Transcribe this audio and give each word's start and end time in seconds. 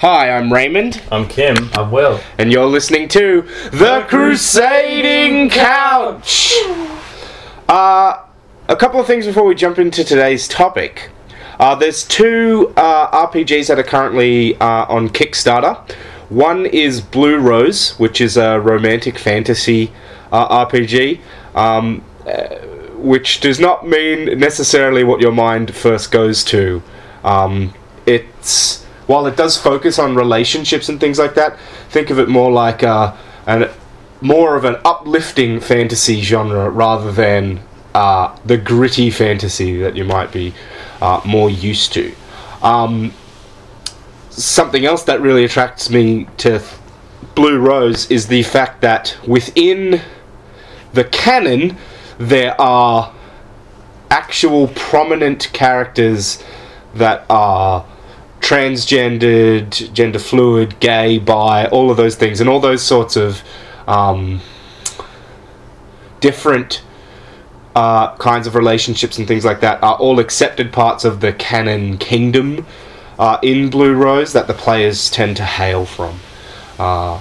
Hi, 0.00 0.30
I'm 0.30 0.52
Raymond, 0.52 1.02
I'm 1.10 1.26
Kim. 1.26 1.70
I'm 1.72 1.90
Will. 1.90 2.20
and 2.38 2.52
you're 2.52 2.66
listening 2.66 3.08
to 3.08 3.42
The 3.72 4.06
Crusading 4.08 5.50
Couch. 5.50 6.54
Uh, 7.68 8.22
a 8.68 8.76
couple 8.76 9.00
of 9.00 9.08
things 9.08 9.26
before 9.26 9.42
we 9.44 9.56
jump 9.56 9.76
into 9.76 10.04
today's 10.04 10.46
topic. 10.46 11.10
Uh, 11.58 11.74
there's 11.74 12.04
two 12.04 12.72
uh, 12.76 13.26
RPGs 13.26 13.66
that 13.66 13.80
are 13.80 13.82
currently 13.82 14.54
uh, 14.60 14.86
on 14.88 15.08
Kickstarter. 15.08 15.76
One 16.28 16.64
is 16.66 17.00
Blue 17.00 17.38
Rose, 17.38 17.98
which 17.98 18.20
is 18.20 18.36
a 18.36 18.60
romantic 18.60 19.18
fantasy 19.18 19.90
uh, 20.30 20.64
RPG, 20.64 21.18
um, 21.56 22.04
uh, 22.24 22.54
which 22.98 23.40
does 23.40 23.58
not 23.58 23.88
mean 23.88 24.38
necessarily 24.38 25.02
what 25.02 25.20
your 25.20 25.32
mind 25.32 25.74
first 25.74 26.12
goes 26.12 26.44
to. 26.44 26.84
Um, 27.24 27.74
it's 28.06 28.86
while 29.08 29.26
it 29.26 29.36
does 29.36 29.56
focus 29.56 29.98
on 29.98 30.14
relationships 30.14 30.88
and 30.88 31.00
things 31.00 31.18
like 31.18 31.34
that, 31.34 31.58
think 31.88 32.10
of 32.10 32.18
it 32.18 32.28
more 32.28 32.52
like 32.52 32.82
uh, 32.82 33.16
an 33.46 33.68
more 34.20 34.54
of 34.54 34.64
an 34.64 34.76
uplifting 34.84 35.60
fantasy 35.60 36.20
genre 36.20 36.68
rather 36.68 37.10
than 37.10 37.60
uh, 37.94 38.36
the 38.44 38.58
gritty 38.58 39.10
fantasy 39.10 39.78
that 39.78 39.96
you 39.96 40.04
might 40.04 40.30
be 40.30 40.52
uh, 41.00 41.20
more 41.24 41.48
used 41.48 41.92
to. 41.92 42.14
Um, 42.62 43.12
something 44.30 44.84
else 44.84 45.04
that 45.04 45.20
really 45.20 45.44
attracts 45.44 45.88
me 45.88 46.28
to 46.38 46.58
th- 46.58 46.72
Blue 47.34 47.58
Rose 47.58 48.10
is 48.10 48.26
the 48.26 48.42
fact 48.42 48.80
that 48.82 49.16
within 49.26 50.02
the 50.92 51.04
canon 51.04 51.76
there 52.18 52.60
are 52.60 53.14
actual 54.10 54.68
prominent 54.68 55.50
characters 55.52 56.42
that 56.94 57.24
are 57.30 57.86
transgendered, 58.40 59.92
gender 59.92 60.18
fluid, 60.18 60.78
gay, 60.80 61.18
bi, 61.18 61.66
all 61.66 61.90
of 61.90 61.96
those 61.96 62.16
things, 62.16 62.40
and 62.40 62.48
all 62.48 62.60
those 62.60 62.82
sorts 62.82 63.16
of 63.16 63.42
um, 63.86 64.40
different 66.20 66.82
uh, 67.74 68.16
kinds 68.16 68.46
of 68.46 68.54
relationships 68.54 69.18
and 69.18 69.28
things 69.28 69.44
like 69.44 69.60
that 69.60 69.82
are 69.82 69.96
all 69.96 70.18
accepted 70.18 70.72
parts 70.72 71.04
of 71.04 71.20
the 71.20 71.32
canon 71.32 71.96
kingdom 71.98 72.66
uh, 73.18 73.38
in 73.42 73.70
Blue 73.70 73.94
Rose 73.94 74.32
that 74.32 74.46
the 74.46 74.54
players 74.54 75.10
tend 75.10 75.36
to 75.36 75.44
hail 75.44 75.84
from. 75.84 76.18
Uh, 76.78 77.20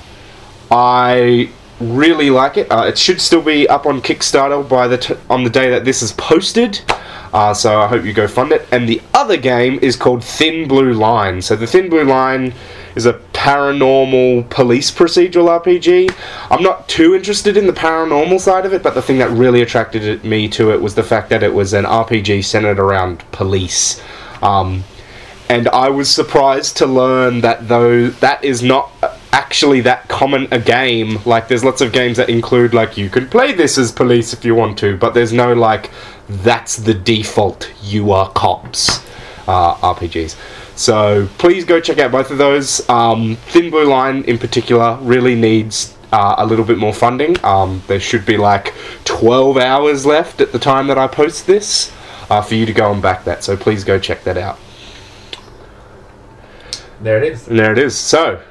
I 0.71 1.49
really 1.79 2.29
like 2.29 2.57
it. 2.57 2.71
Uh, 2.71 2.85
it 2.85 2.97
should 2.97 3.21
still 3.21 3.41
be 3.41 3.67
up 3.67 3.85
on 3.85 4.01
Kickstarter 4.01 4.67
by 4.67 4.87
the 4.87 4.97
t- 4.97 5.15
on 5.29 5.43
the 5.43 5.49
day 5.49 5.69
that 5.69 5.85
this 5.85 6.01
is 6.01 6.11
posted. 6.13 6.81
Uh, 7.33 7.53
so 7.53 7.81
I 7.81 7.87
hope 7.87 8.05
you 8.05 8.13
go 8.13 8.27
fund 8.27 8.51
it. 8.51 8.67
And 8.71 8.87
the 8.87 9.01
other 9.13 9.37
game 9.37 9.79
is 9.81 9.95
called 9.95 10.23
Thin 10.23 10.67
Blue 10.67 10.93
Line. 10.93 11.41
So 11.41 11.55
the 11.55 11.67
Thin 11.67 11.89
Blue 11.89 12.03
Line 12.03 12.53
is 12.95 13.05
a 13.05 13.13
paranormal 13.33 14.49
police 14.49 14.89
procedural 14.89 15.61
RPG. 15.61 16.13
I'm 16.49 16.63
not 16.63 16.89
too 16.89 17.13
interested 17.13 17.55
in 17.55 17.67
the 17.67 17.73
paranormal 17.73 18.39
side 18.39 18.65
of 18.65 18.73
it, 18.73 18.81
but 18.81 18.95
the 18.95 19.01
thing 19.01 19.19
that 19.19 19.29
really 19.29 19.61
attracted 19.61 20.23
me 20.23 20.47
to 20.49 20.71
it 20.71 20.81
was 20.81 20.95
the 20.95 21.03
fact 21.03 21.29
that 21.29 21.43
it 21.43 21.53
was 21.53 21.73
an 21.73 21.85
RPG 21.85 22.43
centered 22.43 22.79
around 22.79 23.29
police. 23.31 24.01
Um, 24.41 24.83
and 25.49 25.67
I 25.69 25.89
was 25.89 26.09
surprised 26.09 26.77
to 26.77 26.85
learn 26.85 27.41
that 27.41 27.67
though 27.67 28.07
that 28.07 28.43
is 28.43 28.61
not 28.63 28.91
actually 29.31 29.81
that 29.81 30.07
common 30.07 30.47
a 30.51 30.59
game. 30.59 31.19
Like 31.25 31.47
there's 31.47 31.63
lots 31.63 31.81
of 31.81 31.91
games 31.91 32.17
that 32.17 32.29
include 32.29 32.73
like 32.73 32.97
you 32.97 33.09
can 33.09 33.27
play 33.27 33.53
this 33.53 33.77
as 33.77 33.91
police 33.91 34.33
if 34.33 34.45
you 34.45 34.55
want 34.55 34.77
to, 34.79 34.97
but 34.97 35.13
there's 35.13 35.33
no 35.33 35.53
like 35.53 35.91
that's 36.29 36.77
the 36.77 36.93
default 36.93 37.71
you 37.81 38.11
are 38.11 38.29
cops 38.31 39.05
uh, 39.47 39.75
RPGs. 39.75 40.35
So 40.77 41.27
please 41.37 41.65
go 41.65 41.79
check 41.79 41.97
out 41.97 42.11
both 42.11 42.29
of 42.29 42.37
those. 42.37 42.87
Um, 42.89 43.35
Thin 43.47 43.71
Blue 43.71 43.85
Line 43.85 44.23
in 44.25 44.37
particular 44.37 44.97
really 45.01 45.35
needs 45.35 45.97
uh, 46.11 46.35
a 46.37 46.45
little 46.45 46.65
bit 46.65 46.77
more 46.77 46.93
funding. 46.93 47.43
Um, 47.43 47.81
there 47.87 47.99
should 47.99 48.25
be 48.25 48.37
like 48.37 48.73
12 49.05 49.57
hours 49.57 50.05
left 50.05 50.41
at 50.41 50.51
the 50.51 50.59
time 50.59 50.87
that 50.87 50.97
I 50.97 51.07
post 51.07 51.47
this 51.47 51.91
uh, 52.29 52.41
for 52.41 52.55
you 52.55 52.65
to 52.65 52.73
go 52.73 52.91
and 52.91 53.01
back 53.01 53.23
that. 53.25 53.43
So 53.43 53.57
please 53.57 53.83
go 53.83 53.99
check 53.99 54.23
that 54.23 54.37
out. 54.37 54.59
There 57.01 57.17
it 57.21 57.31
is. 57.31 57.47
And 57.47 57.59
there 57.59 57.71
it 57.71 57.77
is. 57.77 57.97
So, 57.97 58.41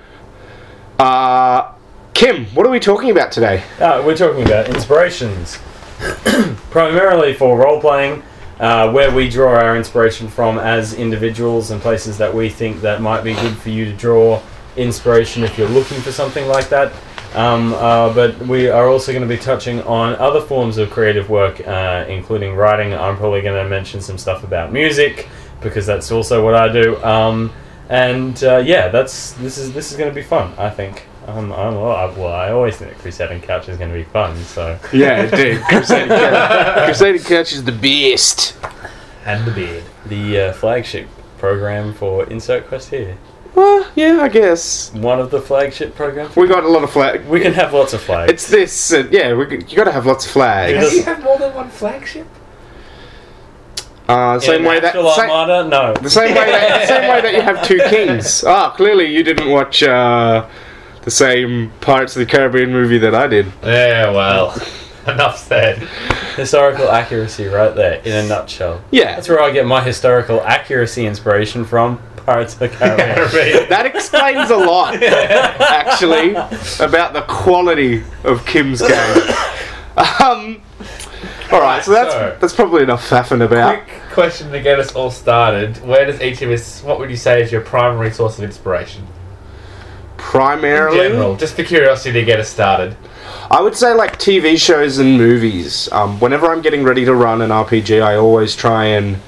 uh, 0.99 1.73
Kim, 2.15 2.47
what 2.47 2.67
are 2.67 2.71
we 2.71 2.81
talking 2.81 3.11
about 3.11 3.31
today? 3.31 3.63
Uh, 3.79 4.03
we're 4.05 4.17
talking 4.17 4.43
about 4.43 4.69
inspirations, 4.69 5.59
primarily 6.71 7.35
for 7.35 7.59
role 7.59 7.81
playing, 7.81 8.23
uh, 8.59 8.91
where 8.91 9.15
we 9.15 9.29
draw 9.29 9.53
our 9.53 9.77
inspiration 9.77 10.27
from 10.29 10.59
as 10.59 10.95
individuals 10.95 11.71
and 11.71 11.83
places 11.83 12.17
that 12.17 12.35
we 12.35 12.49
think 12.49 12.81
that 12.81 13.03
might 13.03 13.23
be 13.23 13.35
good 13.35 13.57
for 13.59 13.69
you 13.69 13.85
to 13.85 13.93
draw 13.93 14.43
inspiration 14.77 15.45
if 15.45 15.59
you're 15.59 15.69
looking 15.69 16.01
for 16.01 16.11
something 16.11 16.49
like 16.49 16.69
that. 16.71 16.93
Um, 17.35 17.75
uh, 17.75 18.15
but 18.15 18.39
we 18.47 18.69
are 18.71 18.89
also 18.89 19.13
going 19.13 19.21
to 19.21 19.29
be 19.29 19.37
touching 19.37 19.83
on 19.83 20.17
other 20.17 20.41
forms 20.41 20.79
of 20.79 20.91
creative 20.91 21.29
work, 21.29 21.61
uh, 21.69 22.07
including 22.09 22.55
writing. 22.55 22.95
I'm 22.95 23.19
probably 23.19 23.43
going 23.43 23.63
to 23.63 23.69
mention 23.69 24.01
some 24.01 24.17
stuff 24.17 24.43
about 24.43 24.73
music 24.73 25.29
because 25.61 25.85
that's 25.85 26.11
also 26.11 26.43
what 26.43 26.55
I 26.55 26.73
do. 26.73 26.97
Um, 27.05 27.53
and 27.89 28.43
uh, 28.45 28.59
yeah, 28.59 28.89
that's 28.89 29.33
this 29.35 29.59
is 29.59 29.73
this 29.73 29.91
is 29.93 29.99
going 29.99 30.11
to 30.11 30.15
be 30.15 30.23
fun. 30.23 30.53
I 30.59 30.71
think. 30.71 31.07
Um, 31.27 31.53
I'm, 31.53 31.75
well, 31.75 31.91
I, 31.91 32.05
well, 32.07 32.29
I 32.33 32.51
always 32.51 32.77
think 32.77 32.93
that 32.93 33.01
Crusading 33.01 33.41
Couch 33.41 33.69
is 33.69 33.77
going 33.79 33.91
to 33.91 33.97
be 33.97 34.05
fun. 34.05 34.37
So 34.45 34.79
Yeah, 34.93 35.27
dude. 35.27 35.61
Crusading 35.65 36.09
Couch. 36.09 36.85
Crusading 36.87 37.23
Couch 37.23 37.53
is 37.53 37.65
the 37.65 37.73
best. 37.73 38.57
And 39.25 39.45
the 39.45 39.51
beard. 39.51 39.83
the 40.07 40.41
uh, 40.41 40.53
flagship 40.53 41.09
program 41.39 41.95
for 41.95 42.25
Insert 42.31 42.69
Quest 42.69 42.91
here. 42.91 43.19
Well, 43.57 43.91
yeah, 43.97 44.21
I 44.21 44.29
guess. 44.29 44.93
One 44.95 45.19
of 45.19 45.33
the 45.33 45.41
flagship 45.41 45.97
programs. 45.97 46.37
We 46.37 46.47
got 46.47 46.63
a 46.63 46.69
lot 46.69 46.85
of 46.85 46.91
flag. 46.93 47.27
We 47.27 47.41
can 47.41 47.55
have 47.55 47.73
lots 47.73 47.93
of 47.93 48.03
flags. 48.03 48.31
It's 48.33 48.49
this. 48.49 48.93
Uh, 48.93 49.09
yeah, 49.11 49.33
we, 49.35 49.47
you 49.51 49.77
got 49.77 49.85
to 49.85 49.93
have 49.93 50.07
lots 50.07 50.27
of 50.27 50.31
flags. 50.31 50.75
Because- 50.75 50.91
Do 50.91 50.97
you 50.99 51.03
have 51.05 51.25
more 51.25 51.39
than 51.39 51.55
one 51.55 51.71
flagship? 51.71 52.29
Uh, 54.09 54.39
same 54.39 54.61
In 54.61 54.65
way 54.65 54.79
that. 54.81 54.95
Astral 54.95 55.11
Same, 55.13 55.31
Armada, 55.31 55.69
no. 55.69 55.95
the 55.95 56.09
same 56.11 56.29
way 56.35 56.47
that. 56.47 56.87
Same 56.89 57.09
way 57.11 57.21
that 57.21 57.35
you 57.35 57.41
have 57.41 57.63
two 57.67 57.79
kings. 57.91 58.45
Ah, 58.47 58.71
clearly 58.71 59.07
you 59.07 59.23
didn't 59.25 59.51
watch 59.51 59.83
uh, 59.83 60.47
the 61.03 61.11
same 61.11 61.73
Pirates 61.81 62.15
of 62.15 62.21
the 62.21 62.27
Caribbean 62.27 62.71
movie 62.73 62.99
that 62.99 63.15
I 63.15 63.27
did. 63.27 63.47
Yeah, 63.65 64.11
well, 64.13 64.55
enough 65.09 65.39
said. 65.39 65.79
Historical 66.37 66.89
accuracy, 66.91 67.47
right 67.47 67.75
there, 67.75 68.01
in 68.05 68.13
a 68.13 68.29
nutshell. 68.29 68.83
Yeah, 68.91 69.15
That's 69.17 69.29
where 69.29 69.41
I 69.41 69.51
get 69.51 69.67
my 69.67 69.81
historical 69.83 70.41
accuracy 70.43 71.07
inspiration 71.07 71.65
from. 71.65 72.01
Pirates 72.27 72.55
of 72.55 72.59
the 72.61 72.69
Caribbean. 72.71 73.69
That 73.69 73.87
explains 73.87 74.51
a 74.51 74.57
lot, 74.57 75.01
actually, 75.03 76.31
about 76.85 77.13
the 77.13 77.25
quality 77.29 78.03
of 78.25 78.45
Kim's 78.47 78.83
game. 78.83 79.23
Um, 79.97 80.61
all 81.53 81.61
right, 81.61 81.85
so 81.85 81.93
that's 81.93 82.13
So- 82.13 82.37
that's 82.41 82.53
probably 82.55 82.83
enough 82.83 83.09
faffing 83.09 83.45
about. 83.45 83.75
Quick 83.85 84.01
question 84.13 84.51
to 84.53 84.61
get 84.61 84.79
us 84.79 84.93
all 84.95 85.11
started. 85.11 85.85
Where 85.87 86.05
does 86.05 86.21
each 86.21 86.43
of 86.43 86.51
us, 86.51 86.83
what 86.85 86.99
would 86.99 87.11
you 87.11 87.17
say 87.17 87.43
is 87.43 87.53
your 87.53 87.61
primary 87.61 88.11
source 88.11 88.39
of 88.39 88.45
inspiration? 88.45 89.03
In 89.03 89.09
Primarily, 90.17 90.99
general, 91.09 91.37
just 91.37 91.55
for 91.55 91.63
curiosity 91.63 92.13
to 92.21 92.25
get 92.25 92.41
us 92.41 92.49
started. 92.49 92.97
I 93.51 93.61
would 93.61 93.77
say 93.77 93.93
like 93.95 94.19
TV 94.19 94.57
shows 94.59 94.99
and 94.99 95.17
movies. 95.19 95.89
Um, 95.93 96.19
whenever 96.21 96.47
I'm 96.51 96.63
getting 96.63 96.83
ready 96.85 97.05
to 97.05 97.15
run 97.15 97.43
an 97.43 97.51
RPG, 97.51 98.01
I 98.03 98.17
always 98.17 98.57
try 98.57 98.87
and, 98.87 99.19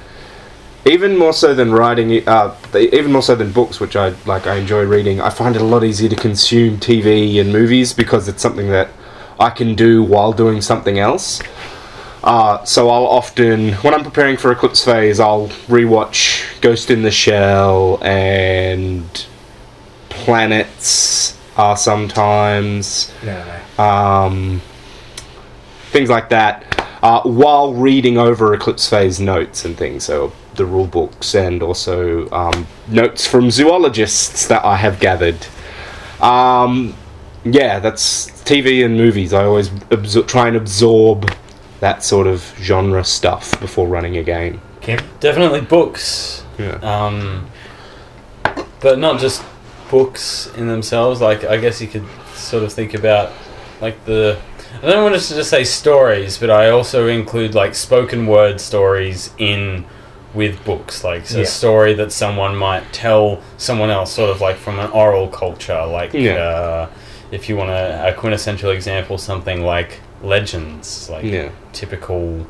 even 0.85 1.15
more 1.17 1.33
so 1.33 1.53
than 1.53 1.71
writing, 1.71 2.27
uh, 2.27 2.53
even 2.75 3.11
more 3.11 3.21
so 3.21 3.35
than 3.35 3.51
books, 3.51 3.79
which 3.79 3.95
I 3.95 4.13
like, 4.25 4.47
I 4.47 4.55
enjoy 4.55 4.83
reading. 4.83 5.21
I 5.21 5.29
find 5.29 5.55
it 5.55 5.61
a 5.61 5.65
lot 5.65 5.83
easier 5.83 6.09
to 6.09 6.15
consume 6.15 6.77
TV 6.79 7.39
and 7.39 7.53
movies 7.53 7.93
because 7.93 8.27
it's 8.27 8.41
something 8.41 8.69
that 8.69 8.89
I 9.39 9.51
can 9.51 9.75
do 9.75 10.03
while 10.03 10.33
doing 10.33 10.61
something 10.61 10.99
else. 10.99 11.41
Uh, 12.29 12.63
so 12.63 12.91
I'll 12.91 13.07
often, 13.07 13.73
when 13.73 13.95
I'm 13.95 14.03
preparing 14.03 14.37
for 14.37 14.51
Eclipse 14.51 14.85
Phase, 14.85 15.19
I'll 15.19 15.47
rewatch 15.67 16.61
Ghost 16.61 16.91
in 16.91 17.01
the 17.01 17.09
Shell 17.09 17.97
and 18.03 19.25
Planets. 20.09 21.35
Uh, 21.57 21.73
sometimes 21.73 23.11
Yeah, 23.25 23.63
um, 23.79 24.61
things 25.89 26.11
like 26.11 26.29
that, 26.29 26.85
uh, 27.01 27.21
while 27.23 27.73
reading 27.73 28.19
over 28.19 28.53
Eclipse 28.53 28.87
Phase 28.87 29.19
notes 29.19 29.65
and 29.65 29.75
things, 29.75 30.03
so 30.03 30.31
the 30.53 30.67
rule 30.67 30.85
books 30.85 31.33
and 31.33 31.63
also 31.63 32.29
um, 32.29 32.67
notes 32.87 33.25
from 33.25 33.49
zoologists 33.49 34.45
that 34.49 34.63
I 34.63 34.75
have 34.75 34.99
gathered. 34.99 35.47
Um, 36.21 36.93
yeah, 37.43 37.79
that's 37.79 38.29
TV 38.43 38.85
and 38.85 38.95
movies. 38.95 39.33
I 39.33 39.45
always 39.45 39.69
absor- 39.69 40.27
try 40.27 40.47
and 40.47 40.57
absorb 40.57 41.31
that 41.79 42.03
sort 42.03 42.27
of 42.27 42.41
genre 42.59 43.03
stuff 43.03 43.59
before 43.59 43.87
running 43.87 44.17
a 44.17 44.23
game. 44.23 44.61
Kim? 44.81 44.99
Definitely 45.19 45.61
books. 45.61 46.43
Yeah. 46.57 46.75
Um, 46.81 47.47
but 48.81 48.99
not 48.99 49.19
just 49.19 49.43
books 49.89 50.51
in 50.55 50.67
themselves. 50.67 51.21
Like 51.21 51.43
I 51.43 51.57
guess 51.57 51.81
you 51.81 51.87
could 51.87 52.05
sort 52.33 52.63
of 52.63 52.73
think 52.73 52.93
about 52.93 53.31
like 53.81 54.03
the. 54.05 54.39
I 54.83 54.87
don't 54.87 55.03
want 55.03 55.19
to 55.21 55.35
just 55.35 55.49
say 55.49 55.63
stories, 55.63 56.37
but 56.37 56.49
I 56.49 56.69
also 56.69 57.07
include 57.07 57.55
like 57.55 57.73
spoken 57.75 58.27
word 58.27 58.61
stories 58.61 59.31
in 59.37 59.85
with 60.33 60.63
books, 60.63 61.03
like 61.03 61.29
a 61.31 61.39
Yeah. 61.39 61.43
story 61.45 61.93
that 61.95 62.11
someone 62.11 62.55
might 62.55 62.93
tell 62.93 63.41
someone 63.57 63.89
else, 63.89 64.13
sort 64.13 64.29
of 64.29 64.41
like 64.41 64.57
from 64.57 64.77
an 64.79 64.91
oral 64.91 65.27
culture. 65.27 65.83
Like, 65.87 66.13
Yeah. 66.13 66.33
uh, 66.35 66.89
if 67.31 67.49
you 67.49 67.57
want 67.57 67.71
a, 67.71 68.09
a 68.09 68.13
quintessential 68.13 68.69
example, 68.69 69.17
something 69.17 69.63
like 69.63 70.01
legends, 70.23 71.09
like 71.09 71.23
Yeah. 71.25 71.49
typical. 71.73 72.45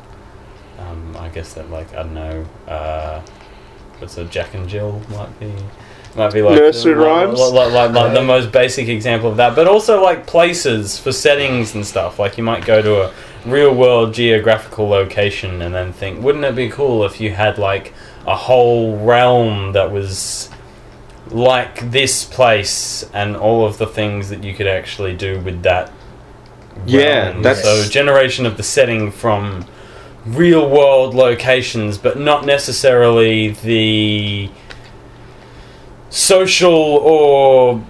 Um, 0.80 1.16
I 1.19 1.27
guess 1.30 1.54
that 1.54 1.69
like 1.69 1.92
I 1.94 2.04
don't 2.04 2.13
know. 2.13 2.45
Uh, 2.68 3.21
what's 4.00 4.18
a 4.18 4.25
Jack 4.25 4.54
and 4.54 4.68
Jill 4.68 5.01
might 5.10 5.39
be. 5.39 5.51
Might 6.16 6.33
be 6.33 6.42
like 6.42 6.56
Nursery 6.56 6.95
like- 6.95 7.06
rhymes? 7.06 7.39
like, 7.39 7.54
like, 7.54 7.71
like, 7.74 7.92
like 7.94 8.13
the 8.13 8.24
most 8.24 8.51
basic 8.51 8.88
example 8.88 9.30
of 9.30 9.38
that, 9.38 9.56
but 9.56 9.68
also 9.68 10.01
like 10.01 10.25
places 10.25 10.98
for 10.98 11.12
settings 11.12 11.75
and 11.75 11.86
stuff. 11.86 12.18
Like 12.18 12.38
you 12.38 12.44
might 12.44 12.66
go 12.66 12.81
to 12.81 13.04
a 13.04 13.12
real 13.45 13.74
world 13.75 14.13
geographical 14.13 14.88
location 14.89 15.62
and 15.62 15.74
then 15.75 15.94
think, 15.94 16.24
wouldn't 16.24 16.44
it 16.44 16.56
be 16.56 16.68
cool 16.69 17.04
if 17.06 17.21
you 17.21 17.31
had 17.31 17.57
like 17.60 17.94
a 18.25 18.36
whole 18.36 18.98
realm 18.98 19.74
that 19.74 19.92
was 19.92 20.50
like 21.30 21.92
this 21.92 22.25
place 22.25 23.07
and 23.13 23.36
all 23.38 23.63
of 23.66 23.77
the 23.77 23.86
things 23.86 24.30
that 24.30 24.44
you 24.44 24.54
could 24.56 24.68
actually 24.68 25.16
do 25.16 25.39
with 25.42 25.62
that. 25.62 25.92
Yeah, 26.85 27.29
realm. 27.29 27.41
that's- 27.41 27.63
so 27.63 27.89
generation 27.89 28.45
of 28.45 28.57
the 28.57 28.63
setting 28.63 29.11
from 29.11 29.65
real 30.25 30.67
world 30.69 31.15
locations, 31.15 31.97
but 31.97 32.19
not 32.19 32.45
necessarily 32.45 33.49
the 33.63 34.49
social 36.09 36.73
or 36.73 37.81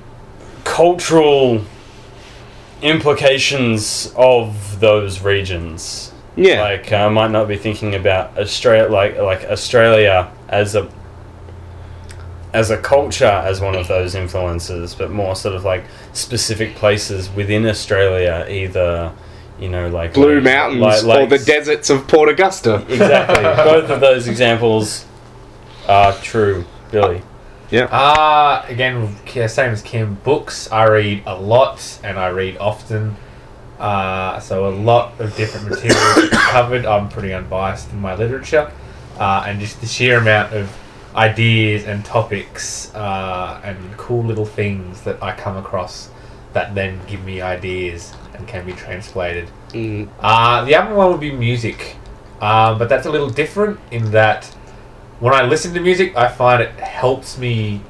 cultural 0.63 1.61
implications 2.81 4.13
of 4.15 4.79
those 4.79 5.21
regions. 5.21 6.11
Yeah. 6.35 6.61
Like 6.61 6.93
I 6.93 7.09
might 7.09 7.31
not 7.31 7.47
be 7.47 7.57
thinking 7.57 7.95
about 7.95 8.37
Australia, 8.37 8.89
like 8.89 9.17
like 9.17 9.43
Australia 9.45 10.29
as 10.47 10.75
a 10.75 10.87
as 12.53 12.69
a 12.71 12.77
culture 12.77 13.25
as 13.25 13.61
one 13.61 13.75
of 13.75 13.87
those 13.87 14.15
influences, 14.15 14.95
but 14.95 15.11
more 15.11 15.35
sort 15.35 15.55
of 15.55 15.63
like 15.63 15.83
specific 16.13 16.75
places 16.75 17.29
within 17.29 17.65
Australia, 17.65 18.45
either 18.49 19.11
you 19.59 19.69
know 19.69 19.87
like 19.89 20.13
Blue 20.13 20.35
like- 20.35 20.43
Mountains 20.43 21.03
like- 21.03 21.21
or 21.21 21.27
the 21.27 21.43
deserts 21.43 21.89
of 21.89 22.07
Port 22.07 22.29
Augusta. 22.29 22.83
Exactly, 22.89 23.43
both 23.71 23.89
of 23.89 23.99
those 23.99 24.27
examples 24.27 25.05
are 25.87 26.13
true. 26.21 26.65
Billy, 26.91 27.21
Yeah. 27.69 27.83
Uh, 27.85 28.65
again, 28.67 29.15
same 29.47 29.71
as 29.71 29.83
Kim. 29.83 30.15
Books, 30.23 30.71
I 30.71 30.85
read 30.85 31.21
a 31.27 31.35
lot 31.35 31.99
and 32.03 32.17
I 32.17 32.29
read 32.29 32.57
often. 32.57 33.15
Uh, 33.79 34.39
so 34.39 34.67
a 34.67 34.73
lot 34.73 35.19
of 35.21 35.35
different 35.35 35.69
materials 35.69 36.29
covered. 36.31 36.85
I'm 36.87 37.09
pretty 37.09 37.31
unbiased 37.31 37.91
in 37.91 37.99
my 38.01 38.15
literature. 38.15 38.71
Uh, 39.19 39.43
and 39.45 39.59
just 39.59 39.79
the 39.81 39.85
sheer 39.87 40.17
amount 40.17 40.51
of 40.53 40.75
ideas 41.15 41.85
and 41.85 42.05
topics 42.05 42.93
uh, 42.95 43.61
and 43.63 43.77
cool 43.97 44.23
little 44.23 44.45
things 44.45 45.01
that 45.01 45.21
I 45.23 45.35
come 45.35 45.57
across 45.57 46.09
that 46.53 46.75
then 46.75 46.99
give 47.07 47.23
me 47.23 47.41
ideas 47.41 48.13
and 48.33 48.47
can 48.47 48.65
be 48.65 48.73
translated. 48.73 49.49
Mm. 49.69 50.09
Uh, 50.19 50.65
the 50.65 50.75
other 50.75 50.95
one 50.95 51.11
would 51.11 51.19
be 51.19 51.31
music, 51.31 51.95
um, 52.41 52.77
but 52.77 52.89
that's 52.89 53.05
a 53.05 53.11
little 53.11 53.29
different 53.29 53.79
in 53.91 54.11
that 54.11 54.45
when 55.19 55.33
I 55.33 55.43
listen 55.43 55.73
to 55.73 55.79
music, 55.79 56.15
I 56.15 56.29
find 56.29 56.61
it 56.61 56.71
helps 56.79 57.37
me 57.37 57.81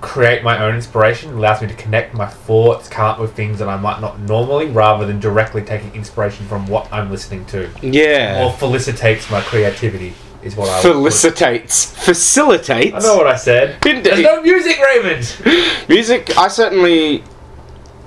create 0.00 0.44
my 0.44 0.62
own 0.62 0.76
inspiration, 0.76 1.34
allows 1.34 1.60
me 1.60 1.68
to 1.68 1.74
connect 1.74 2.14
my 2.14 2.26
thoughts, 2.26 2.88
come 2.88 3.06
up 3.06 3.18
with 3.18 3.34
things 3.34 3.58
that 3.58 3.68
I 3.68 3.76
might 3.76 4.00
not 4.00 4.20
normally, 4.20 4.66
rather 4.66 5.04
than 5.04 5.18
directly 5.18 5.62
taking 5.62 5.92
inspiration 5.94 6.46
from 6.46 6.66
what 6.68 6.90
I'm 6.92 7.10
listening 7.10 7.44
to. 7.46 7.68
Yeah. 7.82 8.44
Or 8.44 8.52
felicitates 8.52 9.28
my 9.30 9.40
creativity, 9.40 10.14
is 10.46 10.56
what 10.56 10.68
I. 10.68 10.80
Felicitates. 10.82 11.92
Facilitates. 12.04 12.94
I 12.94 12.98
know 13.00 13.16
what 13.16 13.26
I 13.26 13.36
said. 13.36 13.84
Indeed. 13.86 14.04
There's 14.04 14.22
no 14.22 14.42
music, 14.42 14.78
Raymond! 14.80 15.36
Music, 15.88 16.36
I 16.36 16.48
certainly. 16.48 17.22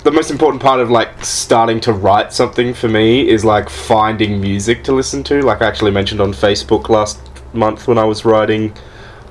The 0.02 0.10
most 0.10 0.30
important 0.30 0.62
part 0.62 0.80
of 0.80 0.90
like 0.90 1.22
starting 1.22 1.78
to 1.80 1.92
write 1.92 2.32
something 2.32 2.72
for 2.72 2.88
me 2.88 3.28
is 3.28 3.44
like 3.44 3.68
finding 3.68 4.40
music 4.40 4.82
to 4.84 4.92
listen 4.92 5.22
to. 5.24 5.42
Like 5.42 5.60
I 5.60 5.66
actually 5.66 5.90
mentioned 5.90 6.22
on 6.22 6.32
Facebook 6.32 6.88
last 6.88 7.20
month 7.52 7.86
when 7.86 7.98
I 7.98 8.04
was 8.04 8.24
writing 8.24 8.74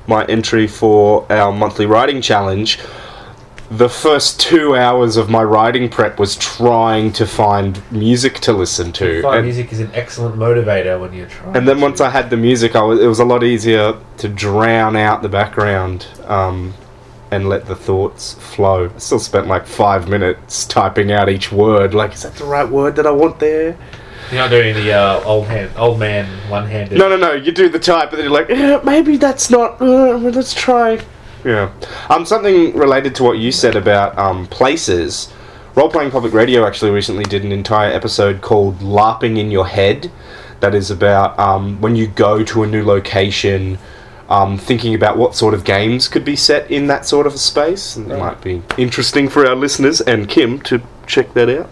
my 0.05 0.25
entry 0.25 0.67
for 0.67 1.25
our 1.31 1.51
monthly 1.51 1.87
writing 1.87 2.21
challenge. 2.21 2.79
The 3.71 3.87
first 3.89 4.39
two 4.39 4.75
hours 4.75 5.15
of 5.15 5.29
my 5.29 5.43
writing 5.43 5.89
prep 5.89 6.17
was 6.19 6.35
trying 6.37 7.11
to 7.13 7.27
find 7.27 7.79
music 7.91 8.39
to 8.41 8.51
listen 8.53 8.91
to. 8.93 9.21
Find 9.21 9.37
And- 9.37 9.45
music 9.45 9.71
is 9.71 9.79
an 9.79 9.91
excellent 9.93 10.37
motivator 10.37 10.99
when 10.99 11.13
you're 11.13 11.27
trying. 11.27 11.55
and 11.55 11.67
then 11.67 11.75
to- 11.75 11.81
once 11.83 12.01
I 12.01 12.09
had 12.09 12.31
the 12.31 12.37
music, 12.37 12.75
I 12.75 12.81
was, 12.81 12.99
it 12.99 13.05
was 13.05 13.19
a 13.19 13.25
lot 13.25 13.43
easier 13.43 13.93
to 14.17 14.27
drown 14.27 14.95
out 14.95 15.21
the 15.21 15.29
background 15.29 16.07
um, 16.27 16.73
and 17.29 17.47
let 17.47 17.67
the 17.67 17.75
thoughts 17.75 18.33
flow. 18.39 18.89
I 18.95 18.97
still 18.99 19.19
spent 19.19 19.45
like 19.45 19.67
five 19.67 20.09
minutes 20.09 20.65
typing 20.65 21.11
out 21.11 21.29
each 21.29 21.51
word. 21.51 21.93
Like, 21.93 22.13
is 22.15 22.23
that 22.23 22.35
the 22.37 22.45
right 22.45 22.67
word 22.67 22.95
that 22.95 23.05
I 23.05 23.11
want 23.11 23.37
there? 23.37 23.77
You're 24.31 24.41
not 24.41 24.49
doing 24.49 24.73
the 24.73 24.93
uh, 24.93 25.21
old 25.25 25.45
hand, 25.45 25.69
old 25.77 25.99
man, 25.99 26.25
one-handed. 26.49 26.97
No, 26.97 27.07
no, 27.07 27.17
no. 27.17 27.33
You 27.33 27.51
do 27.51 27.69
the 27.69 27.79
type, 27.79 28.09
and 28.13 28.17
then 28.17 28.25
you're 28.25 28.33
like, 28.33 28.49
eh, 28.49 28.79
maybe 28.83 29.17
that's 29.17 29.51
not. 29.51 29.79
Uh, 29.79 30.17
let's 30.17 30.55
try. 30.55 30.99
Yeah. 31.43 31.71
Um, 32.09 32.25
something 32.25 32.75
related 32.75 33.15
to 33.15 33.23
what 33.23 33.37
you 33.37 33.51
said 33.51 33.75
about 33.75 34.17
um, 34.17 34.45
places. 34.47 35.31
Role 35.75 35.89
Playing 35.89 36.11
Public 36.11 36.33
Radio 36.33 36.65
actually 36.65 36.91
recently 36.91 37.23
did 37.23 37.43
an 37.43 37.51
entire 37.51 37.91
episode 37.91 38.41
called 38.41 38.79
"LARPing 38.79 39.37
in 39.37 39.51
Your 39.51 39.67
Head," 39.67 40.11
that 40.59 40.75
is 40.75 40.91
about 40.91 41.37
um, 41.39 41.79
when 41.79 41.95
you 41.95 42.07
go 42.07 42.43
to 42.43 42.63
a 42.63 42.67
new 42.67 42.83
location, 42.83 43.77
um, 44.27 44.57
thinking 44.57 44.93
about 44.93 45.17
what 45.17 45.35
sort 45.35 45.53
of 45.53 45.63
games 45.63 46.07
could 46.07 46.25
be 46.25 46.35
set 46.35 46.69
in 46.69 46.87
that 46.87 47.05
sort 47.05 47.25
of 47.25 47.35
a 47.35 47.37
space. 47.37 47.95
And 47.95 48.11
it 48.11 48.19
might 48.19 48.41
be 48.41 48.61
interesting 48.77 49.29
for 49.29 49.47
our 49.47 49.55
listeners 49.55 50.01
and 50.01 50.27
Kim 50.27 50.59
to 50.63 50.81
check 51.07 51.33
that 51.35 51.49
out. 51.49 51.69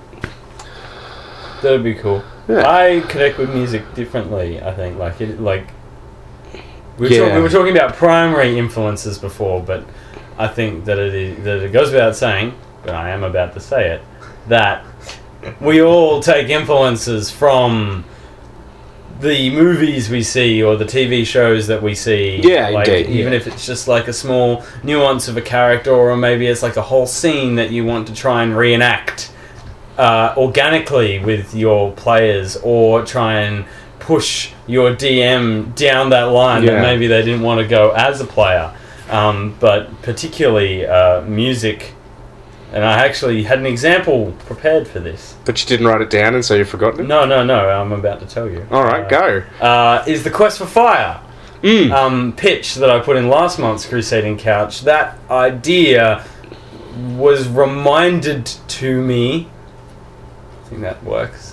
that'd 1.62 1.84
be 1.84 1.96
cool. 1.96 2.24
Yeah. 2.48 2.64
I 2.66 3.02
connect 3.10 3.38
with 3.38 3.54
music 3.54 3.94
differently. 3.94 4.62
I 4.62 4.74
think 4.74 4.98
like 4.98 5.20
it 5.20 5.42
like 5.42 5.68
we 6.98 7.08
were, 7.08 7.14
Yeah. 7.14 7.26
talk- 7.26 7.36
we 7.36 7.42
were 7.42 7.50
talking 7.50 7.76
about 7.78 7.96
primary 7.96 8.58
influences 8.58 9.18
before, 9.18 9.62
but 9.62 9.84
I 10.40 10.48
think 10.48 10.86
that 10.86 10.98
it 11.00 11.14
is, 11.14 11.44
that 11.44 11.58
it 11.64 11.72
goes 11.74 11.92
without 11.92 12.16
saying, 12.16 12.54
but 12.86 12.94
I 12.96 13.10
am 13.10 13.24
about 13.24 13.54
to 13.54 13.60
say 13.60 13.90
it, 13.92 14.02
that 14.48 14.84
we 15.62 15.82
all 15.82 16.20
take 16.22 16.50
influences 16.50 17.30
from 17.32 18.04
the 19.20 19.50
movies 19.50 20.10
we 20.12 20.22
see 20.22 20.62
or 20.62 20.76
the 20.76 20.86
TV 20.86 21.26
shows 21.26 21.66
that 21.68 21.82
we 21.82 21.96
see. 21.96 22.40
Yeah, 22.44 22.70
like, 22.70 22.88
indeed, 22.88 23.08
Even 23.20 23.34
yeah. 23.34 23.38
if 23.40 23.48
it's 23.48 23.66
just 23.66 23.88
like 23.88 24.08
a 24.08 24.14
small 24.14 24.64
nuance 24.84 25.28
of 25.28 25.38
a 25.38 25.42
character, 25.42 25.92
or 25.92 26.16
maybe 26.16 26.46
it's 26.46 26.62
like 26.62 26.78
a 26.78 26.84
whole 26.84 27.08
scene 27.08 27.56
that 27.56 27.72
you 27.72 27.84
want 27.84 28.08
to 28.08 28.14
try 28.14 28.44
and 28.44 28.56
reenact 28.56 29.32
uh, 29.98 30.36
organically 30.38 31.18
with 31.18 31.56
your 31.56 31.92
players, 31.94 32.58
or 32.62 33.04
try 33.04 33.40
and 33.40 33.66
push 34.08 34.52
your 34.68 34.96
DM 34.96 35.76
down 35.76 36.10
that 36.12 36.30
line 36.32 36.64
Yeah. 36.64 36.76
that 36.76 36.82
maybe 36.82 37.08
they 37.08 37.22
didn't 37.24 37.42
want 37.42 37.60
to 37.60 37.68
go 37.68 37.92
as 37.92 38.22
a 38.22 38.26
player. 38.26 38.72
Um, 39.10 39.56
but 39.60 40.02
particularly 40.02 40.86
uh, 40.86 41.22
music, 41.22 41.94
and 42.74 42.84
I 42.86 43.06
actually 43.06 43.44
had 43.44 43.60
an 43.60 43.66
example 43.66 44.34
prepared 44.46 44.88
for 44.88 45.00
this. 45.00 45.36
But 45.46 45.62
you 45.62 45.68
didn't 45.68 45.88
write 45.88 46.02
it 46.02 46.10
down, 46.10 46.36
and 46.36 46.44
so 46.44 46.56
you've 46.56 46.70
forgotten 46.70 47.02
it. 47.02 47.08
No, 47.08 47.26
no, 47.26 47.44
no. 47.44 47.70
I'm 47.70 47.92
about 47.92 48.20
to 48.22 48.26
tell 48.26 48.50
you. 48.50 48.66
All 48.72 48.84
right, 48.84 49.04
Uh, 49.06 49.10
go. 49.10 49.44
Uh, 49.62 50.04
is 50.08 50.24
the 50.24 50.30
quest 50.30 50.58
for 50.58 50.66
fire 50.66 51.20
Mm. 51.64 51.92
um, 51.92 52.34
pitch 52.34 52.76
that 52.76 52.90
I 52.90 53.00
put 53.00 53.18
in 53.18 53.30
last 53.30 53.60
month's 53.60 53.86
Crusading 53.86 54.38
Couch? 54.38 54.82
That 54.84 55.18
idea 55.30 56.24
was 57.16 57.48
reminded 57.48 58.46
to 58.80 59.02
me. 59.02 59.48
I 60.66 60.70
think 60.70 60.82
that 60.82 61.04
works. 61.04 61.47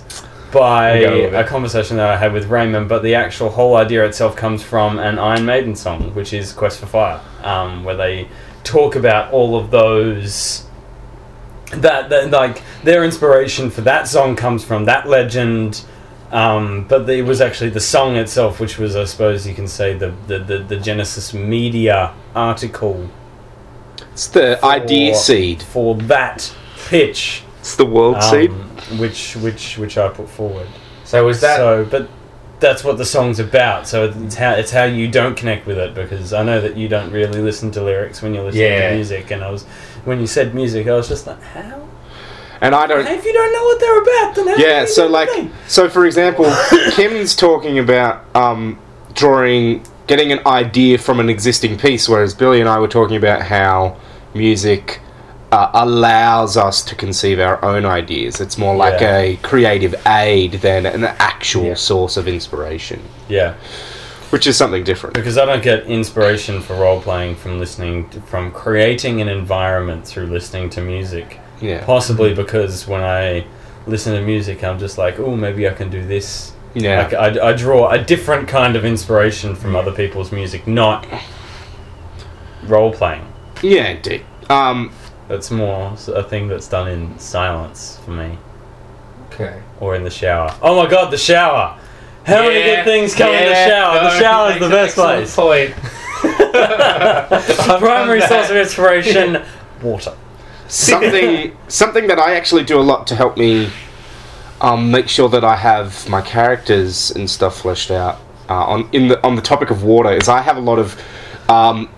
By 0.55 0.99
We'll 0.99 1.09
go 1.09 1.21
with 1.25 1.33
a 1.33 1.43
conversation 1.43 1.97
that 1.97 2.09
I 2.09 2.15
had 2.15 2.31
with 2.31 2.47
Raymond, 2.47 2.87
but 2.87 3.03
the 3.03 3.13
actual 3.15 3.49
whole 3.49 3.75
idea 3.75 4.05
itself 4.05 4.37
comes 4.37 4.63
from 4.63 4.99
an 4.99 5.19
Iron 5.19 5.45
Maiden 5.45 5.75
song, 5.75 6.13
which 6.15 6.31
is 6.31 6.53
Quest 6.53 6.79
for 6.79 6.85
Fire, 6.85 7.21
um, 7.43 7.83
where 7.83 7.97
they 7.97 8.29
talk 8.63 8.95
about 8.95 9.33
all 9.33 9.57
of 9.57 9.69
those 9.69 10.65
that, 11.71 12.09
that 12.09 12.31
like 12.31 12.61
their 12.83 13.03
inspiration 13.03 13.69
for 13.69 13.81
that 13.81 14.07
song 14.07 14.35
comes 14.35 14.63
from 14.63 14.85
that 14.85 15.07
legend 15.07 15.83
um, 16.31 16.85
but 16.87 17.07
it 17.09 17.23
was 17.23 17.41
actually 17.41 17.69
the 17.69 17.79
song 17.79 18.15
itself 18.15 18.59
which 18.59 18.77
was 18.77 18.95
i 18.95 19.03
suppose 19.03 19.47
you 19.47 19.53
can 19.53 19.67
say 19.67 19.93
the, 19.93 20.13
the, 20.27 20.39
the, 20.39 20.57
the 20.59 20.77
genesis 20.77 21.33
media 21.33 22.13
article 22.35 23.09
It's 24.13 24.27
the 24.27 24.63
idea 24.63 25.15
seed. 25.15 25.61
for 25.61 25.95
that 25.95 26.53
pitch 26.87 27.43
It's 27.65 27.75
the 27.75 27.85
world 27.85 28.21
seed. 28.21 28.51
um, 28.51 28.69
which 28.99 29.35
which 29.37 29.77
which 29.79 29.97
i 29.97 30.07
put 30.09 30.29
forward 30.29 30.67
So 31.03 31.27
is 31.29 31.41
that 31.41 31.57
so 31.57 31.83
but 31.89 32.07
that's 32.59 32.83
what 32.83 32.97
the 32.97 33.05
song's 33.05 33.39
about 33.39 33.87
so 33.87 34.05
it's 34.07 34.35
how 34.35 34.51
it's 34.53 34.71
how 34.71 34.83
you 34.83 35.07
don't 35.09 35.35
connect 35.35 35.65
with 35.65 35.77
it 35.79 35.95
because 35.95 36.31
i 36.31 36.43
know 36.43 36.61
that 36.61 36.77
you 36.77 36.87
don't 36.87 37.11
really 37.11 37.41
listen 37.41 37.71
to 37.71 37.81
lyrics 37.83 38.21
when 38.21 38.33
you're 38.35 38.43
listening 38.43 38.63
Yeah. 38.71 38.89
to 38.89 38.95
music 38.95 39.31
and 39.31 39.43
i 39.43 39.49
was 39.49 39.63
when 40.05 40.19
you 40.19 40.27
said 40.27 40.53
music 40.53 40.87
i 40.87 40.93
was 40.93 41.07
just 41.09 41.25
like 41.27 41.41
how 41.41 41.87
And 42.61 42.73
I 42.75 42.85
don't. 42.87 43.05
if 43.07 43.25
you 43.25 43.33
don't 43.33 43.51
know 43.51 43.63
what 43.69 43.79
they're 43.79 44.01
about 44.01 44.35
then 44.35 44.47
how 44.47 44.55
Yeah, 44.57 44.81
you 44.81 44.87
so 44.87 45.07
do 45.07 45.13
like, 45.13 45.29
anything? 45.29 45.51
so 45.67 45.89
for 45.89 46.05
example, 46.05 46.45
Kim's 46.95 47.35
talking 47.35 47.79
about 47.79 48.23
um, 48.35 48.79
drawing 49.13 49.83
getting 50.07 50.31
an 50.31 50.39
idea 50.45 50.97
from 50.99 51.19
an 51.19 51.29
existing 51.29 51.77
piece. 51.77 52.07
Whereas 52.07 52.33
Billy 52.33 52.61
and 52.61 52.69
I 52.69 52.79
were 52.79 52.87
talking 52.87 53.17
about 53.17 53.41
how 53.41 53.97
music 54.33 55.01
uh, 55.55 55.69
allows 55.73 56.57
us 56.57 56.83
to 56.83 56.95
conceive 56.95 57.39
our 57.39 57.63
own 57.63 57.85
ideas. 57.85 58.41
It's 58.41 58.57
more 58.57 58.75
like 58.75 58.99
Yeah. 58.99 59.17
a 59.19 59.35
creative 59.37 59.95
aid 60.05 60.53
than 60.67 60.85
an 60.85 61.05
actual 61.05 61.65
Yeah. 61.67 61.73
source 61.75 62.17
of 62.17 62.27
inspiration, 62.27 62.99
Yeah. 63.29 63.53
which 64.31 64.47
is 64.47 64.57
something 64.57 64.83
different. 64.83 65.13
Because 65.13 65.37
I 65.37 65.45
don't 65.45 65.63
get 65.63 65.85
inspiration 65.85 66.61
for 66.61 66.73
role 66.75 66.99
playing 66.99 67.35
from 67.35 67.57
listening, 67.59 68.09
to, 68.09 68.19
from 68.21 68.51
creating 68.51 69.21
an 69.21 69.29
environment 69.29 70.05
through 70.05 70.25
listening 70.27 70.69
to 70.71 70.81
music. 70.81 71.39
Yeah, 71.61 71.85
Possibly 71.85 72.33
because 72.33 72.85
when 72.85 73.01
I 73.01 73.45
listen 73.87 74.13
to 74.13 74.21
music, 74.21 74.61
I'm 74.61 74.77
just 74.77 74.97
like, 74.97 75.17
oh, 75.19 75.35
maybe 75.37 75.69
I 75.69 75.73
can 75.73 75.89
do 75.89 76.05
this. 76.05 76.51
yeah. 76.73 77.03
Like 77.03 77.13
I, 77.13 77.49
I 77.49 77.53
draw 77.53 77.89
a 77.89 77.97
different 77.97 78.49
kind 78.49 78.75
of 78.75 78.83
inspiration 78.83 79.55
from 79.55 79.73
other 79.77 79.93
people's 79.93 80.33
music, 80.33 80.67
not 80.67 81.07
role 82.67 82.91
playing. 82.91 83.25
Yeah, 83.61 83.87
indeed. 83.87 84.25
Um, 84.49 84.91
That's 85.27 85.49
more 85.49 85.95
a 86.07 86.23
thing 86.23 86.47
that's 86.47 86.67
done 86.67 86.87
in 86.87 87.17
silence 87.19 87.99
for 88.05 88.11
me, 88.11 88.37
Okay. 89.31 89.61
or 89.79 89.95
in 89.95 90.03
the 90.03 90.09
shower. 90.09 90.53
Oh 90.61 90.81
my 90.83 90.89
god, 90.89 91.11
the 91.11 91.17
shower! 91.17 91.77
How 92.25 92.41
many 92.43 92.63
good 92.63 92.85
things 92.85 93.13
come 93.15 93.29
in 93.33 93.49
the 93.49 93.55
shower? 93.55 93.95
no, 93.95 94.03
the 94.03 94.19
shower 94.19 94.51
is 94.51 94.59
the 94.59 94.69
best 94.69 94.95
place. 94.95 95.35
point. 95.35 95.73
Primary 97.79 98.21
source 98.21 98.49
of 98.49 98.55
inspiration: 98.55 99.43
water. 99.81 100.13
something 100.67 101.55
something 101.67 102.07
that 102.07 102.19
I 102.19 102.35
actually 102.35 102.63
do 102.63 102.79
a 102.79 102.81
lot 102.83 103.07
to 103.07 103.15
help 103.15 103.37
me 103.37 103.69
um, 104.61 104.89
make 104.91 105.07
sure 105.09 105.29
that 105.29 105.43
I 105.43 105.55
have 105.55 106.07
my 106.09 106.21
characters 106.21 107.11
and 107.11 107.29
stuff 107.29 107.59
fleshed 107.61 107.91
out. 107.91 108.19
Uh, 108.47 108.53
on 108.65 108.89
in 108.91 109.07
the 109.07 109.23
on 109.25 109.35
the 109.35 109.41
topic 109.41 109.71
of 109.71 109.83
water 109.83 110.11
is 110.11 110.29
I 110.29 110.41
have 110.41 110.57
a 110.57 110.61
lot 110.61 110.77
of 110.79 110.99
um, 111.49 111.89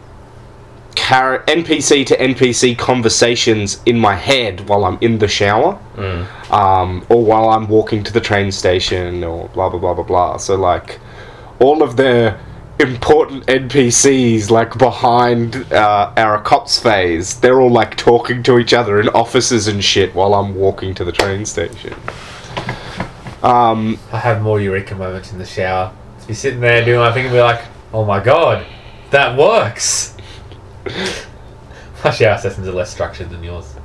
char- 1.07 1.43
NPC 1.47 2.05
to 2.07 2.15
NPC 2.17 2.77
conversations 2.77 3.81
in 3.85 3.97
my 3.97 4.15
head 4.15 4.67
while 4.67 4.83
I'm 4.85 4.97
in 5.01 5.17
the 5.19 5.27
shower, 5.27 5.77
Mm. 5.97 6.51
um, 6.51 7.05
or 7.09 7.23
while 7.23 7.49
I'm 7.49 7.67
walking 7.67 8.03
to 8.03 8.11
the 8.13 8.19
train 8.21 8.51
station, 8.51 9.23
or 9.23 9.47
blah 9.53 9.69
blah 9.69 9.79
blah 9.79 9.93
blah 9.93 10.03
blah. 10.03 10.37
So 10.37 10.55
like 10.55 10.99
all 11.59 11.81
of 11.81 11.95
the 11.97 12.35
important 12.79 13.45
NPCs 13.47 14.51
like 14.51 14.77
behind 14.77 15.65
uh, 15.73 16.11
our 16.17 16.35
Eclipse 16.35 16.77
Phase, 16.79 17.39
they're 17.39 17.59
all 17.61 17.71
like 17.71 17.95
talking 17.97 18.43
to 18.43 18.59
each 18.59 18.73
other 18.73 18.99
in 19.01 19.09
offices 19.09 19.67
and 19.67 19.83
shit 19.83 20.13
while 20.13 20.33
I'm 20.35 20.53
walking 20.55 20.93
to 20.95 21.03
the 21.03 21.11
train 21.11 21.45
station. 21.45 21.93
Um, 23.43 23.97
I 24.11 24.17
have 24.19 24.41
more 24.41 24.59
eureka 24.59 24.95
moments 24.95 25.31
in 25.31 25.37
the 25.39 25.45
shower. 25.45 25.91
To 26.21 26.27
be 26.27 26.33
sitting 26.33 26.59
there 26.59 26.83
doing 26.83 26.99
my 26.99 27.11
thing 27.13 27.25
and 27.25 27.33
be 27.33 27.39
like, 27.39 27.61
oh 27.93 28.03
my 28.05 28.19
god, 28.23 28.65
that 29.11 29.37
works. 29.37 30.16
my 32.03 32.11
shower 32.11 32.37
sessions 32.37 32.67
are 32.67 32.71
less 32.71 32.91
structured 32.91 33.29
than 33.29 33.43
yours. 33.43 33.75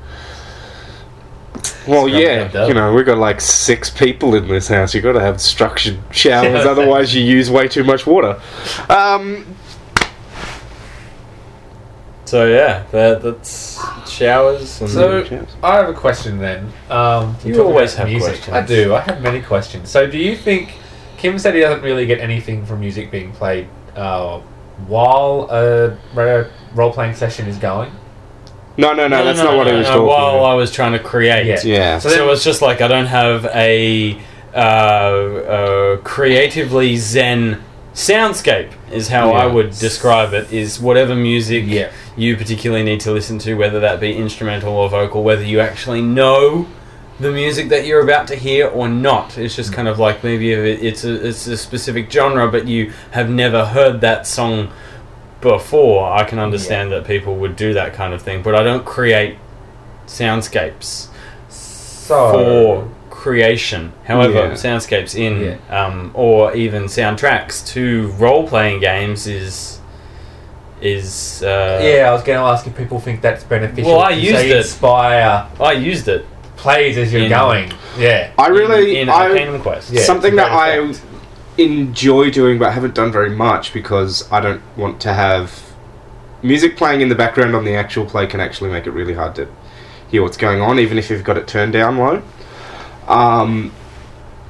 well, 1.86 2.08
Scrub 2.08 2.20
yeah, 2.20 2.66
you 2.66 2.74
know, 2.74 2.92
we've 2.92 3.06
got 3.06 3.18
like 3.18 3.40
six 3.40 3.90
people 3.90 4.34
in 4.34 4.48
this 4.48 4.68
house. 4.68 4.94
You've 4.94 5.04
got 5.04 5.12
to 5.12 5.20
have 5.20 5.40
structured 5.40 5.98
showers, 6.10 6.66
otherwise 6.66 7.14
you 7.14 7.22
use 7.22 7.50
way 7.50 7.68
too 7.68 7.84
much 7.84 8.06
water. 8.06 8.40
Um, 8.88 9.46
So 12.24 12.46
yeah, 12.46 12.84
that, 12.92 13.20
that's 13.20 13.78
showers 14.10 14.80
and 14.80 14.88
So 14.88 15.22
Cheers. 15.22 15.54
I 15.62 15.76
have 15.76 15.90
a 15.90 15.92
question 15.92 16.38
then. 16.38 16.72
Um, 16.88 17.36
You 17.44 17.54
we're 17.56 17.64
always 17.64 17.94
have 17.96 18.08
music. 18.08 18.40
questions. 18.42 18.56
I 18.56 18.64
do. 18.64 18.94
I 18.94 19.00
have 19.00 19.20
many 19.20 19.42
questions. 19.42 19.90
So 19.90 20.06
do 20.10 20.16
you 20.16 20.34
think 20.34 20.72
Kim 21.18 21.38
said 21.38 21.54
he 21.54 21.60
doesn't 21.60 21.82
really 21.82 22.06
get 22.06 22.20
anything 22.20 22.64
from 22.64 22.80
music 22.80 23.10
being 23.10 23.32
played 23.32 23.68
uh, 23.96 24.40
while 24.86 25.46
a 25.50 25.98
role 26.74 26.92
playing 26.92 27.14
session 27.14 27.46
is 27.48 27.58
going? 27.58 27.90
no, 28.78 28.94
no, 28.94 29.06
no, 29.06 29.22
that's 29.22 29.38
not 29.38 29.54
what 29.56 29.66
he 29.66 29.74
was 29.74 29.86
talking 29.86 30.06
While 30.06 30.36
about. 30.36 30.44
I 30.44 30.54
was 30.54 30.70
trying 30.72 30.92
to 30.92 30.98
create, 30.98 31.44
Yeah. 31.46 31.58
Yeah. 31.64 31.98
So, 31.98 32.08
So 32.08 32.16
then- 32.16 32.28
it's 32.30 32.42
just 32.44 32.62
like 32.62 32.80
I 32.80 32.88
don't 32.88 33.06
have 33.06 33.44
a 33.54 34.18
uh, 34.54 34.58
uh, 34.58 35.96
creatively 35.98 36.96
zen 36.96 37.62
soundscape. 37.94 38.70
Is 38.90 39.08
how 39.08 39.32
I 39.32 39.46
Yeah. 39.46 39.52
would 39.52 39.70
describe 39.70 40.32
it. 40.34 40.52
Is 40.52 40.80
whatever 40.80 41.14
music 41.14 41.64
Yeah. 41.66 41.88
you 42.16 42.36
particularly 42.36 42.82
need 42.84 43.00
to 43.00 43.10
listen 43.12 43.38
to, 43.40 43.54
whether 43.54 43.80
that 43.80 44.00
be 44.00 44.14
instrumental 44.16 44.74
or 44.74 44.88
vocal, 44.88 45.22
whether 45.22 45.42
you 45.44 45.60
actually 45.60 46.02
know 46.02 46.66
the 47.20 47.30
music 47.30 47.68
that 47.68 47.86
you're 47.86 48.00
about 48.02 48.26
to 48.28 48.36
hear 48.36 48.66
or 48.66 48.88
not. 48.88 49.36
It's 49.38 49.54
just 49.54 49.72
kind 49.72 49.86
of 49.88 49.98
like 49.98 50.24
maybe 50.24 50.52
if 50.52 50.58
it- 50.58 50.84
it's 50.86 51.04
a, 51.04 51.26
it's 51.28 51.46
a 51.46 51.56
specific 51.56 52.10
genre, 52.10 52.48
but 52.48 52.66
you 52.66 52.92
have 53.12 53.28
never 53.30 53.66
heard 53.66 54.00
that 54.00 54.26
song 54.26 54.68
before. 55.42 56.10
I 56.12 56.24
can 56.24 56.38
understand 56.38 56.90
that 56.92 57.04
people 57.04 57.36
would 57.36 57.56
do 57.56 57.74
that 57.74 57.92
kind 57.92 58.14
of 58.14 58.22
thing, 58.22 58.42
but 58.42 58.54
I 58.54 58.62
don't 58.62 58.84
create 58.86 59.36
soundscapes 60.06 61.08
So 61.48 62.32
for 62.32 62.88
creation. 63.10 63.92
However, 64.04 64.34
Yeah. 64.34 64.50
soundscapes 64.52 65.14
in 65.14 65.58
um, 65.70 66.10
or 66.14 66.54
even 66.54 66.84
soundtracks 66.84 67.66
to 67.74 68.08
role 68.12 68.48
playing 68.48 68.80
games 68.80 69.26
is 69.26 69.78
is 70.80 71.42
uh, 71.44 71.80
yeah, 71.82 72.08
I 72.08 72.12
was 72.12 72.22
going 72.24 72.38
to 72.38 72.44
ask 72.44 72.66
if 72.66 72.76
people 72.76 72.98
think 72.98 73.20
that's 73.20 73.44
beneficial. 73.44 73.92
Well, 73.92 74.00
I 74.00 74.14
to, 74.14 74.20
used 74.20 74.36
say, 74.36 74.50
it. 74.50 74.56
Inspire 74.56 75.46
I 75.60 75.72
used 75.72 76.08
it 76.08 76.26
plays 76.56 76.98
as 76.98 77.12
you're 77.12 77.22
In- 77.22 77.28
going. 77.30 77.72
Yeah. 77.98 78.32
I 78.38 78.48
really, 78.48 78.96
in, 78.96 79.02
in 79.02 79.08
I, 79.08 79.28
Arcanum 79.30 79.60
Quest. 79.62 79.92
Yeah, 79.92 80.02
something 80.02 80.34
that 80.36 80.50
I 80.50 80.78
effect. 80.78 81.04
Enjoy 81.58 82.30
doing 82.30 82.58
but 82.58 82.72
haven't 82.72 82.94
done 82.94 83.12
very 83.12 83.30
much 83.30 83.72
because 83.72 84.30
I 84.32 84.40
don't 84.40 84.62
want 84.76 85.00
to 85.02 85.12
have 85.12 85.72
music 86.42 86.76
playing 86.76 87.00
in 87.00 87.08
the 87.08 87.14
background 87.14 87.54
on 87.54 87.64
the 87.64 87.74
actual 87.74 88.06
play 88.06 88.26
can 88.26 88.40
actually 88.40 88.70
make 88.70 88.86
it 88.86 88.90
really 88.90 89.14
hard 89.14 89.34
to 89.36 89.48
hear 90.10 90.22
what's 90.22 90.36
going 90.36 90.60
on 90.60 90.78
even 90.78 90.98
if 90.98 91.10
you've 91.10 91.24
got 91.24 91.36
it 91.36 91.46
turned 91.46 91.72
down 91.72 91.98
low. 91.98 92.22
Um, 93.06 93.72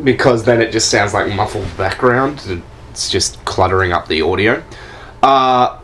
because 0.03 0.45
then 0.45 0.61
it 0.61 0.73
just 0.73 0.91
sounds 0.91 1.13
like 1.15 1.35
muffled 1.35 1.77
background. 1.77 2.63
It's 2.91 3.11
just 3.11 3.45
cluttering 3.45 3.93
up 3.93 4.09
the 4.09 4.23
audio. 4.23 4.63
Uh, 5.23 5.79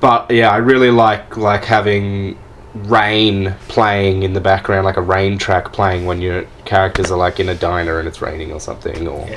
but 0.00 0.30
yeah 0.30 0.50
I 0.50 0.58
really 0.58 0.90
like 0.90 1.36
like 1.36 1.64
having 1.64 2.38
rain 2.74 3.54
playing 3.68 4.24
in 4.24 4.32
the 4.32 4.40
background 4.40 4.84
like 4.84 4.96
a 4.96 5.02
rain 5.02 5.38
track 5.38 5.72
playing 5.72 6.06
when 6.06 6.20
your 6.20 6.44
characters 6.64 7.10
are 7.10 7.18
like 7.18 7.38
in 7.38 7.48
a 7.48 7.54
diner 7.54 8.00
and 8.00 8.08
it's 8.08 8.20
raining 8.20 8.50
or 8.52 8.58
something 8.58 9.06
or 9.06 9.28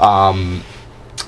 um, 0.00 0.62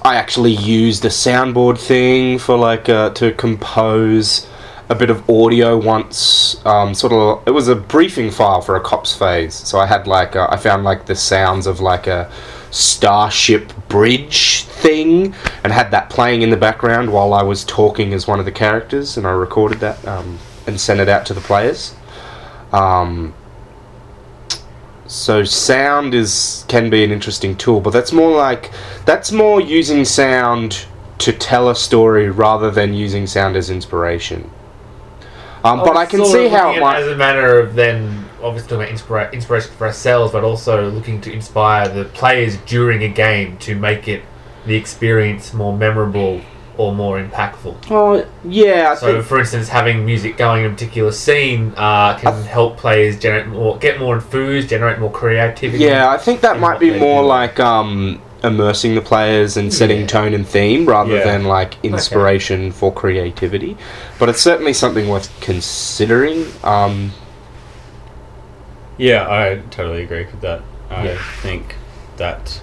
I 0.02 0.16
actually 0.16 0.52
used 0.52 1.04
a 1.04 1.08
soundboard 1.08 1.78
thing 1.78 2.38
for 2.38 2.56
like 2.56 2.88
uh, 2.88 3.10
to 3.10 3.32
compose 3.32 4.48
a 4.88 4.94
bit 4.94 5.10
of 5.10 5.28
audio 5.28 5.78
once. 5.78 6.64
Um, 6.66 6.94
sort 6.94 7.12
of, 7.12 7.46
it 7.46 7.52
was 7.52 7.68
a 7.68 7.76
briefing 7.76 8.30
file 8.30 8.60
for 8.60 8.76
a 8.76 8.80
Eclipse 8.80 9.14
Phase. 9.14 9.54
So 9.54 9.78
I 9.78 9.86
had 9.86 10.06
like 10.06 10.36
uh, 10.36 10.48
I 10.50 10.56
found 10.56 10.84
like 10.84 11.06
the 11.06 11.14
sounds 11.14 11.66
of 11.66 11.80
like 11.80 12.06
a 12.06 12.30
starship 12.70 13.72
bridge 13.88 14.64
thing, 14.64 15.34
and 15.64 15.72
had 15.72 15.90
that 15.90 16.08
playing 16.08 16.42
in 16.42 16.50
the 16.50 16.56
background 16.56 17.12
while 17.12 17.34
I 17.34 17.42
was 17.42 17.64
talking 17.64 18.14
as 18.14 18.26
one 18.26 18.38
of 18.38 18.44
the 18.44 18.52
characters, 18.52 19.16
and 19.16 19.26
I 19.26 19.32
recorded 19.32 19.80
that 19.80 20.04
um, 20.06 20.38
and 20.66 20.80
sent 20.80 21.00
it 21.00 21.08
out 21.08 21.26
to 21.26 21.34
the 21.34 21.40
players. 21.40 21.94
Um, 22.72 23.34
so 25.06 25.42
sound 25.42 26.14
is 26.14 26.64
can 26.68 26.88
be 26.88 27.02
an 27.02 27.10
interesting 27.10 27.56
tool, 27.56 27.80
but 27.80 27.90
that's 27.90 28.12
more 28.12 28.36
like 28.36 28.70
that's 29.06 29.32
more 29.32 29.60
using 29.60 30.04
sound 30.04 30.86
to 31.18 31.32
tell 31.32 31.68
a 31.68 31.74
story 31.74 32.30
rather 32.30 32.70
than 32.70 32.94
using 32.94 33.26
sound 33.26 33.56
as 33.56 33.70
inspiration. 33.70 34.50
Um, 35.64 35.80
but 35.80 35.96
I 35.96 36.06
can 36.06 36.24
see 36.24 36.48
how 36.48 36.72
it 36.72 36.80
might. 36.80 37.00
as 37.00 37.08
a 37.08 37.16
matter 37.16 37.58
of 37.60 37.74
then 37.74 38.24
obviously 38.42 38.70
talking 38.70 38.84
about 38.84 38.94
inspira- 38.94 39.32
inspiration 39.32 39.70
for 39.72 39.86
ourselves, 39.86 40.32
but 40.32 40.44
also 40.44 40.90
looking 40.90 41.20
to 41.22 41.32
inspire 41.32 41.88
the 41.88 42.04
players 42.04 42.56
during 42.58 43.02
a 43.02 43.08
game 43.08 43.58
to 43.58 43.74
make 43.74 44.08
it 44.08 44.22
the 44.64 44.76
experience 44.76 45.52
more 45.52 45.76
memorable 45.76 46.40
or 46.80 46.94
more 46.94 47.22
impactful. 47.22 47.90
Well, 47.90 48.24
yeah, 48.42 48.92
I 48.92 48.94
So, 48.94 49.12
think 49.12 49.24
for 49.26 49.38
instance, 49.38 49.68
having 49.68 50.06
music 50.06 50.38
going 50.38 50.64
in 50.64 50.70
a 50.70 50.74
particular 50.74 51.12
scene 51.12 51.74
uh, 51.76 52.16
can 52.16 52.42
help 52.44 52.78
players 52.78 53.18
generate 53.18 53.48
more, 53.48 53.76
get 53.76 54.00
more 54.00 54.14
enthused, 54.14 54.70
generate 54.70 54.98
more 54.98 55.10
creativity. 55.10 55.84
yeah, 55.84 56.08
I 56.08 56.16
think 56.16 56.40
that 56.40 56.58
might 56.58 56.80
be 56.80 56.98
more 56.98 57.20
do. 57.22 57.28
like 57.28 57.60
um, 57.60 58.22
immersing 58.42 58.94
the 58.94 59.02
players 59.02 59.58
and 59.58 59.74
setting 59.74 60.00
Yeah. 60.00 60.06
tone 60.06 60.32
and 60.32 60.48
theme 60.48 60.86
rather 60.86 61.16
Yeah. 61.18 61.24
than 61.24 61.44
like 61.44 61.74
inspiration 61.82 62.72
for 62.72 62.90
creativity. 62.90 63.76
But 64.18 64.30
it's 64.30 64.40
certainly 64.40 64.72
something 64.72 65.06
worth 65.06 65.28
considering. 65.42 66.46
Um, 66.64 67.12
Yeah, 68.96 69.26
I 69.28 69.60
totally 69.70 70.02
agree 70.04 70.24
with 70.24 70.40
that. 70.40 70.62
I 70.90 71.04
Yeah. 71.08 71.18
think 71.42 71.74
that 72.16 72.58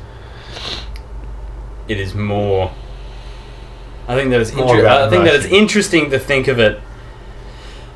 it 1.87 1.99
is 1.99 2.15
more. 2.15 2.71
I 4.07 4.15
think 4.15 4.29
that 4.31 4.41
it's 4.41 4.51
inter- 4.51 4.87
I 4.87 5.09
think 5.09 5.25
that 5.25 5.35
it's 5.35 5.45
interesting 5.45 6.09
to 6.11 6.19
think 6.19 6.47
of 6.47 6.59
it 6.59 6.79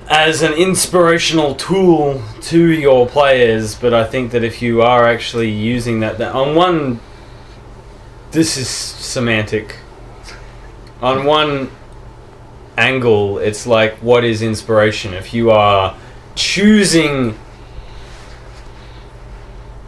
as 0.09 0.41
an 0.41 0.53
inspirational 0.53 1.55
tool 1.55 2.21
to 2.41 2.69
your 2.69 3.07
players, 3.07 3.75
but 3.75 3.93
I 3.93 4.03
think 4.03 4.31
that 4.31 4.43
if 4.43 4.61
you 4.61 4.81
are 4.81 5.07
actually 5.07 5.49
using 5.49 6.01
that, 6.01 6.17
that 6.17 6.35
on 6.35 6.53
one, 6.53 6.99
this 8.31 8.57
is 8.57 8.67
semantic 8.67 9.77
on 11.01 11.25
one 11.25 11.71
angle, 12.77 13.37
it's 13.39 13.65
like 13.65 13.95
what 13.97 14.25
is 14.25 14.41
inspiration? 14.41 15.13
If 15.13 15.33
you 15.33 15.49
are 15.49 15.95
choosing 16.35 17.37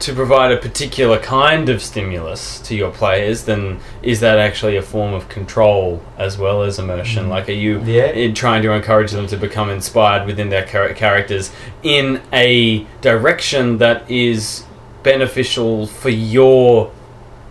to 0.03 0.13
provide 0.13 0.51
a 0.51 0.57
particular 0.57 1.17
kind 1.19 1.69
of 1.69 1.81
stimulus 1.81 2.59
to 2.61 2.75
your 2.75 2.91
players, 2.91 3.43
then 3.45 3.79
is 4.01 4.19
that 4.19 4.37
actually 4.37 4.75
a 4.75 4.81
form 4.81 5.13
of 5.13 5.29
control 5.29 6.01
as 6.17 6.37
well 6.37 6.63
as 6.63 6.77
immersion? 6.79 7.29
Like, 7.29 7.47
are 7.47 7.53
you 7.53 7.81
Yeah. 7.85 8.07
in 8.07 8.33
trying 8.33 8.61
to 8.63 8.71
encourage 8.71 9.11
them 9.11 9.27
to 9.27 9.37
become 9.37 9.69
inspired 9.69 10.25
within 10.25 10.49
their 10.49 10.65
char- 10.65 10.93
characters 10.93 11.51
in 11.83 12.21
a 12.33 12.85
direction 13.01 13.77
that 13.77 14.03
is 14.09 14.63
beneficial 15.03 15.87
for 15.87 16.09
your 16.09 16.91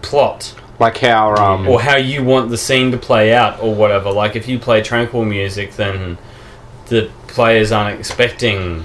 plot? 0.02 0.54
Like 0.78 0.98
how 0.98 1.34
um, 1.36 1.68
or 1.68 1.80
how 1.80 1.96
you 1.96 2.24
want 2.24 2.50
the 2.50 2.58
scene 2.58 2.90
to 2.90 2.98
play 2.98 3.32
out 3.32 3.62
or 3.62 3.74
whatever. 3.74 4.10
Like 4.10 4.34
if 4.36 4.48
you 4.48 4.58
play 4.58 4.82
tranquil 4.82 5.24
music, 5.24 5.76
then 5.76 6.18
the 6.88 7.08
players 7.28 7.70
aren't 7.72 7.98
expecting 7.98 8.84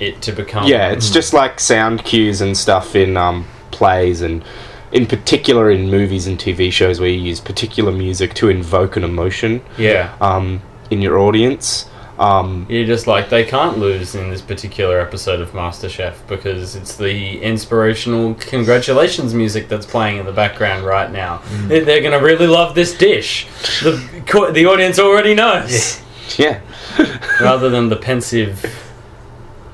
it 0.00 0.22
to 0.22 0.32
become. 0.32 0.66
Yeah, 0.66 0.90
it's 0.90 1.10
just 1.10 1.32
like 1.32 1.60
sound 1.60 2.04
cues 2.04 2.40
and 2.40 2.56
stuff 2.56 2.94
in 2.94 3.16
um, 3.16 3.46
plays, 3.70 4.22
and 4.22 4.44
in 4.92 5.06
particular 5.06 5.70
in 5.70 5.90
movies 5.90 6.26
and 6.26 6.38
TV 6.38 6.72
shows 6.72 7.00
where 7.00 7.08
you 7.08 7.20
use 7.20 7.40
particular 7.40 7.92
music 7.92 8.34
to 8.34 8.48
invoke 8.48 8.96
an 8.96 9.04
emotion 9.04 9.62
yeah. 9.76 10.16
um, 10.20 10.62
in 10.90 11.02
your 11.02 11.18
audience. 11.18 11.88
Um, 12.18 12.66
You're 12.68 12.86
just 12.86 13.06
like 13.06 13.28
they 13.28 13.44
can't 13.44 13.78
lose 13.78 14.16
in 14.16 14.28
this 14.28 14.40
particular 14.42 14.98
episode 14.98 15.40
of 15.40 15.50
MasterChef 15.52 16.14
because 16.26 16.74
it's 16.74 16.96
the 16.96 17.40
inspirational 17.40 18.34
congratulations 18.34 19.34
music 19.34 19.68
that's 19.68 19.86
playing 19.86 20.16
in 20.18 20.26
the 20.26 20.32
background 20.32 20.84
right 20.84 21.12
now. 21.12 21.42
They- 21.68 21.80
They're 21.80 22.02
gonna 22.02 22.20
really 22.20 22.48
love 22.48 22.74
this 22.74 22.96
dish. 22.96 23.46
The 23.82 24.50
the 24.52 24.66
audience 24.66 24.98
already 24.98 25.34
knows, 25.34 26.02
yeah, 26.36 26.60
rather 27.40 27.68
than 27.68 27.88
the 27.88 27.96
pensive 27.96 28.64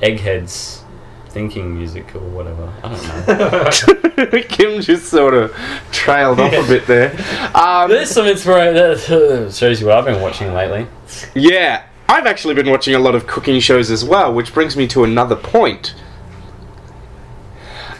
eggheads 0.04 0.84
thinking 1.30 1.76
music 1.76 2.14
or 2.14 2.20
whatever. 2.20 2.72
I 2.84 2.88
don't 2.88 4.32
know. 4.32 4.42
Kim 4.48 4.80
just 4.80 5.06
sort 5.06 5.34
of 5.34 5.52
trailed 5.90 6.38
off 6.38 6.52
a 6.52 6.62
bit 6.68 6.86
there. 6.86 7.10
Um, 7.54 7.90
There's 7.90 8.10
some 8.10 8.26
inspiration. 8.26 8.74
That 8.74 9.52
shows 9.52 9.80
you 9.80 9.88
what 9.88 9.98
I've 9.98 10.04
been 10.04 10.22
watching 10.22 10.54
lately. 10.54 10.86
Yeah, 11.34 11.84
I've 12.08 12.26
actually 12.26 12.54
been 12.54 12.70
watching 12.70 12.94
a 12.94 13.00
lot 13.00 13.16
of 13.16 13.26
cooking 13.26 13.58
shows 13.58 13.90
as 13.90 14.04
well, 14.04 14.32
which 14.32 14.54
brings 14.54 14.76
me 14.76 14.86
to 14.88 15.02
another 15.02 15.34
point. 15.34 15.96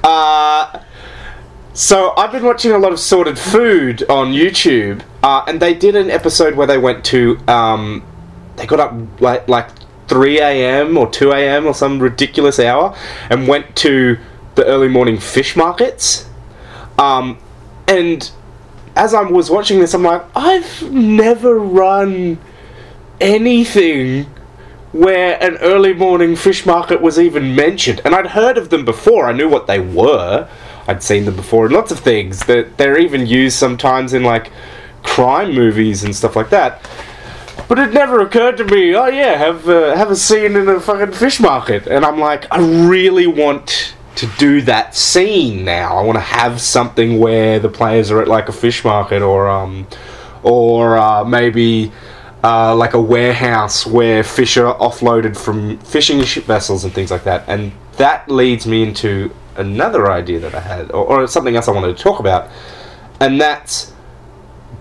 Uh, 0.05 0.81
so 1.73 2.15
I've 2.17 2.31
been 2.31 2.45
watching 2.45 2.71
a 2.71 2.79
lot 2.79 2.93
of 2.93 3.01
sorted 3.01 3.37
food 3.37 4.09
on 4.09 4.33
YouTube, 4.33 5.03
uh, 5.25 5.45
and 5.49 5.59
they 5.59 5.75
did 5.75 5.97
an 5.97 6.09
episode 6.09 6.55
where 6.55 6.69
they 6.69 6.79
went 6.79 7.05
to, 7.07 7.37
um, 7.49 8.05
they 8.55 8.67
got 8.67 8.79
up 8.79 9.21
like 9.21 9.49
like 9.49 9.71
3 10.15 10.39
a.m. 10.39 10.97
or 10.97 11.11
2 11.11 11.33
a.m. 11.33 11.67
or 11.67 11.75
some 11.75 11.99
ridiculous 11.99 12.61
hour, 12.61 12.97
and 13.31 13.49
went 13.49 13.75
to 13.75 14.17
the 14.55 14.65
early 14.65 14.87
morning 14.87 15.19
fish 15.19 15.57
markets. 15.57 16.31
Um, 16.97 17.37
and 17.89 18.31
as 18.95 19.13
I 19.13 19.23
was 19.23 19.51
watching 19.51 19.81
this, 19.81 19.93
I'm 19.93 20.05
like, 20.05 20.25
I've 20.37 20.89
never 20.93 21.59
run 21.59 22.39
anything 23.21 24.27
where 24.93 25.37
an 25.43 25.57
early 25.57 25.95
morning 25.95 26.37
fish 26.37 26.65
market 26.65 27.03
was 27.03 27.19
even 27.19 27.57
mentioned. 27.57 28.01
And 28.05 28.15
I'd 28.15 28.29
heard 28.29 28.57
of 28.57 28.71
them 28.71 28.85
before, 28.85 29.27
I 29.27 29.33
knew 29.33 29.49
what 29.49 29.67
they 29.67 29.81
were. 29.81 30.49
I'd 30.87 31.03
seen 31.03 31.25
them 31.25 31.35
before 31.35 31.67
in 31.67 31.73
lots 31.73 31.91
of 31.91 31.99
things. 31.99 32.45
That 32.45 32.79
they're 32.79 33.01
even 33.01 33.27
used 33.27 33.59
sometimes 33.59 34.13
in 34.13 34.23
like 34.23 34.53
crime 35.03 35.53
movies 35.57 36.05
and 36.05 36.15
stuff 36.15 36.37
like 36.37 36.51
that. 36.51 36.89
But 37.67 37.79
it 37.79 37.95
never 37.95 38.21
occurred 38.21 38.59
to 38.59 38.65
me. 38.65 38.95
Oh 38.95 39.07
yeah, 39.07 39.37
have 39.37 39.69
uh, 39.69 39.97
have 39.97 40.11
a 40.11 40.17
scene 40.17 40.55
in 40.55 40.69
a 40.69 40.81
fucking 40.81 41.15
fish 41.15 41.41
market, 41.41 41.87
and 41.87 42.05
I'm 42.05 42.19
like, 42.19 42.47
I 42.51 42.59
really 42.59 43.27
want 43.27 43.95
to 44.17 44.27
do 44.39 44.61
that 44.63 44.95
scene 44.95 45.65
now. 45.65 45.97
I 45.97 46.03
want 46.03 46.17
to 46.17 46.21
have 46.21 46.61
something 46.61 47.19
where 47.19 47.59
the 47.59 47.71
players 47.71 48.11
are 48.11 48.21
at 48.21 48.29
like 48.29 48.49
a 48.49 48.53
fish 48.53 48.85
market, 48.85 49.23
or 49.23 49.49
um, 49.49 49.87
or 50.43 50.99
uh, 50.99 51.25
maybe 51.25 51.91
uh, 52.45 52.77
like 52.77 52.93
a 52.93 53.01
warehouse 53.01 53.87
where 53.87 54.23
fish 54.23 54.59
are 54.59 54.77
offloaded 54.77 55.35
from 55.35 55.79
fishing 55.79 56.23
ship 56.23 56.45
vessels 56.45 56.85
and 56.85 56.93
things 56.93 57.11
like 57.11 57.25
that. 57.25 57.49
And 57.49 57.73
that 57.97 58.29
leads 58.29 58.67
me 58.67 58.83
into 58.83 59.35
another 59.57 60.13
idea 60.13 60.39
that 60.41 60.55
I 60.55 60.61
had, 60.61 60.91
or, 60.91 61.23
or 61.23 61.27
something 61.27 61.57
else 61.57 61.67
I 61.67 61.73
wanted 61.73 61.97
to 61.97 62.03
talk 62.03 62.21
about, 62.21 62.51
and 63.21 63.41
that's 63.41 63.94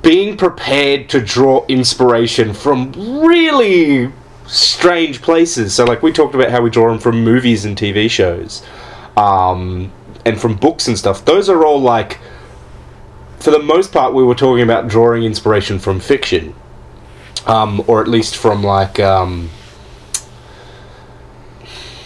being 0.04 0.38
prepared 0.38 1.10
to 1.10 1.20
draw 1.22 1.66
inspiration 1.68 2.54
from 2.54 2.92
really 3.26 4.12
strange 4.46 5.22
places. 5.22 5.74
So, 5.74 5.86
like 5.86 6.04
we 6.04 6.12
talked 6.12 6.36
about 6.36 6.52
how 6.52 6.62
we 6.62 6.70
draw 6.70 6.90
them 6.90 7.00
from 7.00 7.24
movies 7.24 7.66
and 7.66 7.76
TV 7.76 8.10
shows, 8.10 8.62
um, 9.18 9.92
and 10.26 10.40
from 10.40 10.56
books 10.56 10.88
and 10.88 10.98
stuff. 11.00 11.26
Those 11.26 11.50
are 11.50 11.66
all 11.66 11.82
like, 11.82 12.20
for 13.40 13.50
the 13.52 13.60
most 13.60 13.92
part, 13.92 14.14
we 14.14 14.24
were 14.24 14.36
talking 14.36 14.64
about 14.64 14.88
drawing 14.88 15.24
inspiration 15.24 15.80
from 15.80 16.00
fiction, 16.00 16.54
um, 17.48 17.84
or 17.88 18.02
at 18.02 18.08
least 18.08 18.38
from 18.38 18.64
like. 18.64 19.00
Um, 19.00 19.50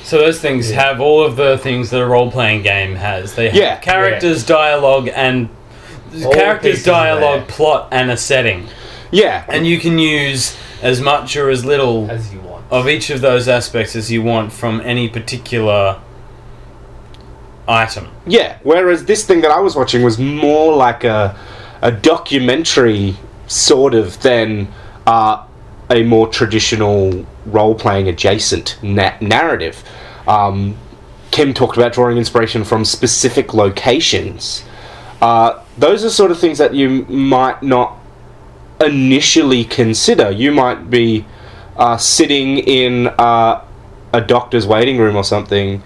So 0.03 0.19
those 0.19 0.39
things 0.39 0.71
have 0.71 1.01
all 1.01 1.21
of 1.21 1.35
the 1.35 1.57
things 1.57 1.89
that 1.89 2.01
a 2.01 2.05
role 2.05 2.31
playing 2.31 2.61
game 2.63 2.95
has. 2.95 3.35
They 3.35 3.47
have 3.47 3.55
Yeah. 3.55 3.75
characters, 3.75 4.45
dialogue, 4.45 5.09
and 5.13 5.49
All 6.25 6.33
characters, 6.33 6.83
dialogue, 6.83 7.47
plot, 7.47 7.89
and 7.91 8.09
a 8.11 8.17
setting. 8.17 8.67
yeah, 9.11 9.45
And 9.47 9.65
you 9.67 9.79
can 9.79 9.97
use 9.99 10.55
as 10.81 11.01
much 11.01 11.35
or 11.37 11.49
as 11.49 11.65
little 11.65 12.09
As 12.09 12.33
you 12.33 12.39
want. 12.41 12.65
of 12.71 12.87
each 12.87 13.09
of 13.09 13.21
those 13.21 13.47
aspects 13.47 13.95
as 13.95 14.11
you 14.11 14.21
want 14.21 14.51
from 14.53 14.81
any 14.81 15.09
particular 15.09 15.99
item. 17.67 18.07
Yeah, 18.25 18.57
whereas 18.63 19.05
this 19.05 19.25
thing 19.25 19.41
that 19.41 19.51
I 19.51 19.59
was 19.59 19.75
watching 19.75 20.03
was 20.03 20.17
more 20.19 20.75
like 20.75 21.03
a 21.03 21.37
a 21.81 21.91
documentary 21.91 23.15
sort 23.45 23.93
of 23.93 24.19
than 24.23 24.67
uh, 25.05 25.43
a 25.91 26.01
more 26.03 26.27
traditional 26.27 27.23
role 27.45 27.75
playing 27.75 28.07
adjacent 28.07 28.77
na- 28.81 29.13
narrative. 29.21 29.83
Um, 30.27 30.75
Kim 31.29 31.53
talked 31.53 31.77
about 31.77 31.93
drawing 31.93 32.17
inspiration 32.17 32.63
from 32.63 32.83
specific 32.83 33.53
locations. 33.53 34.63
Uh, 35.21 35.61
those 35.77 36.03
are 36.03 36.09
sort 36.09 36.31
of 36.31 36.39
things 36.39 36.57
that 36.57 36.73
you 36.73 37.05
might 37.05 37.61
not 37.61 37.97
initially 38.81 39.63
consider. 39.63 40.31
You 40.31 40.51
might 40.51 40.89
be 40.89 41.25
uh, 41.75 41.97
sitting 41.97 42.59
in 42.59 43.07
uh, 43.07 43.63
a 44.13 44.21
doctor's 44.21 44.65
waiting 44.65 44.97
room 44.97 45.15
or 45.15 45.23
something, 45.23 45.81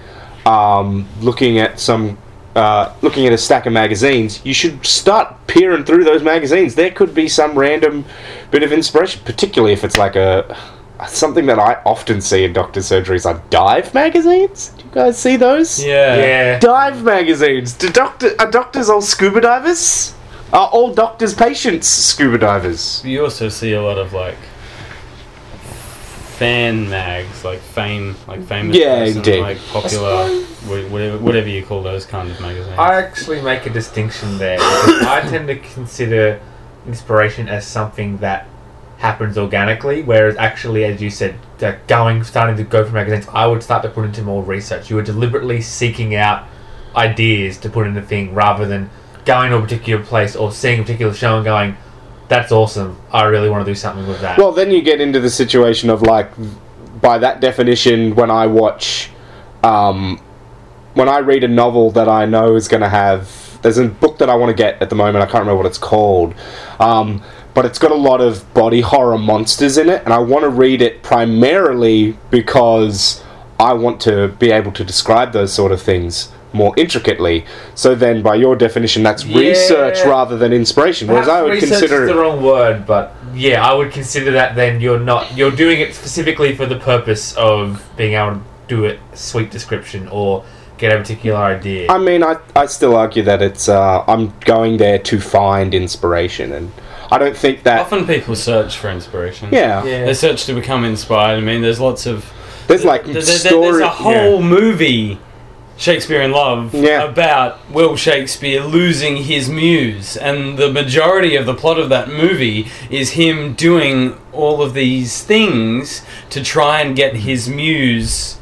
um, 0.45 1.07
looking 1.19 1.59
at 1.59 1.79
some, 1.79 2.17
uh, 2.55 2.93
looking 3.01 3.27
at 3.27 3.33
a 3.33 3.37
stack 3.37 3.65
of 3.65 3.73
magazines. 3.73 4.43
You 4.45 4.53
should 4.53 4.85
start 4.85 5.35
peering 5.47 5.83
through 5.83 6.03
those 6.03 6.23
magazines. 6.23 6.75
There 6.75 6.91
could 6.91 7.13
be 7.13 7.27
some 7.27 7.57
random 7.57 8.05
bit 8.51 8.63
of 8.63 8.71
inspiration, 8.71 9.21
particularly 9.25 9.73
if 9.73 9.83
it's 9.83 9.97
like 9.97 10.15
a 10.15 10.57
something 11.07 11.45
that 11.47 11.59
I 11.59 11.81
often 11.85 12.21
see 12.21 12.43
in 12.43 12.53
doctor 12.53 12.79
surgeries 12.79 13.25
are 13.25 13.41
dive 13.49 13.93
magazines. 13.93 14.69
Do 14.77 14.83
you 14.85 14.91
guys 14.91 15.17
see 15.17 15.35
those? 15.37 15.83
Yeah. 15.83 16.15
Yeah. 16.15 16.59
Dive 16.59 17.03
magazines. 17.03 17.73
Do 17.73 17.89
doctor 17.89 18.31
are 18.39 18.49
doctors 18.49 18.89
all 18.89 19.01
scuba 19.01 19.41
divers? 19.41 20.13
Are 20.53 20.67
all 20.67 20.93
doctors' 20.93 21.33
patients 21.33 21.87
scuba 21.87 22.37
divers? 22.37 23.03
You 23.05 23.23
also 23.23 23.47
see 23.49 23.73
a 23.73 23.81
lot 23.81 23.97
of 23.97 24.11
like 24.13 24.35
fan 26.37 26.89
mags, 26.89 27.45
like 27.45 27.59
fame, 27.59 28.15
like 28.27 28.43
famous, 28.45 28.75
Yeah, 28.75 28.99
person, 29.05 29.17
indeed. 29.17 29.39
like 29.41 29.59
popular, 29.67 30.27
whatever, 30.89 31.17
whatever 31.19 31.47
you 31.47 31.63
call 31.63 31.83
those 31.83 32.05
kind 32.05 32.29
of 32.31 32.41
magazines. 32.41 32.77
I 32.77 32.95
actually 32.95 33.41
make 33.41 33.65
a 33.65 33.69
distinction 33.69 34.37
there 34.39 34.57
I 34.59 35.21
tend 35.29 35.47
to 35.47 35.55
consider 35.57 36.41
inspiration 36.87 37.47
as 37.47 37.65
something 37.65 38.17
that 38.17 38.47
happens 39.01 39.35
organically, 39.37 40.03
whereas 40.03 40.37
actually, 40.37 40.85
as 40.85 41.01
you 41.01 41.09
said, 41.09 41.35
that 41.57 41.87
going 41.87 42.23
starting 42.23 42.55
to 42.57 42.63
go 42.63 42.85
for 42.85 42.93
magazines, 42.93 43.27
I 43.33 43.47
would 43.47 43.63
start 43.63 43.81
to 43.83 43.89
put 43.89 44.05
into 44.05 44.21
more 44.21 44.43
research. 44.43 44.89
You 44.89 44.95
were 44.95 45.01
deliberately 45.01 45.59
seeking 45.61 46.13
out 46.15 46.47
ideas 46.95 47.57
to 47.57 47.69
put 47.69 47.87
in 47.87 47.97
a 47.97 48.01
thing 48.01 48.33
rather 48.35 48.65
than 48.67 48.89
going 49.25 49.49
to 49.51 49.57
a 49.57 49.61
particular 49.61 50.03
place 50.03 50.35
or 50.35 50.51
seeing 50.51 50.79
a 50.79 50.83
particular 50.83 51.13
show 51.13 51.35
and 51.35 51.43
going, 51.43 51.77
"That's 52.27 52.51
awesome! 52.51 52.97
I 53.11 53.23
really 53.23 53.49
want 53.49 53.65
to 53.65 53.71
do 53.71 53.75
something 53.75 54.07
with 54.07 54.21
that." 54.21 54.37
Well, 54.37 54.51
then 54.51 54.69
you 54.71 54.81
get 54.83 55.01
into 55.01 55.19
the 55.19 55.29
situation 55.29 55.89
of 55.89 56.03
like, 56.03 56.29
by 57.01 57.17
that 57.17 57.41
definition, 57.41 58.15
when 58.15 58.29
I 58.29 58.45
watch, 58.45 59.09
um, 59.63 60.21
when 60.93 61.09
I 61.09 61.19
read 61.19 61.43
a 61.43 61.47
novel 61.47 61.89
that 61.91 62.07
I 62.07 62.25
know 62.25 62.55
is 62.55 62.67
going 62.67 62.81
to 62.81 62.89
have, 62.89 63.59
there's 63.63 63.79
a 63.79 63.87
book 63.87 64.19
that 64.19 64.29
I 64.29 64.35
want 64.35 64.55
to 64.55 64.63
get 64.63 64.79
at 64.81 64.89
the 64.89 64.95
moment. 64.95 65.23
I 65.23 65.25
can't 65.25 65.41
remember 65.41 65.57
what 65.57 65.65
it's 65.65 65.79
called, 65.79 66.35
um, 66.79 67.23
but 67.53 67.65
it's 67.65 67.79
got 67.79 67.91
a 67.91 67.95
lot 67.95 68.21
of 68.21 68.51
body 68.53 68.81
horror 68.81 69.17
monsters 69.17 69.77
in 69.77 69.89
it, 69.89 70.03
and 70.05 70.13
I 70.13 70.19
want 70.19 70.43
to 70.43 70.49
read 70.49 70.81
it 70.81 71.03
primarily 71.03 72.17
because 72.29 73.23
I 73.59 73.73
want 73.73 74.01
to 74.01 74.29
be 74.29 74.51
able 74.51 74.71
to 74.73 74.83
describe 74.83 75.33
those 75.33 75.53
sort 75.53 75.71
of 75.71 75.81
things 75.81 76.31
more 76.53 76.73
intricately. 76.77 77.45
So 77.75 77.95
then, 77.95 78.21
by 78.21 78.35
your 78.35 78.55
definition, 78.55 79.03
that's 79.03 79.23
Yeah. 79.25 79.39
research 79.39 80.03
rather 80.05 80.37
than 80.37 80.51
inspiration. 80.51 81.07
Whereas 81.07 81.29
I 81.29 81.41
would 81.41 81.59
consider 81.59 82.05
the 82.05 82.15
wrong 82.15 82.41
word, 82.43 82.85
but 82.85 83.15
yeah, 83.33 83.65
I 83.65 83.73
would 83.73 83.91
consider 83.91 84.31
that. 84.31 84.55
Then 84.55 84.81
you're 84.81 84.99
not 84.99 85.37
you're 85.37 85.51
doing 85.51 85.79
it 85.79 85.95
specifically 85.95 86.55
for 86.55 86.65
the 86.65 86.75
purpose 86.75 87.33
of 87.35 87.83
being 87.95 88.13
able 88.13 88.35
to 88.35 88.41
do 88.67 88.85
a 88.85 88.97
sweet 89.13 89.49
description 89.51 90.07
or 90.09 90.43
get 90.77 90.93
a 90.93 90.97
particular 90.97 91.39
idea. 91.39 91.89
I 91.89 91.97
mean, 91.99 92.23
I, 92.23 92.37
I 92.55 92.65
still 92.65 92.95
argue 92.95 93.23
that 93.23 93.41
it's 93.41 93.69
uh, 93.69 94.03
I'm 94.07 94.33
going 94.45 94.77
there 94.77 94.97
to 94.99 95.19
find 95.19 95.73
inspiration, 95.73 96.51
and 96.51 96.71
I 97.11 97.17
don't 97.17 97.35
think 97.35 97.63
that. 97.63 97.79
Often 97.81 98.07
people 98.07 98.35
search 98.35 98.77
for 98.77 98.89
inspiration. 98.89 99.49
yeah, 99.51 99.83
yeah. 99.83 100.05
They 100.05 100.13
search 100.13 100.45
to 100.45 100.53
become 100.53 100.85
inspired. 100.85 101.37
I 101.37 101.41
mean, 101.41 101.61
there's 101.61 101.79
lots 101.79 102.05
of 102.05 102.31
there's 102.67 102.85
like 102.85 103.03
There- 103.05 103.13
there- 103.21 103.61
there's 103.61 103.79
a 103.79 103.89
whole 103.89 104.41
movie, 104.41 105.17
Shakespeare 105.75 106.21
in 106.21 106.31
Love, 106.31 106.73
Yeah. 106.73 107.03
about 107.03 107.59
Will 107.71 107.97
Shakespeare 107.97 108.61
losing 108.63 109.17
his 109.17 109.49
muse, 109.49 110.15
and 110.15 110.57
the 110.57 110.71
majority 110.71 111.35
of 111.35 111.45
the 111.45 111.53
plot 111.53 111.77
of 111.79 111.89
that 111.89 112.07
movie 112.07 112.67
is 112.89 113.11
him 113.11 113.53
doing 113.53 114.15
all 114.31 114.61
of 114.61 114.73
these 114.73 115.21
things 115.21 116.03
to 116.29 116.41
try 116.41 116.79
and 116.81 116.95
get 116.95 117.17
his 117.17 117.49
muse, 117.49 118.37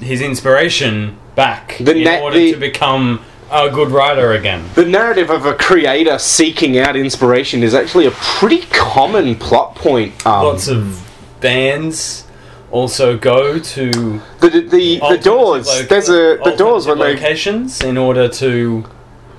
his 0.00 0.20
inspiration 0.20 1.16
back 1.34 1.76
The 1.80 1.96
in 1.96 2.04
na- 2.04 2.18
order 2.18 2.38
the- 2.38 2.52
to 2.52 2.58
become 2.58 3.20
a 3.50 3.70
good 3.70 3.90
writer 3.90 4.32
again. 4.32 4.64
The 4.74 4.84
narrative 4.84 5.30
of 5.30 5.44
a 5.46 5.54
creator 5.54 6.18
seeking 6.18 6.78
out 6.78 6.96
inspiration 6.96 7.62
is 7.62 7.74
actually 7.74 8.06
a 8.06 8.10
pretty 8.12 8.62
common 8.70 9.34
plot 9.36 9.74
point. 9.74 10.24
Um, 10.26 10.44
Lots 10.44 10.68
of 10.68 11.06
bands 11.40 12.26
also 12.70 13.18
go 13.18 13.58
to 13.58 13.90
the 14.40 14.48
the, 14.48 14.60
the, 14.60 14.98
the 15.10 15.18
doors. 15.18 15.66
loca- 15.66 15.88
there's 15.88 16.08
a 16.08 16.38
the 16.44 16.54
doors 16.56 16.86
when 16.86 16.98
alternative 16.98 17.20
they 17.20 17.26
locations 17.28 17.80
in 17.82 17.98
order 17.98 18.28
to 18.28 18.84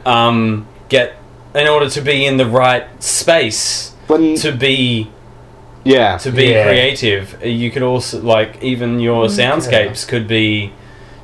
um, 0.05 0.67
get 0.89 1.15
in 1.55 1.67
order 1.67 1.89
to 1.89 2.01
be 2.01 2.25
in 2.25 2.37
the 2.37 2.45
right 2.45 2.85
space 3.01 3.91
when 4.07 4.35
to 4.35 4.51
be 4.51 5.09
yeah 5.85 6.17
to 6.17 6.31
be 6.31 6.47
Yeah. 6.47 6.65
creative. 6.65 7.41
You 7.45 7.71
could 7.71 7.83
also 7.83 8.21
like 8.21 8.61
even 8.61 8.99
your 8.99 9.27
soundscapes 9.27 10.05
could 10.07 10.27
be 10.27 10.73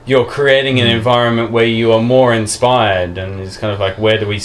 you're 0.08 0.26
creating 0.26 0.80
an 0.80 0.88
environment 0.88 1.52
where 1.52 1.66
you 1.66 1.92
are 1.94 2.02
more 2.02 2.34
inspired, 2.34 3.18
and 3.18 3.40
it's 3.42 3.58
kind 3.58 3.72
of 3.74 3.80
like 3.80 3.98
where 4.00 4.18
do 4.18 4.28
we 4.28 4.42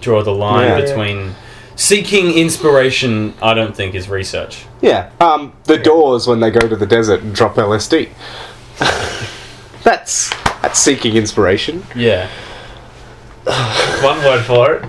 draw 0.00 0.22
the 0.22 0.32
line 0.32 0.68
Yeah. 0.68 0.80
between 0.80 1.34
seeking 1.76 2.32
inspiration? 2.32 3.34
I 3.42 3.52
don't 3.54 3.74
think 3.76 3.94
is 3.94 4.08
research. 4.08 4.64
yeah 4.80 5.10
um 5.20 5.52
the 5.64 5.76
doors 5.76 6.26
when 6.26 6.40
they 6.40 6.50
go 6.50 6.66
to 6.66 6.76
the 6.76 6.86
desert 6.86 7.20
and 7.22 7.34
drop 7.34 7.56
LSD. 7.56 8.08
that's 9.82 10.30
that's 10.62 10.78
seeking 10.78 11.16
inspiration. 11.16 11.84
Yeah. 11.94 12.28
One 14.02 14.18
word 14.18 14.44
for 14.44 14.74
it. 14.74 14.84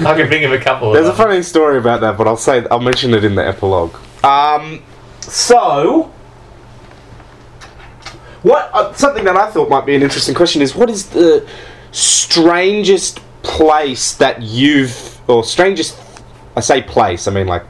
I 0.00 0.14
can 0.16 0.28
think 0.28 0.44
of 0.44 0.52
a 0.52 0.58
couple. 0.58 0.92
There's 0.92 1.06
a 1.06 1.08
them. 1.08 1.16
funny 1.16 1.42
story 1.42 1.78
about 1.78 2.00
that, 2.00 2.16
but 2.16 2.26
I'll 2.28 2.36
say 2.36 2.64
I'll 2.70 2.80
mention 2.80 3.12
it 3.14 3.24
in 3.24 3.34
the 3.34 3.46
epilogue. 3.46 3.94
Um, 4.24 4.82
so 5.20 6.12
what 8.42 8.70
uh, 8.72 8.92
something 8.94 9.24
that 9.24 9.36
I 9.36 9.50
thought 9.50 9.68
might 9.68 9.86
be 9.86 9.94
an 9.94 10.02
interesting 10.02 10.34
question 10.34 10.62
is 10.62 10.74
what 10.74 10.90
is 10.90 11.10
the 11.10 11.48
strangest 11.92 13.20
place 13.42 14.14
that 14.14 14.42
you've 14.42 15.18
or 15.28 15.44
strangest 15.44 15.98
I 16.56 16.60
say 16.60 16.82
place 16.82 17.26
I 17.26 17.32
mean 17.32 17.46
like 17.46 17.64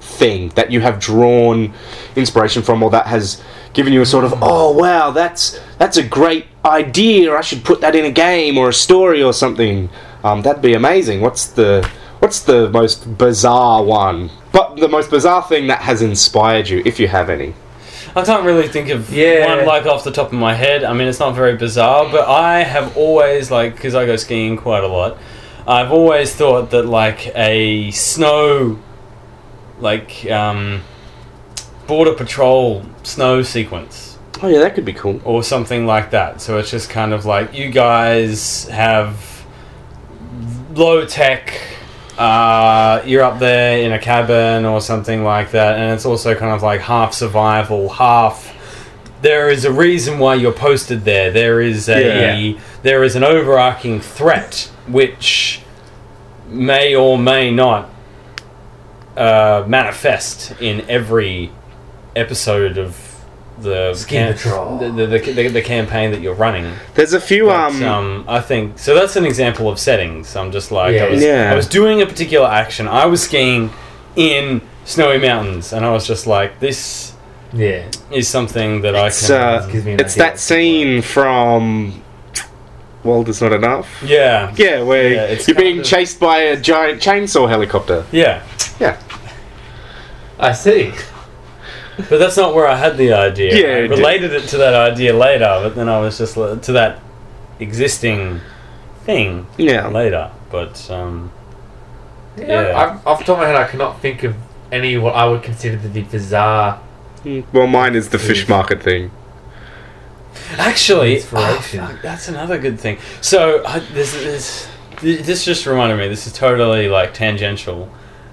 thing 0.00 0.50
that 0.50 0.70
you 0.70 0.80
have 0.80 0.98
drawn 0.98 1.72
inspiration 2.16 2.62
from 2.62 2.82
or 2.82 2.90
that 2.90 3.06
has 3.06 3.42
given 3.72 3.92
you 3.92 4.00
a 4.02 4.06
sort 4.06 4.24
of 4.24 4.34
oh 4.42 4.72
wow 4.72 5.10
that's 5.10 5.60
that's 5.78 5.96
a 5.96 6.02
great 6.02 6.46
idea 6.64 7.34
I 7.34 7.40
should 7.40 7.64
put 7.64 7.80
that 7.80 7.94
in 7.94 8.04
a 8.04 8.10
game 8.10 8.58
or 8.58 8.68
a 8.68 8.72
story 8.72 9.22
or 9.22 9.32
something. 9.32 9.88
Um, 10.22 10.42
that'd 10.42 10.62
be 10.62 10.74
amazing. 10.74 11.20
What's 11.20 11.46
the 11.46 11.88
what's 12.18 12.40
the 12.40 12.68
most 12.70 13.18
bizarre 13.18 13.82
one? 13.82 14.30
But 14.52 14.76
the 14.76 14.88
most 14.88 15.10
bizarre 15.10 15.42
thing 15.42 15.68
that 15.68 15.82
has 15.82 16.02
inspired 16.02 16.68
you 16.68 16.82
if 16.84 16.98
you 17.00 17.08
have 17.08 17.30
any 17.30 17.54
I 18.18 18.24
can't 18.24 18.44
really 18.44 18.68
think 18.68 18.88
of 18.90 19.12
Yeah. 19.12 19.56
one 19.56 19.66
like 19.66 19.86
off 19.86 20.04
the 20.04 20.10
top 20.10 20.28
of 20.28 20.38
my 20.38 20.54
head. 20.54 20.84
I 20.84 20.92
mean, 20.92 21.08
it's 21.08 21.20
not 21.20 21.34
very 21.34 21.56
bizarre, 21.56 22.08
but 22.10 22.28
I 22.28 22.62
have 22.62 22.96
always 22.96 23.50
like 23.50 23.74
because 23.74 23.94
I 23.94 24.06
go 24.06 24.16
skiing 24.16 24.56
quite 24.56 24.84
a 24.84 24.88
lot. 24.88 25.16
I've 25.66 25.92
always 25.92 26.34
thought 26.34 26.70
that 26.70 26.84
like 26.86 27.28
a 27.36 27.90
snow, 27.90 28.78
like 29.80 30.30
um, 30.30 30.82
border 31.86 32.14
patrol 32.14 32.84
snow 33.02 33.42
sequence 33.42 34.08
oh 34.42 34.48
yeah 34.48 34.58
that 34.60 34.74
could 34.74 34.84
be 34.84 34.92
cool 34.92 35.20
or 35.24 35.42
something 35.42 35.86
like 35.86 36.10
that. 36.10 36.40
So 36.40 36.58
it's 36.58 36.70
just 36.70 36.90
kind 36.90 37.12
of 37.12 37.24
like 37.24 37.54
you 37.54 37.70
guys 37.70 38.64
have 38.68 39.44
low 40.74 41.04
tech. 41.06 41.60
Uh, 42.18 43.00
you're 43.06 43.22
up 43.22 43.38
there 43.38 43.78
in 43.78 43.92
a 43.92 43.98
cabin 43.98 44.64
or 44.64 44.80
something 44.80 45.22
like 45.22 45.52
that, 45.52 45.78
and 45.78 45.92
it's 45.94 46.04
also 46.04 46.34
kind 46.34 46.52
of 46.52 46.62
like 46.62 46.80
half 46.80 47.14
survival, 47.14 47.88
half. 47.90 48.54
There 49.22 49.48
is 49.50 49.64
a 49.64 49.72
reason 49.72 50.18
why 50.18 50.34
you're 50.34 50.52
posted 50.52 51.04
there. 51.04 51.30
There 51.30 51.60
is 51.60 51.88
a 51.88 52.52
Yeah. 52.54 52.60
there 52.82 53.04
is 53.04 53.14
an 53.16 53.22
overarching 53.24 54.00
threat 54.00 54.70
which 54.88 55.60
may 56.48 56.94
or 56.94 57.18
may 57.18 57.50
not 57.50 57.88
uh, 59.16 59.64
manifest 59.66 60.54
in 60.60 60.84
every 60.88 61.50
episode 62.16 62.78
of 62.78 63.07
the 63.60 63.92
Ski 63.94 64.16
Patrol. 64.18 64.78
the, 64.78 64.90
the, 64.90 65.06
the, 65.06 65.18
the, 65.32 65.48
the 65.48 65.62
campaign 65.62 66.10
that 66.12 66.20
you're 66.20 66.34
running. 66.34 66.72
there's 66.94 67.12
a 67.12 67.20
few 67.20 67.46
But, 67.46 67.72
um, 67.72 67.82
um, 67.82 68.24
I 68.28 68.40
think 68.40 68.78
so. 68.78 68.94
That's 68.94 69.16
an 69.16 69.24
example 69.24 69.68
of 69.68 69.78
settings. 69.78 70.36
I'm 70.36 70.52
just 70.52 70.70
like 70.70 70.94
Yeah. 70.94 71.04
I, 71.04 71.10
was, 71.10 71.22
Yeah. 71.22 71.52
I 71.52 71.54
was 71.56 71.66
doing 71.68 72.00
a 72.02 72.06
particular 72.06 72.46
action. 72.48 72.86
I 72.88 73.06
was 73.06 73.22
skiing 73.22 73.70
in 74.16 74.60
snowy 74.84 75.18
mountains, 75.18 75.72
and 75.72 75.84
I 75.84 75.90
was 75.92 76.06
just 76.06 76.26
like, 76.26 76.60
this 76.60 77.14
Yeah. 77.52 77.84
is 78.10 78.28
something 78.28 78.80
that 78.82 78.94
it's, 78.94 79.30
I 79.30 79.34
can. 79.60 79.62
uh, 79.62 79.66
gives 79.72 79.84
me 79.84 79.92
it's 79.94 80.14
that 80.14 80.38
scene 80.38 81.02
from 81.02 82.02
World 83.04 83.28
is 83.28 83.40
Not 83.40 83.52
Enough 83.52 84.02
yeah, 84.04 84.52
Yeah, 84.56 84.82
where 84.82 85.12
Yeah, 85.12 85.22
it's 85.24 85.46
you're 85.48 85.56
being 85.56 85.80
of- 85.80 85.84
chased 85.84 86.18
by 86.20 86.38
a 86.38 86.56
giant 86.60 87.00
chainsaw 87.02 87.48
helicopter. 87.48 88.04
yeah. 88.12 88.42
Yeah. 88.80 88.96
I 90.38 90.52
see. 90.52 90.92
But 92.08 92.18
that's 92.18 92.36
not 92.36 92.54
where 92.54 92.66
I 92.68 92.76
had 92.76 92.96
the 92.96 93.12
idea. 93.12 93.54
Yeah, 93.54 93.66
I 93.66 93.78
it 93.78 93.88
did. 93.88 93.90
related 93.98 94.32
it 94.32 94.42
to 94.48 94.56
that 94.58 94.74
idea 94.74 95.12
later, 95.12 95.60
but 95.62 95.74
then 95.74 95.88
I 95.88 95.98
was 96.00 96.16
just 96.18 96.36
li- 96.36 96.58
to 96.60 96.72
that 96.72 97.00
existing 97.60 98.40
thing 99.04 99.46
Yeah. 99.56 99.88
later. 99.88 100.30
But 100.50 100.88
um, 100.90 101.32
Yeah. 102.36 102.46
Yeah. 102.68 102.78
I've, 102.78 103.06
off 103.06 103.18
the 103.18 103.24
top 103.24 103.34
of 103.34 103.38
my 103.40 103.46
head, 103.48 103.56
I 103.56 103.66
cannot 103.66 104.00
think 104.00 104.22
of 104.22 104.36
any 104.70 104.96
what 104.96 105.14
I 105.14 105.26
would 105.26 105.42
consider 105.42 105.76
to 105.82 105.88
be 105.88 106.02
bizarre. 106.02 106.80
Well, 107.52 107.66
mine 107.66 107.94
is 107.96 108.10
the 108.10 108.18
fish 108.18 108.48
market 108.48 108.82
thing. 108.82 109.10
Actually, 110.56 111.18
oh, 111.32 111.60
fuck, 111.60 112.00
that's 112.00 112.28
another 112.28 112.58
good 112.58 112.78
thing. 112.78 112.98
So 113.20 113.62
uh, 113.64 113.80
this 113.92 114.14
is 114.14 114.68
this 115.00 115.44
just 115.44 115.66
reminded 115.66 115.98
me. 115.98 116.08
This 116.08 116.26
is 116.26 116.32
totally 116.32 116.88
like 116.88 117.12
tangential. 117.12 117.90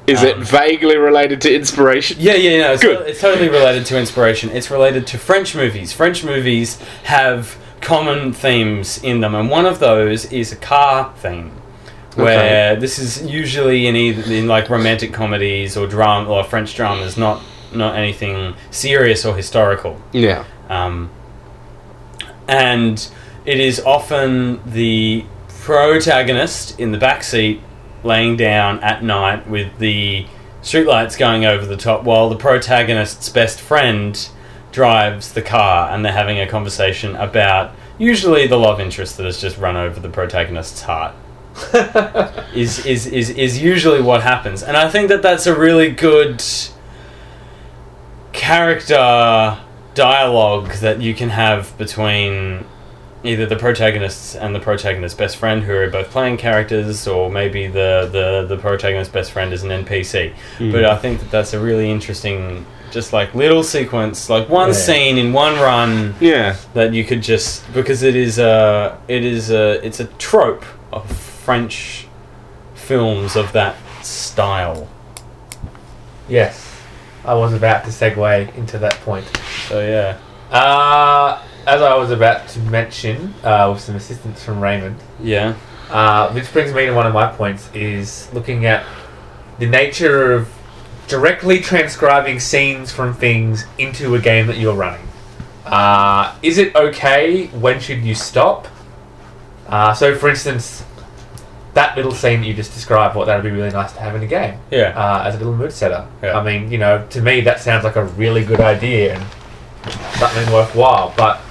Is 0.07 0.21
it 0.23 0.37
Um, 0.37 0.43
vaguely 0.43 0.97
related 0.97 1.41
to 1.41 1.53
inspiration? 1.53 2.17
Yeah, 2.19 2.35
yeah, 2.35 2.61
no, 2.61 2.73
it's, 2.73 2.81
Good. 2.83 3.07
it's 3.07 3.21
totally 3.21 3.49
related 3.49 3.85
to 3.87 3.97
inspiration. 3.97 4.51
It's 4.51 4.69
related 4.69 5.07
to 5.07 5.17
French 5.17 5.55
movies. 5.55 5.93
French 5.93 6.23
movies 6.23 6.77
have 7.03 7.57
common 7.81 8.31
themes 8.33 8.99
in 9.03 9.21
them, 9.21 9.33
and 9.35 9.49
one 9.49 9.65
of 9.65 9.79
those 9.79 10.25
is 10.31 10.51
a 10.51 10.55
car 10.55 11.11
theme. 11.17 11.51
Where 12.15 12.77
this 12.77 12.97
is 12.97 13.23
usually 13.25 13.87
in 13.87 13.95
either 13.97 14.31
in 14.31 14.47
like 14.47 14.69
romantic 14.69 15.11
comedies 15.11 15.75
or 15.75 15.85
drama 15.85 16.29
or 16.29 16.45
French 16.45 16.73
dramas, 16.73 17.17
not 17.17 17.41
not 17.73 17.95
anything 17.97 18.53
serious 18.71 19.25
or 19.25 19.35
historical. 19.35 19.99
Yeah. 20.13 20.45
Um, 20.69 21.09
and 22.47 23.05
it 23.45 23.59
is 23.59 23.81
often 23.81 24.61
the 24.65 25.25
protagonist 25.49 26.79
in 26.79 26.91
the 26.93 26.97
back 26.97 27.21
seat 27.23 27.59
laying 28.05 28.37
down 28.37 28.79
at 28.81 29.03
night 29.03 29.47
with 29.49 29.77
the 29.79 30.25
streetlights 30.61 31.17
going 31.17 31.45
over 31.45 31.65
the 31.65 31.77
top 31.77 32.03
while 32.03 32.29
the 32.29 32.35
protagonist's 32.35 33.29
best 33.29 33.59
friend 33.59 34.29
drives 34.71 35.33
the 35.33 35.41
car 35.41 35.89
and 35.91 36.03
they're 36.03 36.11
having 36.11 36.39
a 36.39 36.47
conversation 36.47 37.15
about 37.15 37.73
usually 37.97 38.47
the 38.47 38.57
love 38.57 38.79
interest 38.79 39.17
that 39.17 39.25
has 39.25 39.39
just 39.39 39.57
run 39.57 39.75
over 39.75 39.99
the 39.99 40.09
protagonist's 40.09 40.81
heart. 40.81 41.15
Is, 42.53 42.85
is, 42.85 43.07
is, 43.07 43.29
is 43.29 43.61
usually 43.61 44.01
what 44.01 44.21
happens. 44.21 44.61
And 44.61 44.75
i 44.75 44.89
think 44.89 45.07
that 45.07 45.21
that's 45.21 45.47
a 45.47 45.57
really 45.57 45.89
good 45.89 46.43
character 48.33 49.57
dialogue 49.93 50.71
that 50.75 51.01
you 51.01 51.15
can 51.15 51.29
have 51.29 51.77
between 51.77 52.65
either 53.25 53.45
the 53.45 53.55
protagonists 53.55 54.35
and 54.35 54.53
the 54.55 54.59
protagonist's 54.59 55.17
best 55.17 55.37
friend 55.37 55.63
who 55.63 55.73
are 55.73 55.89
both 55.89 56.09
playing 56.09 56.37
characters, 56.37 57.07
or 57.07 57.29
maybe 57.29 57.67
the 57.67 58.09
the 58.11 58.45
the 58.47 58.61
protagonist's 58.61 59.11
best 59.13 59.31
friend 59.31 59.53
is 59.53 59.63
an 59.63 59.69
NPC. 59.69 60.33
Hmm. 60.57 60.71
But 60.71 60.85
I 60.85 60.95
think 60.97 61.19
that 61.19 61.31
that's 61.31 61.53
a 61.53 61.59
really 61.59 61.89
interesting, 61.89 62.65
just 62.91 63.13
like 63.13 63.33
little 63.35 63.63
sequence, 63.63 64.29
like 64.29 64.49
one 64.49 64.69
Yeah. 64.69 64.73
scene 64.75 65.17
in 65.17 65.33
one 65.33 65.55
run 65.59 66.15
Yeah. 66.19 66.55
that 66.73 66.93
you 66.93 67.03
could 67.03 67.21
just 67.21 67.71
because 67.73 68.03
it 68.03 68.15
is 68.15 68.37
a 68.39 68.97
it 69.07 69.23
is 69.25 69.49
a 69.51 69.85
it's 69.85 69.99
a 69.99 70.05
trope 70.17 70.65
of 70.91 71.05
French 71.09 72.07
films 72.73 73.35
of 73.35 73.51
that 73.53 73.75
style. 74.03 74.87
Yes, 76.27 76.71
I 77.23 77.33
was 77.35 77.53
about 77.53 77.83
to 77.85 77.89
segue 77.91 78.55
into 78.55 78.77
that 78.79 78.93
point. 79.01 79.25
So 79.67 79.79
yeah, 79.79 80.17
Uh, 80.51 81.39
as 81.67 81.81
I 81.81 81.95
was 81.95 82.11
about 82.11 82.47
to 82.49 82.59
mention, 82.59 83.33
uh, 83.43 83.69
with 83.73 83.81
some 83.81 83.95
assistance 83.95 84.43
from 84.43 84.61
Raymond, 84.61 84.97
yeah, 85.21 85.55
uh, 85.89 86.31
which 86.31 86.51
brings 86.51 86.73
me 86.73 86.85
to 86.85 86.93
one 86.93 87.07
of 87.07 87.13
my 87.13 87.27
points, 87.31 87.69
is 87.73 88.31
looking 88.33 88.65
at 88.65 88.85
the 89.59 89.67
nature 89.67 90.33
of 90.33 90.49
directly 91.07 91.59
transcribing 91.59 92.39
scenes 92.39 92.91
from 92.91 93.13
things 93.13 93.65
into 93.77 94.15
a 94.15 94.19
game 94.19 94.47
that 94.47 94.57
you're 94.57 94.75
running. 94.75 95.07
Uh, 95.65 96.35
is 96.41 96.57
it 96.57 96.75
okay? 96.75 97.47
When 97.47 97.79
should 97.79 98.03
you 98.03 98.15
stop? 98.15 98.67
Uh, 99.67 99.93
so, 99.93 100.15
for 100.15 100.29
instance, 100.29 100.83
that 101.73 101.95
little 101.95 102.11
scene 102.11 102.41
that 102.41 102.47
you 102.47 102.53
just 102.53 102.73
described, 102.73 103.15
what 103.15 103.25
that 103.25 103.35
would 103.35 103.43
be 103.43 103.51
really 103.51 103.71
nice 103.71 103.91
to 103.93 103.99
have 103.99 104.15
in 104.15 104.23
a 104.23 104.27
game 104.27 104.59
yeah. 104.71 104.93
uh, 104.95 105.23
as 105.25 105.35
a 105.35 105.37
little 105.37 105.55
mood 105.55 105.73
setter. 105.73 106.07
Yeah. 106.21 106.39
I 106.39 106.43
mean, 106.43 106.71
you 106.71 106.77
know, 106.77 107.05
to 107.09 107.21
me 107.21 107.41
that 107.41 107.59
sounds 107.59 107.83
like 107.83 107.95
a 107.95 108.05
really 108.05 108.45
good 108.45 108.61
idea 108.61 109.15
and 109.15 109.25
something 110.17 110.53
worthwhile. 110.53 111.13
But 111.17 111.41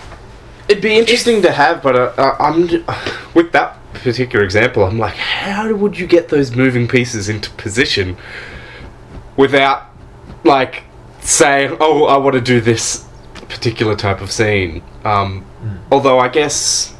It'd 0.68 0.82
be 0.82 0.96
interesting 0.96 1.42
to 1.42 1.52
have, 1.52 1.82
but 1.82 1.94
uh, 1.94 2.12
uh, 2.16 2.36
I'm 2.40 2.62
with 3.34 3.52
that 3.52 3.78
particular 3.94 4.44
example. 4.44 4.84
I'm 4.84 4.98
like, 4.98 5.14
how 5.14 5.72
would 5.74 5.98
you 5.98 6.06
get 6.06 6.28
those 6.28 6.54
moving 6.54 6.88
pieces 6.88 7.28
into 7.28 7.50
position 7.52 8.16
without, 9.36 9.90
like, 10.42 10.84
saying, 11.20 11.76
"Oh, 11.80 12.04
I 12.04 12.16
want 12.16 12.34
to 12.34 12.40
do 12.40 12.60
this 12.60 13.06
particular 13.48 13.94
type 13.96 14.20
of 14.20 14.30
scene"? 14.30 14.82
Um, 15.04 15.44
Although 15.90 16.18
I 16.18 16.28
guess, 16.28 16.94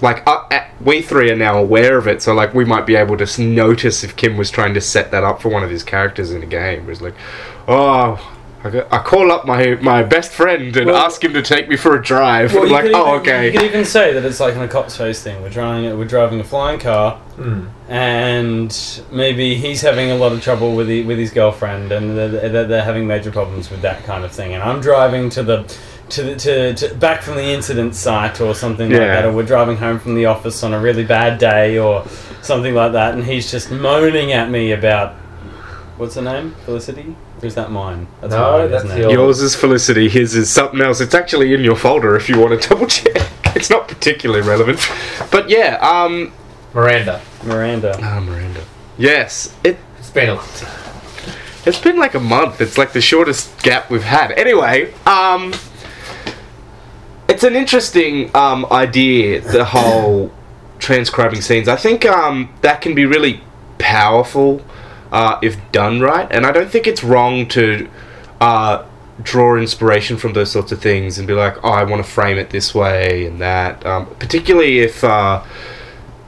like, 0.00 0.26
uh, 0.26 0.44
uh, 0.50 0.64
we 0.80 1.00
three 1.02 1.30
are 1.30 1.36
now 1.36 1.58
aware 1.58 1.96
of 1.96 2.06
it, 2.06 2.22
so 2.22 2.34
like 2.34 2.54
we 2.54 2.64
might 2.64 2.86
be 2.86 2.96
able 2.96 3.16
to 3.16 3.42
notice 3.42 4.04
if 4.04 4.16
Kim 4.16 4.36
was 4.36 4.50
trying 4.50 4.74
to 4.74 4.80
set 4.80 5.10
that 5.10 5.24
up 5.24 5.40
for 5.40 5.48
one 5.48 5.62
of 5.62 5.70
his 5.70 5.82
characters 5.82 6.30
in 6.30 6.42
a 6.42 6.46
game. 6.46 6.80
It 6.80 6.86
was 6.86 7.02
like, 7.02 7.14
oh. 7.68 8.36
I, 8.62 8.68
go, 8.68 8.86
I 8.90 8.98
call 8.98 9.32
up 9.32 9.46
my 9.46 9.76
my 9.76 10.02
best 10.02 10.32
friend 10.32 10.76
and 10.76 10.86
Well- 10.86 10.96
ask 10.96 11.24
him 11.24 11.32
to 11.32 11.40
take 11.40 11.68
me 11.68 11.76
for 11.76 11.96
a 11.96 12.02
drive. 12.02 12.52
Well, 12.52 12.62
I'm 12.64 12.68
you 12.68 12.74
like, 12.74 12.84
could 12.84 12.94
oh, 12.94 13.16
even- 13.16 13.24
You 13.24 13.32
okay. 13.32 13.52
could 13.52 13.62
even 13.62 13.84
say 13.86 14.12
that 14.12 14.22
it's 14.24 14.38
like 14.38 14.54
an 14.54 14.62
Eclipse 14.62 14.96
Phase 14.96 15.22
thing. 15.22 15.40
We're 15.42 15.48
driving 15.48 15.96
we're 15.98 16.04
driving 16.04 16.40
a 16.40 16.44
flying 16.44 16.78
car, 16.78 17.16
hmm, 17.36 17.68
and 17.88 19.02
maybe 19.10 19.54
he's 19.54 19.80
having 19.80 20.10
a 20.10 20.16
lot 20.16 20.32
of 20.32 20.42
trouble 20.42 20.76
with 20.76 20.88
the, 20.88 21.04
with 21.04 21.18
his 21.18 21.30
girlfriend, 21.30 21.90
and 21.92 22.16
they're, 22.16 22.28
they're, 22.50 22.64
they're 22.66 22.84
having 22.84 23.06
major 23.06 23.30
problems 23.32 23.70
with 23.70 23.80
that 23.82 24.04
kind 24.04 24.24
of 24.24 24.32
thing. 24.32 24.52
And 24.52 24.62
I'm 24.62 24.80
driving 24.82 25.30
to 25.30 25.42
the 25.42 25.62
to 26.10 26.22
the 26.22 26.34
to, 26.36 26.74
to 26.74 26.94
back 26.96 27.22
from 27.22 27.36
the 27.36 27.44
incident 27.44 27.94
site 27.94 28.42
or 28.42 28.54
something 28.54 28.90
like 28.90 29.00
that, 29.00 29.24
or 29.24 29.32
we're 29.32 29.42
driving 29.46 29.78
home 29.78 29.98
from 29.98 30.14
the 30.16 30.26
office 30.26 30.62
on 30.62 30.74
a 30.74 30.80
really 30.80 31.04
bad 31.04 31.38
day 31.38 31.78
or 31.78 32.06
something 32.42 32.74
like 32.74 32.92
that, 32.92 33.14
and 33.14 33.24
he's 33.24 33.50
just 33.50 33.70
moaning 33.70 34.32
at 34.32 34.50
me 34.50 34.72
about 34.72 35.14
what's 35.96 36.16
her 36.16 36.22
name, 36.22 36.54
Felicity. 36.66 37.16
Or 37.42 37.46
is 37.46 37.54
that 37.54 37.70
mine? 37.70 38.06
That's 38.20 38.32
No, 38.32 38.58
mine, 38.58 38.70
that's 38.70 38.84
isn't 38.84 39.00
it? 39.00 39.10
Yours 39.10 39.40
is 39.40 39.54
Felicity, 39.54 40.08
his 40.08 40.34
is 40.34 40.50
something 40.50 40.80
else. 40.80 41.00
It's 41.00 41.14
actually 41.14 41.54
in 41.54 41.62
your 41.62 41.76
folder 41.76 42.16
if 42.16 42.28
you 42.28 42.38
want 42.38 42.60
to 42.60 42.68
double 42.68 42.86
check. 42.86 43.16
It's 43.56 43.68
not 43.68 43.88
particularly 43.88 44.46
relevant. 44.46 44.78
But 45.32 45.50
yeah, 45.50 45.78
um. 45.82 46.32
Miranda, 46.72 47.20
Miranda. 47.42 47.98
Ah, 48.00 48.20
Miranda. 48.20 48.62
Yes, 48.96 49.56
it, 49.64 49.76
it's 49.98 50.10
been 50.10 50.28
a 50.28 50.34
long 50.34 50.46
time. 50.54 51.02
it's 51.66 51.80
been 51.80 51.98
like 51.98 52.14
a 52.14 52.20
month. 52.20 52.60
It's 52.60 52.78
like 52.78 52.92
the 52.92 53.00
shortest 53.00 53.60
gap 53.64 53.90
we've 53.90 54.04
had. 54.04 54.30
Anyway, 54.32 54.94
um. 55.04 55.52
It's 57.28 57.42
an 57.42 57.56
interesting 57.56 58.30
um, 58.36 58.66
idea, 58.70 59.40
the 59.40 59.64
whole 59.64 60.32
transcribing 60.78 61.40
scenes. 61.40 61.66
I 61.68 61.76
think 61.76 62.04
um, 62.04 62.54
that 62.60 62.80
can 62.80 62.94
be 62.94 63.04
really 63.04 63.40
powerful 63.78 64.62
uh, 65.12 65.38
if 65.42 65.56
done 65.72 66.00
right, 66.00 66.28
and 66.30 66.46
I 66.46 66.52
don't 66.52 66.70
think 66.70 66.86
it's 66.86 67.02
wrong 67.04 67.46
to 67.48 67.88
uh, 68.40 68.84
draw 69.22 69.56
inspiration 69.56 70.16
from 70.16 70.32
those 70.32 70.50
sorts 70.50 70.72
of 70.72 70.80
things 70.80 71.18
and 71.18 71.26
be 71.26 71.34
like, 71.34 71.56
oh, 71.64 71.70
I 71.70 71.84
want 71.84 72.04
to 72.04 72.10
frame 72.10 72.38
it 72.38 72.50
this 72.50 72.74
way 72.74 73.26
and 73.26 73.40
that. 73.40 73.84
Um, 73.84 74.06
particularly 74.18 74.78
if 74.80 75.04
uh, 75.04 75.42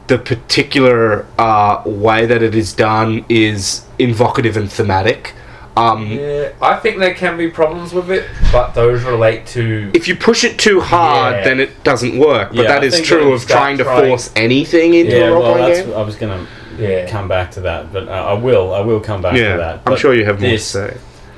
the 0.09 0.19
particular 0.19 1.27
uh, 1.39 1.83
way 1.87 2.27
that 2.27 2.43
it 2.43 2.55
is 2.55 2.73
done 2.75 3.25
is 3.29 3.87
invocative 3.99 4.57
and 4.57 4.71
thematic. 4.71 5.33
Um, 5.75 6.07
Yeah, 6.13 6.53
I 6.61 6.77
think 6.77 6.99
there 6.99 7.15
can 7.15 7.39
be 7.39 7.49
problems 7.49 7.95
with 7.95 8.11
it, 8.11 8.29
but 8.53 8.75
those 8.75 9.05
relate 9.05 9.47
to 9.57 9.91
if 9.95 10.07
you 10.07 10.15
push 10.15 10.45
it 10.45 10.59
too 10.59 10.83
hard, 10.83 11.37
Yeah. 11.37 11.45
then 11.45 11.61
it 11.61 11.83
doesn't 11.83 12.19
work. 12.19 12.49
But 12.51 12.57
Yeah, 12.65 12.69
that 12.69 12.83
I 12.83 12.87
is 12.87 13.01
true 13.01 13.33
of 13.33 13.47
trying 13.47 13.79
to 13.79 13.85
trying- 13.85 14.07
force 14.09 14.31
anything 14.37 14.93
into 14.93 15.17
Yeah, 15.17 15.29
a 15.29 15.33
role 15.33 15.43
well, 15.43 15.55
playing 15.55 15.73
that's. 15.73 15.87
game. 15.87 15.97
I 15.97 16.03
was 16.03 16.17
gonna 16.17 16.47
yeah. 16.79 17.09
come 17.09 17.29
back 17.29 17.51
to 17.53 17.61
that, 17.63 17.93
but 17.93 18.09
uh, 18.09 18.13
I 18.13 18.33
will. 18.35 18.73
I 18.75 18.81
will 18.81 19.01
come 19.01 19.23
back 19.23 19.35
to 19.35 19.41
Yeah, 19.41 19.57
that. 19.57 19.83
I'm 19.87 19.97
sure 19.97 20.15
you 20.15 20.25
have 20.25 20.41
more 20.41 20.51
to 20.51 20.59
say. 20.59 20.97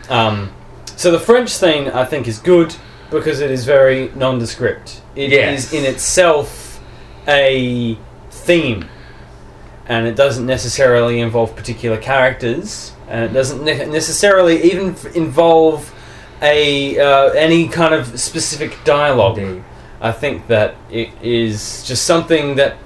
Um, 0.09 0.53
so 0.97 1.11
the 1.11 1.19
French 1.21 1.51
scene, 1.51 1.89
I 1.89 2.05
think, 2.05 2.27
is 2.29 2.39
good 2.39 2.75
because 3.11 3.41
it 3.41 3.51
is 3.51 3.65
very 3.65 4.11
nondescript. 4.15 5.03
It 5.17 5.33
is 5.33 5.73
Yes. 5.73 5.73
in 5.73 5.85
itself 5.85 6.81
a 7.29 7.99
theme, 8.31 8.89
and 9.87 10.07
it 10.07 10.17
doesn't 10.17 10.47
necessarily 10.47 11.21
involve 11.21 11.55
particular 11.57 11.97
characters, 11.99 12.93
and 13.09 13.25
it 13.25 13.33
doesn't 13.33 13.63
ne- 13.65 13.87
necessarily 13.87 14.63
even 14.65 14.91
f- 14.91 15.15
involve 15.17 15.93
a 16.43 16.99
uh, 16.99 17.31
any 17.31 17.69
kind 17.69 17.95
of 17.95 18.19
specific 18.21 18.77
dialogue. 18.85 19.39
Indeed. 19.39 19.65
I 20.01 20.13
think 20.13 20.49
that 20.49 20.75
it 20.91 21.09
is 21.23 21.83
just 21.87 22.05
something 22.05 22.57
that 22.57 22.77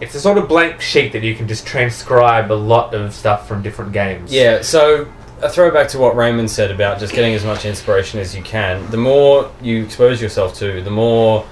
It's 0.00 0.14
a 0.14 0.20
sort 0.20 0.38
of 0.38 0.48
blank 0.48 0.80
sheet 0.80 1.12
that 1.12 1.22
you 1.22 1.34
can 1.34 1.46
just 1.46 1.66
transcribe 1.66 2.50
a 2.50 2.54
lot 2.54 2.94
of 2.94 3.12
stuff 3.14 3.46
from 3.46 3.62
different 3.62 3.92
games. 3.92 4.32
Yeah, 4.32 4.62
so 4.62 5.06
a 5.42 5.48
throwback 5.48 5.88
to 5.88 5.98
what 5.98 6.16
Raymond 6.16 6.50
said 6.50 6.70
about 6.70 6.98
just 6.98 7.12
getting 7.12 7.34
as 7.34 7.44
much 7.44 7.64
inspiration 7.64 8.18
as 8.20 8.34
you 8.34 8.42
can. 8.42 8.90
The 8.90 8.96
more 8.96 9.50
you 9.62 9.84
expose 9.84 10.20
yourself 10.22 10.54
to, 10.56 10.80
the 10.82 10.90
more 10.90 11.46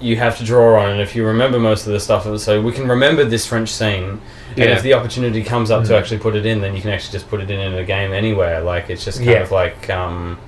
you 0.00 0.16
have 0.16 0.38
to 0.38 0.44
draw 0.44 0.80
on. 0.80 0.90
And 0.92 1.00
if 1.00 1.16
you 1.16 1.26
remember 1.26 1.58
most 1.58 1.86
of 1.86 1.92
the 1.92 1.98
stuff, 2.00 2.24
so 2.38 2.62
we 2.62 2.72
can 2.72 2.86
remember 2.88 3.24
this 3.24 3.46
French 3.46 3.70
scene. 3.70 4.20
And 4.56 4.70
if 4.70 4.82
the 4.82 4.94
opportunity 4.94 5.42
comes 5.42 5.70
up 5.70 5.84
to 5.84 5.92
Mm. 5.92 5.98
actually 5.98 6.18
put 6.18 6.34
it 6.36 6.46
in, 6.46 6.60
then 6.60 6.74
you 6.74 6.80
can 6.80 6.90
actually 6.90 7.12
just 7.12 7.28
put 7.28 7.40
it 7.40 7.50
in 7.50 7.58
in 7.60 7.74
a 7.74 7.84
game 7.84 8.12
anywhere. 8.12 8.60
Like 8.60 8.90
it's 8.90 9.04
just 9.04 9.18
kind 9.18 9.30
Yeah. 9.30 9.42
of 9.42 9.50
like 9.50 9.90
um, 9.90 10.38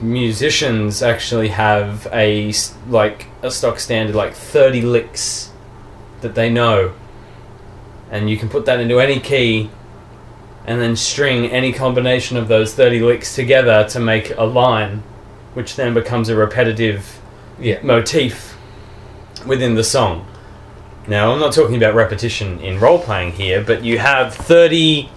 musicians 0.00 1.02
actually 1.02 1.48
have 1.48 2.06
a 2.12 2.52
like 2.88 3.26
a 3.42 3.50
stock 3.50 3.78
standard 3.78 4.14
like 4.14 4.34
thirty 4.34 4.82
licks 4.82 5.50
that 6.20 6.34
they 6.34 6.50
know, 6.50 6.92
and 8.10 8.30
you 8.30 8.36
can 8.36 8.48
put 8.48 8.64
that 8.66 8.80
into 8.80 8.98
any 9.00 9.20
key, 9.20 9.70
and 10.66 10.80
then 10.80 10.96
string 10.96 11.46
any 11.46 11.72
combination 11.72 12.36
of 12.36 12.48
those 12.48 12.74
thirty 12.74 13.00
licks 13.00 13.34
together 13.34 13.86
to 13.90 14.00
make 14.00 14.36
a 14.36 14.44
line, 14.44 15.02
which 15.54 15.76
then 15.76 15.94
becomes 15.94 16.28
a 16.28 16.36
repetitive 16.36 17.20
Yeah. 17.60 17.78
motif 17.82 18.56
within 19.46 19.74
the 19.74 19.84
song. 19.84 20.26
Now, 21.06 21.32
I'm 21.32 21.38
not 21.40 21.52
talking 21.52 21.76
about 21.76 21.94
repetition 21.94 22.58
in 22.60 22.80
role 22.80 22.98
playing 22.98 23.32
here, 23.32 23.60
but 23.62 23.84
you 23.84 23.98
have 23.98 24.34
30 24.34 25.10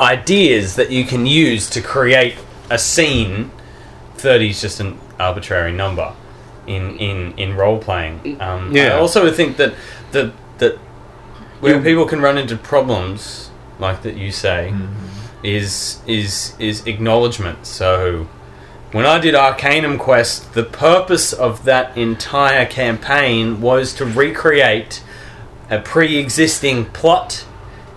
ideas 0.00 0.76
that 0.76 0.90
you 0.90 1.04
can 1.04 1.26
use 1.26 1.68
to 1.70 1.82
create 1.82 2.34
a 2.70 2.78
scene. 2.78 3.50
30 4.16 4.50
is 4.50 4.60
just 4.60 4.78
an 4.80 4.98
arbitrary 5.18 5.72
number 5.72 6.12
in, 6.66 6.96
in, 6.98 7.32
in 7.36 7.56
role 7.56 7.78
playing. 7.78 8.40
Um, 8.40 8.70
I 8.70 8.74
Yeah. 8.74 8.98
also 8.98 9.30
think 9.32 9.56
that, 9.56 9.74
that, 10.12 10.32
that 10.58 10.76
where 11.60 11.76
You- 11.76 11.82
people 11.82 12.04
can 12.06 12.20
run 12.20 12.38
into 12.38 12.56
problems, 12.56 13.50
like 13.78 14.02
that 14.02 14.16
you 14.16 14.30
say, 14.30 14.72
is 15.42 15.98
is 16.06 16.54
is 16.60 16.86
acknowledgement. 16.86 17.66
So 17.66 18.28
when 18.92 19.06
I 19.06 19.18
did 19.18 19.34
Arcanum 19.34 19.98
Quest, 19.98 20.54
the 20.54 20.62
purpose 20.62 21.32
of 21.32 21.64
that 21.64 21.96
entire 21.96 22.64
campaign 22.66 23.60
was 23.60 23.92
to 23.94 24.04
recreate 24.04 25.02
a 25.70 25.78
pre-existing 25.80 26.84
plot 26.86 27.44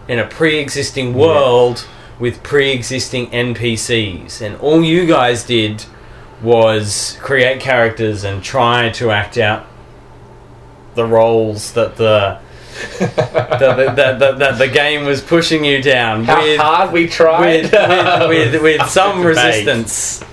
in 0.08 0.18
a 0.18 0.26
pre-existing 0.26 1.14
world 1.14 1.86
with 2.20 2.44
pre-existing 2.44 3.28
NPCs, 3.28 4.42
and 4.42 4.56
all 4.58 4.84
you 4.84 5.06
guys 5.06 5.44
did 5.44 5.86
was 6.42 7.18
create 7.22 7.60
characters 7.60 8.24
and 8.24 8.44
try 8.44 8.90
to 8.90 9.12
act 9.12 9.38
out 9.38 9.66
the 10.96 11.06
roles 11.06 11.74
that 11.74 11.96
the 11.98 12.40
that 13.00 13.60
the, 13.60 13.94
that 13.96 14.20
the, 14.20 14.32
that 14.34 14.58
the 14.58 14.68
game 14.68 15.06
was 15.06 15.22
pushing 15.22 15.64
you 15.64 15.82
down 15.82 16.26
How 16.26 16.42
with 16.42 16.60
hard 16.60 16.92
we 16.92 17.08
tried. 17.08 17.64
with, 17.64 17.72
with, 17.72 18.54
with, 18.54 18.62
with 18.62 18.90
some 18.90 19.24
resistance 19.24 20.24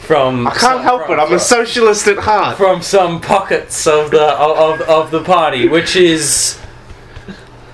from 0.00 0.46
I 0.46 0.54
can't 0.54 0.82
help 0.82 1.06
from, 1.06 1.18
it. 1.18 1.22
I'm 1.22 1.32
a 1.32 1.38
socialist 1.38 2.06
at 2.06 2.18
heart. 2.18 2.56
from 2.56 2.82
some 2.82 3.20
pockets 3.20 3.86
of 3.86 4.10
the 4.10 4.22
of, 4.22 4.80
of 4.82 5.10
the 5.10 5.22
party, 5.22 5.68
which 5.68 5.96
is 5.96 6.58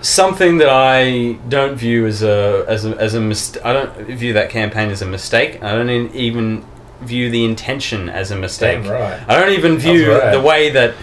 something 0.02 0.58
that 0.58 0.68
I 0.68 1.38
don't 1.48 1.76
view 1.76 2.06
as 2.06 2.22
a 2.22 2.64
as 2.68 2.84
a 2.84 2.90
as 2.98 3.14
a 3.14 3.20
mist- 3.20 3.58
I 3.64 3.72
don't 3.72 3.92
view 4.08 4.32
that 4.34 4.50
campaign 4.50 4.90
as 4.90 5.00
a 5.02 5.06
mistake. 5.06 5.62
I 5.62 5.72
don't 5.74 5.88
e- 5.90 6.10
even 6.14 6.64
view 7.00 7.30
the 7.30 7.44
intention 7.44 8.08
as 8.08 8.30
a 8.30 8.36
mistake. 8.36 8.84
Right. 8.86 9.20
I 9.28 9.40
don't 9.40 9.52
even 9.52 9.78
view 9.78 10.12
right. 10.12 10.30
the 10.32 10.40
way 10.40 10.70
that 10.70 10.94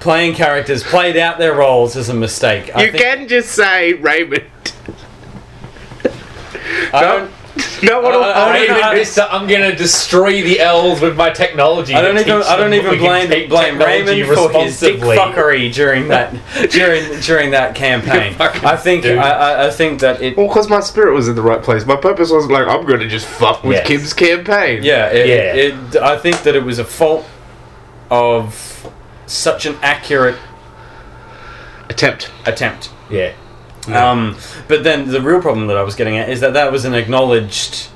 playing 0.00 0.34
characters 0.34 0.82
played 0.82 1.16
out 1.16 1.38
their 1.38 1.54
roles 1.54 1.96
as 1.96 2.08
a 2.08 2.14
mistake. 2.14 2.70
I 2.74 2.84
You 2.84 2.92
think- 2.92 3.02
can 3.02 3.28
just 3.28 3.50
say 3.50 3.94
Raymond. 3.94 4.44
I 6.92 7.00
don't, 7.02 7.30
no 7.82 8.00
one 8.00 8.12
will 8.12 8.22
I- 8.22 8.30
I 8.32 8.34
hold 8.44 8.54
don't 8.54 8.62
it 8.64 8.68
know 8.68 8.74
how 8.74 8.80
to- 8.90 8.94
against- 8.96 9.16
Mister, 9.16 9.28
I'm 9.30 9.46
gonna 9.46 9.74
destroy 9.74 10.42
the 10.42 10.60
elves 10.60 11.00
with 11.00 11.16
my 11.16 11.30
technology. 11.30 11.94
I 11.94 12.02
don't 12.02 12.18
even 12.18 12.42
I 12.42 12.56
don't 12.56 12.74
even 12.74 12.98
blame 12.98 13.48
blame 13.48 13.78
Raymond 13.78 14.26
for 14.34 14.50
his 14.62 14.78
dick 14.80 14.96
fuckery 15.00 15.72
during 15.72 16.08
that 16.08 16.34
during 16.70 17.20
during 17.20 17.50
that 17.52 17.74
campaign. 17.74 18.34
I 18.40 18.76
think. 18.76 19.04
I, 19.06 19.12
I, 19.30 19.66
I 19.66 19.70
think 19.70 20.00
that 20.00 20.20
it 20.22 20.36
Well, 20.36 20.48
because 20.48 20.68
my 20.68 20.80
spirit 20.80 21.14
was 21.14 21.28
in 21.28 21.34
the 21.34 21.42
right 21.42 21.62
place. 21.62 21.86
My 21.86 21.96
purpose 21.96 22.30
wasn't 22.30 22.52
like 22.52 22.66
I'm 22.66 22.84
going 22.86 23.00
to 23.00 23.08
just 23.08 23.26
fuck 23.26 23.62
with 23.64 23.76
Yes. 23.76 23.86
Kim's 23.86 24.12
campaign. 24.12 24.82
Yeah, 24.82 25.06
it, 25.08 25.26
Yeah. 25.26 25.54
It, 25.54 25.96
I 26.02 26.16
think 26.18 26.42
that 26.42 26.54
it 26.56 26.62
was 26.64 26.78
a 26.78 26.84
fault 26.84 27.24
of 28.10 28.88
such 29.26 29.66
an 29.66 29.76
accurate 29.82 30.36
Attempt. 31.88 32.30
attempt. 32.44 32.90
Yeah. 33.10 33.32
Um, 33.94 34.36
but 34.68 34.82
then 34.84 35.08
the 35.08 35.20
real 35.20 35.40
problem 35.40 35.66
that 35.68 35.76
I 35.76 35.82
was 35.82 35.94
getting 35.94 36.16
at 36.16 36.28
is 36.28 36.40
that 36.40 36.54
that 36.54 36.72
was 36.72 36.84
an 36.84 36.94
acknowledged 36.94 37.88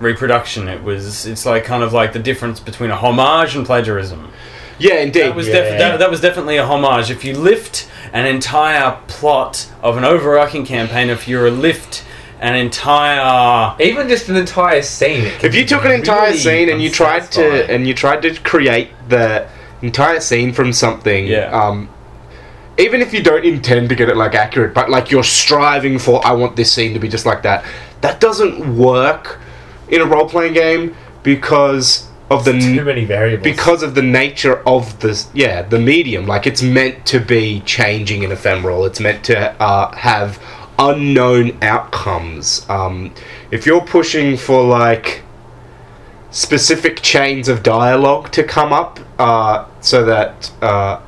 reproduction. 0.00 0.68
It 0.68 0.82
was. 0.82 1.26
It's 1.26 1.46
like 1.46 1.64
kind 1.64 1.82
of 1.82 1.92
like 1.92 2.12
the 2.12 2.18
difference 2.18 2.60
between 2.60 2.90
a 2.90 2.96
homage 2.96 3.56
and 3.56 3.64
plagiarism. 3.64 4.30
Yeah, 4.78 4.96
indeed. 4.96 5.22
That 5.22 5.34
was 5.34 5.48
Yeah. 5.48 5.54
def- 5.54 5.78
that, 5.78 5.98
that 6.00 6.10
was 6.10 6.20
definitely 6.20 6.58
a 6.58 6.64
homage. 6.66 7.10
If 7.10 7.24
you 7.24 7.34
lift 7.36 7.88
an 8.12 8.26
entire 8.26 8.98
plot 9.08 9.66
of 9.82 9.96
an 9.96 10.04
overarching 10.04 10.66
campaign, 10.66 11.08
if 11.08 11.26
you're 11.26 11.46
a 11.46 11.50
lift 11.50 12.02
an 12.38 12.54
entire 12.54 13.74
Even 13.80 14.06
just 14.10 14.28
an 14.28 14.36
entire 14.36 14.82
scene. 14.82 15.32
if 15.42 15.54
you 15.54 15.64
took 15.64 15.86
an 15.86 15.92
entire 15.92 16.26
really 16.28 16.38
scene 16.38 16.68
and 16.68 16.82
you 16.82 16.90
tried 16.90 17.30
to 17.32 17.70
and 17.70 17.86
you 17.86 17.94
tried 17.94 18.20
to 18.20 18.34
create 18.42 18.90
the 19.08 19.46
entire 19.80 20.20
scene 20.20 20.52
from 20.52 20.74
something, 20.74 21.26
Yeah. 21.26 21.48
um, 21.50 21.88
even 22.78 23.00
if 23.00 23.12
you 23.12 23.22
don't 23.22 23.44
intend 23.44 23.88
to 23.88 23.94
get 23.94 24.08
it 24.08 24.16
like 24.16 24.34
accurate, 24.34 24.74
but 24.74 24.90
like 24.90 25.10
you're 25.10 25.24
striving 25.24 25.98
for, 25.98 26.24
I 26.26 26.32
want 26.32 26.56
this 26.56 26.72
scene 26.72 26.92
to 26.94 27.00
be 27.00 27.08
just 27.08 27.26
like 27.26 27.42
that. 27.42 27.64
That 28.02 28.20
doesn't 28.20 28.76
work 28.76 29.40
in 29.88 30.02
a 30.02 30.04
role 30.04 30.28
playing 30.28 30.54
game 30.54 30.94
because 31.22 32.08
of 32.30 32.44
the 32.44 32.52
too 32.52 32.84
many 32.84 33.04
variables. 33.04 33.44
because 33.44 33.82
of 33.82 33.94
the 33.94 34.02
nature 34.02 34.60
of 34.66 34.98
the 34.98 35.26
yeah 35.32 35.62
the 35.62 35.78
medium 35.78 36.26
like 36.26 36.44
it's 36.44 36.60
meant 36.60 37.06
to 37.06 37.20
be 37.20 37.60
changing 37.60 38.24
and 38.24 38.32
ephemeral 38.32 38.84
it's 38.84 38.98
meant 38.98 39.24
to 39.24 39.38
uh, 39.62 39.94
have 39.94 40.42
unknown 40.80 41.56
outcomes 41.62 42.68
um, 42.68 43.14
if 43.52 43.64
you're 43.64 43.84
pushing 43.84 44.36
for 44.36 44.64
like 44.64 45.22
specific 46.32 47.00
chains 47.00 47.48
of 47.48 47.62
dialogue 47.62 48.30
to 48.32 48.42
come 48.42 48.72
up 48.72 48.98
uh, 49.20 49.64
so 49.80 50.04
that 50.04 50.50
uh, 50.62 51.00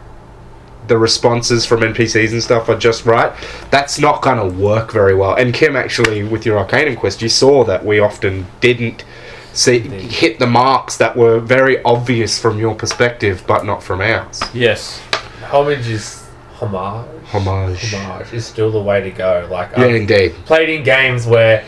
the 0.88 0.98
responses 0.98 1.64
from 1.64 1.80
NPCs 1.80 2.32
and 2.32 2.42
stuff 2.42 2.68
are 2.68 2.76
just 2.78 3.04
right, 3.04 3.32
that's 3.70 3.98
not 3.98 4.22
going 4.22 4.38
to 4.38 4.58
work 4.58 4.92
very 4.92 5.14
well. 5.14 5.34
And 5.34 5.54
Kim, 5.54 5.76
actually, 5.76 6.24
with 6.24 6.44
your 6.44 6.58
Arcanum 6.58 6.96
quest, 6.96 7.22
you 7.22 7.28
saw 7.28 7.64
that 7.64 7.84
we 7.84 8.00
often 8.00 8.46
didn't 8.60 9.04
see 9.52 9.78
hit 9.80 10.38
the 10.38 10.46
marks 10.46 10.96
that 10.98 11.16
were 11.16 11.40
very 11.40 11.82
obvious 11.82 12.38
from 12.40 12.58
your 12.58 12.74
perspective, 12.74 13.44
but 13.46 13.64
not 13.64 13.82
from 13.82 14.00
ours. 14.00 14.42
yes, 14.54 15.00
homage 15.44 15.88
is 15.88 16.26
homage. 16.54 17.06
Homage. 17.26 17.94
Homage 17.94 18.32
is 18.32 18.46
still 18.46 18.70
the 18.70 18.80
way 18.80 19.00
to 19.00 19.10
go. 19.10 19.46
Like 19.50 19.70
Yeah, 19.76 19.84
I've 19.84 19.94
indeed. 19.94 20.32
played 20.46 20.68
in 20.68 20.82
games 20.82 21.26
where 21.26 21.64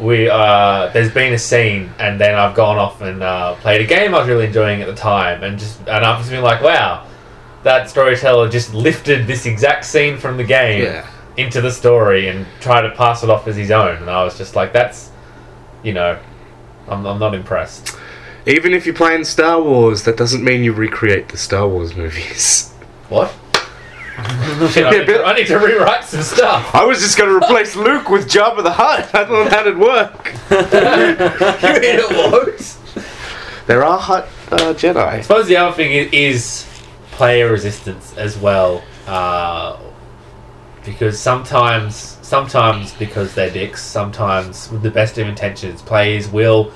we 0.00 0.28
uh, 0.28 0.88
there's 0.92 1.12
been 1.12 1.32
a 1.34 1.38
scene 1.38 1.92
and 1.98 2.20
then 2.20 2.34
I've 2.34 2.54
gone 2.56 2.78
off 2.78 3.00
and 3.00 3.22
uh, 3.22 3.54
played 3.56 3.80
a 3.80 3.84
game 3.86 4.14
I 4.14 4.18
was 4.20 4.28
really 4.28 4.46
enjoying 4.46 4.80
at 4.82 4.88
the 4.88 4.94
time 4.94 5.42
and 5.44 5.56
just 5.58 5.78
and 5.80 6.04
I've 6.04 6.18
just 6.18 6.30
been 6.30 6.42
like, 6.42 6.62
wow, 6.62 7.06
that 7.64 7.90
storyteller 7.90 8.48
just 8.48 8.72
lifted 8.72 9.26
this 9.26 9.46
exact 9.46 9.84
scene 9.84 10.16
from 10.18 10.36
the 10.36 10.44
game 10.44 10.82
Yeah. 10.84 11.06
into 11.36 11.60
the 11.60 11.70
story 11.70 12.28
and 12.28 12.46
tried 12.60 12.82
to 12.82 12.90
pass 12.90 13.24
it 13.24 13.30
off 13.30 13.48
as 13.48 13.56
his 13.56 13.70
own, 13.70 13.96
and 13.96 14.10
I 14.10 14.22
was 14.22 14.38
just 14.38 14.54
like, 14.54 14.72
that's, 14.72 15.10
you 15.82 15.92
know, 15.92 16.18
I'm, 16.88 17.04
I'm 17.06 17.18
not 17.18 17.34
impressed. 17.34 17.96
Even 18.46 18.74
if 18.74 18.84
you're 18.84 18.94
playing 18.94 19.24
Star 19.24 19.60
Wars, 19.62 20.02
that 20.04 20.16
doesn't 20.16 20.44
mean 20.44 20.62
you 20.62 20.72
recreate 20.72 21.28
the 21.30 21.38
Star 21.38 21.66
Wars 21.66 21.96
movies. 21.96 22.70
What? 23.08 23.34
Shit, 24.70 24.86
I, 24.86 24.90
need 24.90 25.06
to, 25.06 25.24
I 25.24 25.34
need 25.34 25.46
to 25.48 25.58
rewrite 25.58 26.04
some 26.04 26.22
stuff. 26.22 26.74
I 26.74 26.84
was 26.84 27.00
just 27.00 27.18
going 27.18 27.28
to 27.30 27.36
replace 27.36 27.74
Luke 27.74 28.08
with 28.08 28.30
Jabba 28.30 28.62
the 28.62 28.72
Hutt. 28.72 29.12
I 29.14 29.24
thought 29.24 29.50
that'd 29.50 29.76
work. 29.76 30.32
you 30.50 31.80
mean 31.80 31.98
it 31.98 32.32
works? 32.32 32.78
There 33.66 33.82
are 33.82 33.98
Hutt 33.98 34.28
uh, 34.52 34.74
I 34.96 35.20
suppose 35.20 35.48
the 35.48 35.56
other 35.56 35.74
thing 35.74 35.92
is, 35.92 36.12
is 36.12 36.73
player 37.16 37.50
resistance 37.50 38.16
as 38.16 38.36
well, 38.36 38.82
uh, 39.06 39.76
because 40.84 41.18
sometimes, 41.18 42.18
sometimes 42.22 42.92
because 42.94 43.34
they're 43.34 43.50
dicks, 43.50 43.82
sometimes 43.82 44.70
with 44.70 44.82
the 44.82 44.90
best 44.90 45.16
of 45.18 45.26
intentions, 45.28 45.80
players 45.82 46.28
will 46.28 46.72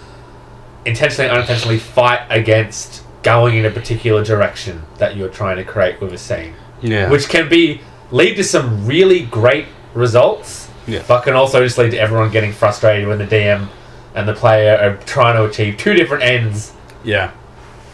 intentionally, 0.85 1.29
unintentionally 1.31 1.79
fight 1.79 2.21
against 2.31 3.05
going 3.23 3.57
in 3.57 3.67
a 3.67 3.71
particular 3.71 4.25
direction 4.25 4.83
that 4.99 5.17
you're 5.17 5.29
trying 5.29 5.57
to 5.57 5.65
create 5.65 6.01
with 6.01 6.13
a 6.13 6.19
scene, 6.19 6.55
Yeah. 6.81 7.11
which 7.11 7.29
can 7.29 7.49
be 7.49 7.81
lead 8.11 8.37
to 8.37 8.45
some 8.45 8.87
really 8.87 9.21
great 9.21 9.67
results, 9.93 10.69
Yeah. 10.87 11.03
but 11.07 11.23
can 11.23 11.35
also 11.35 11.63
just 11.63 11.77
lead 11.77 11.91
to 11.91 11.99
everyone 12.01 12.31
getting 12.31 12.53
frustrated 12.53 13.07
when 13.09 13.19
the 13.19 13.27
DM 13.27 13.69
and 14.15 14.27
the 14.27 14.33
player 14.35 14.75
are 14.81 14.97
trying 15.05 15.37
to 15.37 15.45
achieve 15.45 15.77
two 15.77 15.93
different 15.95 16.23
ends. 16.23 16.73
yeah. 17.05 17.31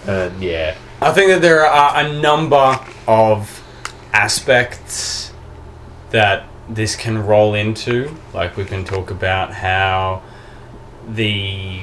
And 0.06 0.42
yeah, 0.42 0.74
I 1.04 1.12
think 1.12 1.28
that 1.30 1.42
there 1.42 1.66
are 1.66 2.00
a 2.02 2.12
number 2.18 2.80
of 3.06 3.62
aspects 4.14 5.32
that 6.12 6.44
this 6.66 6.96
can 6.96 7.26
roll 7.26 7.52
into. 7.52 8.16
Like 8.32 8.56
we 8.56 8.64
can 8.64 8.86
talk 8.86 9.10
about 9.10 9.52
how 9.52 10.22
the 11.06 11.82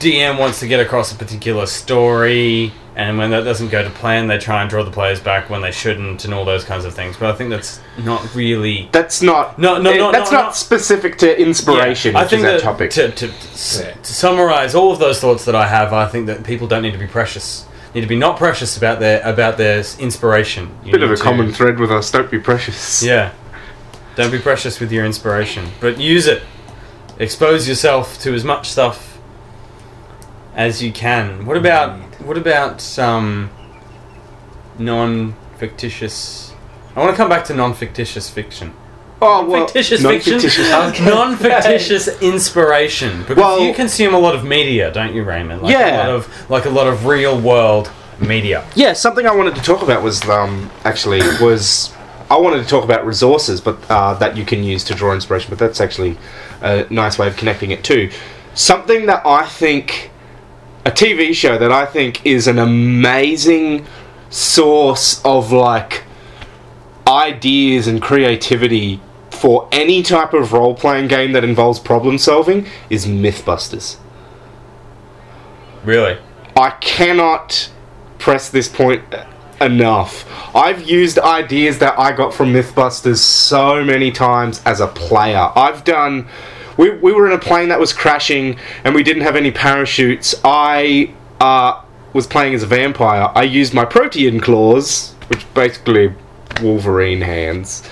DM 0.00 0.40
wants 0.40 0.58
to 0.58 0.66
get 0.66 0.80
across 0.80 1.12
a 1.12 1.14
particular 1.14 1.66
story, 1.66 2.72
and 2.96 3.16
when 3.16 3.30
that 3.30 3.42
doesn't 3.44 3.68
go 3.68 3.84
to 3.84 3.90
plan, 3.90 4.26
they 4.26 4.38
try 4.38 4.60
and 4.62 4.68
draw 4.68 4.82
the 4.82 4.90
players 4.90 5.20
back 5.20 5.48
when 5.48 5.62
they 5.62 5.70
shouldn't, 5.70 6.24
and 6.24 6.34
all 6.34 6.44
those 6.44 6.64
kinds 6.64 6.84
of 6.84 6.94
things. 6.94 7.16
But 7.16 7.32
I 7.32 7.36
think 7.36 7.50
that's 7.50 7.80
not 7.98 8.34
really. 8.34 8.88
That's 8.90 9.22
not. 9.22 9.56
No, 9.56 9.78
no, 9.80 9.92
no, 9.94 10.10
That's 10.10 10.32
no, 10.32 10.38
not 10.38 10.46
no. 10.46 10.52
specific 10.52 11.16
to 11.18 11.40
inspiration, 11.40 12.14
which 12.14 12.28
think 12.28 12.40
is 12.40 12.42
that 12.42 12.52
that 12.54 12.60
topic. 12.60 12.90
To, 12.90 13.12
to, 13.12 13.28
to, 13.28 13.84
Yeah. 13.84 13.92
to 13.94 14.12
summarize 14.12 14.74
all 14.74 14.90
of 14.90 14.98
those 14.98 15.20
thoughts 15.20 15.44
that 15.44 15.54
I 15.54 15.68
have, 15.68 15.92
I 15.92 16.08
think 16.08 16.26
that 16.26 16.42
people 16.42 16.66
don't 16.66 16.82
need 16.82 16.92
to 16.92 16.98
be 16.98 17.06
precious. 17.06 17.66
You 17.94 18.00
need 18.00 18.06
to 18.06 18.08
be 18.08 18.16
not 18.16 18.36
precious 18.38 18.76
about 18.76 18.98
their 18.98 19.22
about 19.22 19.56
their 19.56 19.78
inspiration. 20.00 20.76
You 20.84 20.90
Bit 20.92 21.04
of 21.04 21.12
a 21.12 21.16
to- 21.16 21.22
common 21.22 21.52
thread 21.52 21.78
with 21.78 21.92
us. 21.92 22.10
Don't 22.10 22.30
be 22.30 22.40
precious. 22.40 23.02
Yeah. 23.14 23.32
Don't 24.16 24.30
be 24.32 24.38
precious 24.38 24.78
with 24.80 24.92
your 24.92 25.04
inspiration, 25.04 25.70
but 25.80 25.98
use 25.98 26.26
it. 26.28 26.42
Expose 27.18 27.66
yourself 27.68 28.18
to 28.20 28.32
as 28.34 28.44
much 28.44 28.68
stuff 28.70 29.18
as 30.54 30.82
you 30.82 30.92
can. 30.92 31.46
What 31.46 31.56
about 31.56 31.98
what 32.20 32.36
about 32.36 32.96
um, 32.98 33.50
non-fictitious? 34.78 36.52
I 36.96 37.00
want 37.00 37.10
to 37.10 37.16
come 37.16 37.28
back 37.28 37.44
to 37.46 37.54
non-fictitious 37.54 38.30
fiction. 38.30 38.72
Oh 39.24 39.44
well. 39.44 39.66
fictitious 39.66 40.02
fiction, 40.02 40.32
non-fictitious- 40.34 41.00
non-fictitious 41.00 42.20
inspiration. 42.20 43.20
Because 43.20 43.36
Well- 43.36 43.60
you 43.60 43.74
consume 43.74 44.14
a 44.14 44.18
lot 44.18 44.34
of 44.34 44.44
media, 44.44 44.90
don't 44.92 45.14
you, 45.14 45.22
Raymond? 45.24 45.62
Like 45.62 45.72
Yeah. 45.72 45.96
A 45.96 46.08
lot 46.08 46.10
of 46.10 46.50
like 46.50 46.64
a 46.66 46.70
lot 46.70 46.86
of 46.86 47.06
real 47.06 47.40
world 47.40 47.90
media. 48.20 48.64
Yeah, 48.74 48.92
something 48.92 49.26
I 49.26 49.34
wanted 49.34 49.54
to 49.56 49.62
talk 49.62 49.82
about 49.82 50.02
was 50.02 50.26
um, 50.28 50.70
actually 50.84 51.20
was 51.40 51.92
I 52.30 52.36
wanted 52.38 52.62
to 52.62 52.68
talk 52.68 52.84
about 52.84 53.04
resources, 53.06 53.60
but 53.60 53.78
uh, 53.90 54.14
that 54.14 54.36
you 54.36 54.44
can 54.44 54.62
use 54.64 54.84
to 54.84 54.94
draw 54.94 55.12
inspiration. 55.14 55.50
But 55.50 55.58
that's 55.58 55.80
actually 55.80 56.16
a 56.60 56.86
nice 56.90 57.18
way 57.18 57.26
of 57.26 57.36
connecting 57.36 57.70
it 57.70 57.84
too. 57.84 58.10
Something 58.54 59.06
that 59.06 59.26
I 59.26 59.46
think 59.46 60.10
a 60.86 60.90
TV 60.90 61.34
show 61.34 61.58
that 61.58 61.72
I 61.72 61.86
think 61.86 62.24
is 62.24 62.46
an 62.46 62.58
amazing 62.58 63.86
source 64.30 65.20
of 65.24 65.52
like 65.52 66.04
ideas 67.06 67.86
and 67.86 68.00
creativity 68.00 69.00
for 69.44 69.68
any 69.72 70.02
type 70.02 70.32
of 70.32 70.54
role 70.54 70.74
playing 70.74 71.06
game 71.06 71.32
that 71.32 71.44
involves 71.44 71.78
problem 71.78 72.16
solving 72.16 72.66
is 72.88 73.04
Mythbusters. 73.04 73.98
Really? 75.84 76.16
I 76.56 76.70
cannot 76.80 77.70
press 78.18 78.48
this 78.48 78.70
point 78.70 79.02
enough. 79.60 80.26
I've 80.56 80.88
used 80.88 81.18
ideas 81.18 81.78
that 81.80 81.98
I 81.98 82.12
got 82.12 82.32
from 82.32 82.54
Mythbusters 82.54 83.18
so 83.18 83.84
many 83.84 84.10
times 84.10 84.62
as 84.64 84.80
a 84.80 84.86
player. 84.86 85.50
I've 85.54 85.84
done 85.84 86.26
we, 86.78 86.92
we 86.96 87.12
were 87.12 87.26
in 87.26 87.32
a 87.32 87.38
plane 87.38 87.68
that 87.68 87.78
was 87.78 87.92
crashing 87.92 88.56
and 88.82 88.94
we 88.94 89.02
didn't 89.02 89.24
have 89.24 89.36
any 89.36 89.50
parachutes. 89.50 90.34
I 90.42 91.12
uh, 91.38 91.82
was 92.14 92.26
playing 92.26 92.54
as 92.54 92.62
a 92.62 92.66
vampire. 92.66 93.30
I 93.34 93.42
used 93.42 93.74
my 93.74 93.84
protean 93.84 94.40
claws, 94.40 95.12
which 95.28 95.44
basically 95.52 96.14
Wolverine 96.62 97.20
hands, 97.20 97.86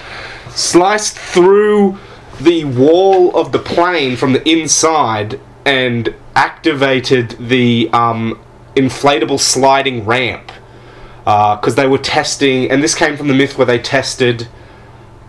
sliced 0.55 1.19
through 1.19 1.99
the 2.41 2.65
wall 2.65 3.35
of 3.37 3.53
the 3.53 3.59
plane 3.59 4.17
from 4.17 4.33
the 4.33 4.49
inside 4.49 5.39
and 5.65 6.15
activated 6.35 7.31
the 7.39 7.89
um, 7.93 8.41
inflatable 8.75 9.39
sliding 9.39 10.05
ramp. 10.05 10.51
Because 11.25 11.77
they 11.77 11.87
were 11.87 11.99
testing, 11.99 12.71
and 12.71 12.83
this 12.83 12.97
came 12.97 13.17
from 13.17 13.29
the 13.29 13.35
myth 13.35 13.57
where 13.57 13.67
they 13.67 13.79
tested 13.79 14.49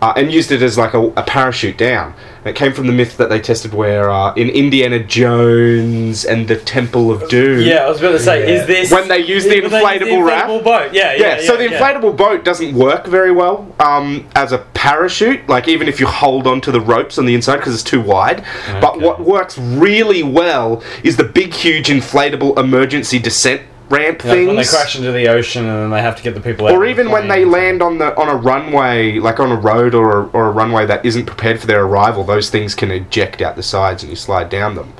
uh, 0.04 0.12
and 0.18 0.30
used 0.30 0.52
it 0.52 0.60
as 0.60 0.76
like 0.76 0.92
a, 0.92 1.00
a 1.16 1.22
parachute 1.22 1.78
down. 1.78 2.12
And 2.40 2.48
it 2.48 2.56
came 2.56 2.74
from 2.74 2.86
the 2.86 2.92
myth 2.92 3.16
that 3.16 3.30
they 3.30 3.40
tested 3.40 3.72
where 3.72 4.10
uh, 4.10 4.34
in 4.34 4.50
Indiana 4.50 4.98
Jones 5.02 6.26
and 6.26 6.46
the 6.46 6.56
Temple 6.56 7.10
of 7.10 7.26
Doom. 7.30 7.62
Yeah, 7.62 7.86
I 7.86 7.88
was 7.88 8.00
about 8.00 8.12
to 8.12 8.18
say, 8.18 8.40
Yeah. 8.46 8.60
is 8.60 8.66
this 8.66 8.92
When 8.92 9.08
they 9.08 9.18
use 9.20 9.44
the 9.44 9.48
they 9.50 9.56
use 9.62 9.72
inflatable 9.72 10.26
raft? 10.26 10.50
inflatable 10.50 10.64
boat? 10.64 10.92
Yeah, 10.92 11.14
Yeah, 11.14 11.38
yeah. 11.38 11.46
so 11.46 11.56
the 11.56 11.64
inflatable 11.68 12.16
boat 12.18 12.44
doesn't 12.44 12.74
work 12.74 13.06
very 13.06 13.32
well 13.32 13.66
um, 13.80 14.28
as 14.36 14.52
a 14.52 14.58
parachute, 14.74 15.48
like 15.48 15.68
even 15.68 15.88
if 15.88 15.98
you 16.00 16.06
hold 16.06 16.46
onto 16.46 16.70
the 16.70 16.82
ropes 16.82 17.16
on 17.16 17.24
the 17.24 17.34
inside 17.34 17.56
because 17.56 17.72
it's 17.72 17.82
too 17.82 18.02
wide. 18.02 18.44
But 18.82 19.00
what 19.00 19.20
works 19.20 19.56
really 19.56 20.22
well 20.22 20.82
is 21.02 21.16
the 21.16 21.24
big, 21.24 21.54
huge 21.54 21.88
inflatable 21.88 22.58
emergency 22.58 23.18
descent 23.18 23.62
ramp 23.94 24.24
Like 24.24 24.32
things. 24.34 24.46
when 24.48 24.56
they 24.56 24.64
crash 24.64 24.96
into 24.96 25.12
the 25.12 25.28
ocean 25.28 25.64
and 25.66 25.82
then 25.84 25.90
they 25.90 26.02
have 26.02 26.16
to 26.16 26.22
get 26.22 26.34
the 26.34 26.40
people 26.40 26.66
out. 26.66 26.72
or 26.72 26.76
of 26.76 26.80
the 26.82 26.90
even 26.90 27.10
when 27.10 27.28
they 27.28 27.44
land 27.44 27.82
on 27.82 27.98
the 27.98 28.16
on 28.20 28.28
a 28.28 28.34
runway, 28.36 29.18
like 29.18 29.38
on 29.40 29.50
a 29.52 29.56
road 29.56 29.94
or 29.94 30.20
a, 30.20 30.26
or 30.28 30.48
a 30.48 30.50
runway 30.50 30.86
that 30.86 31.04
isn't 31.04 31.26
prepared 31.26 31.60
for 31.60 31.66
their 31.66 31.84
arrival, 31.84 32.24
those 32.24 32.50
things 32.50 32.74
can 32.74 32.90
eject 32.90 33.40
out 33.40 33.56
the 33.56 33.62
sides 33.62 34.02
and 34.02 34.10
you 34.10 34.16
slide 34.16 34.48
down 34.50 34.74
them. 34.74 34.92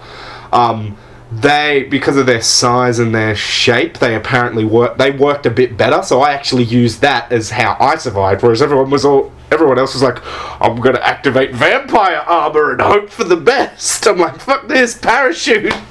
Um, 0.53 0.97
they 1.32 1.86
because 1.90 2.16
of 2.16 2.26
their 2.26 2.42
size 2.42 2.99
and 3.01 3.12
their 3.14 3.34
shape, 3.34 3.99
they 3.99 4.14
apparently 4.14 4.64
work. 4.64 4.99
They 4.99 5.11
worked 5.11 5.47
a 5.47 5.51
bit 5.51 5.76
better, 5.76 6.03
so 6.03 6.20
I 6.20 6.32
actually 6.32 6.64
used 6.64 7.01
that 7.01 7.32
as 7.32 7.51
how 7.51 7.76
I 7.80 7.97
survived. 7.97 8.42
Whereas 8.42 8.62
everyone 8.62 8.90
was 8.90 9.05
all. 9.05 9.32
Everyone 9.51 9.78
else 9.78 9.95
was 9.95 10.03
like, 10.03 10.18
"I'm 10.61 10.80
gonna 10.80 11.01
activate 11.01 11.53
vampire 11.55 12.22
armor 12.26 12.72
and 12.72 12.80
hope 12.80 13.11
for 13.11 13.24
the 13.24 13.36
best." 13.36 14.07
I'm 14.09 14.18
like, 14.18 14.38
"Fuck 14.40 14.68
this 14.68 14.95
parachute." 14.97 15.74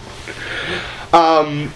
Um, 1.13 1.71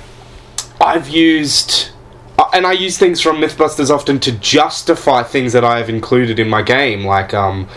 I've 0.80 1.10
used, 1.10 1.90
uh, 2.38 2.50
and 2.54 2.66
I 2.66 2.74
use 2.74 2.98
things 2.98 3.22
from 3.22 3.38
MythBusters 3.38 3.90
often 3.90 4.20
to 4.22 4.32
justify 4.32 5.24
things 5.24 5.54
that 5.54 5.64
I 5.64 5.78
have 5.78 5.90
included 5.90 6.40
in 6.40 6.50
my 6.50 6.62
game. 6.62 7.06
Like 7.06 7.34
um, 7.34 7.68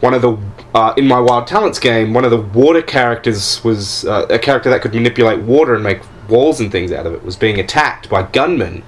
one 0.00 0.14
of 0.14 0.22
the 0.22 0.38
uh, 0.74 0.94
in 0.96 1.06
my 1.06 1.18
Wild 1.18 1.46
Talents 1.46 1.78
game, 1.78 2.14
one 2.14 2.24
of 2.24 2.30
the 2.30 2.40
water 2.40 2.82
characters 2.82 3.62
was 3.64 4.04
uh, 4.04 4.26
a 4.30 4.38
character 4.38 4.70
that 4.70 4.82
could 4.82 4.94
manipulate 4.94 5.40
water 5.40 5.74
and 5.74 5.82
make 5.82 6.00
walls 6.28 6.60
and 6.60 6.70
things 6.70 6.92
out 6.92 7.06
of 7.06 7.14
it. 7.14 7.24
Was 7.24 7.36
being 7.36 7.58
attacked 7.58 8.08
by 8.08 8.22
gunmen, 8.22 8.82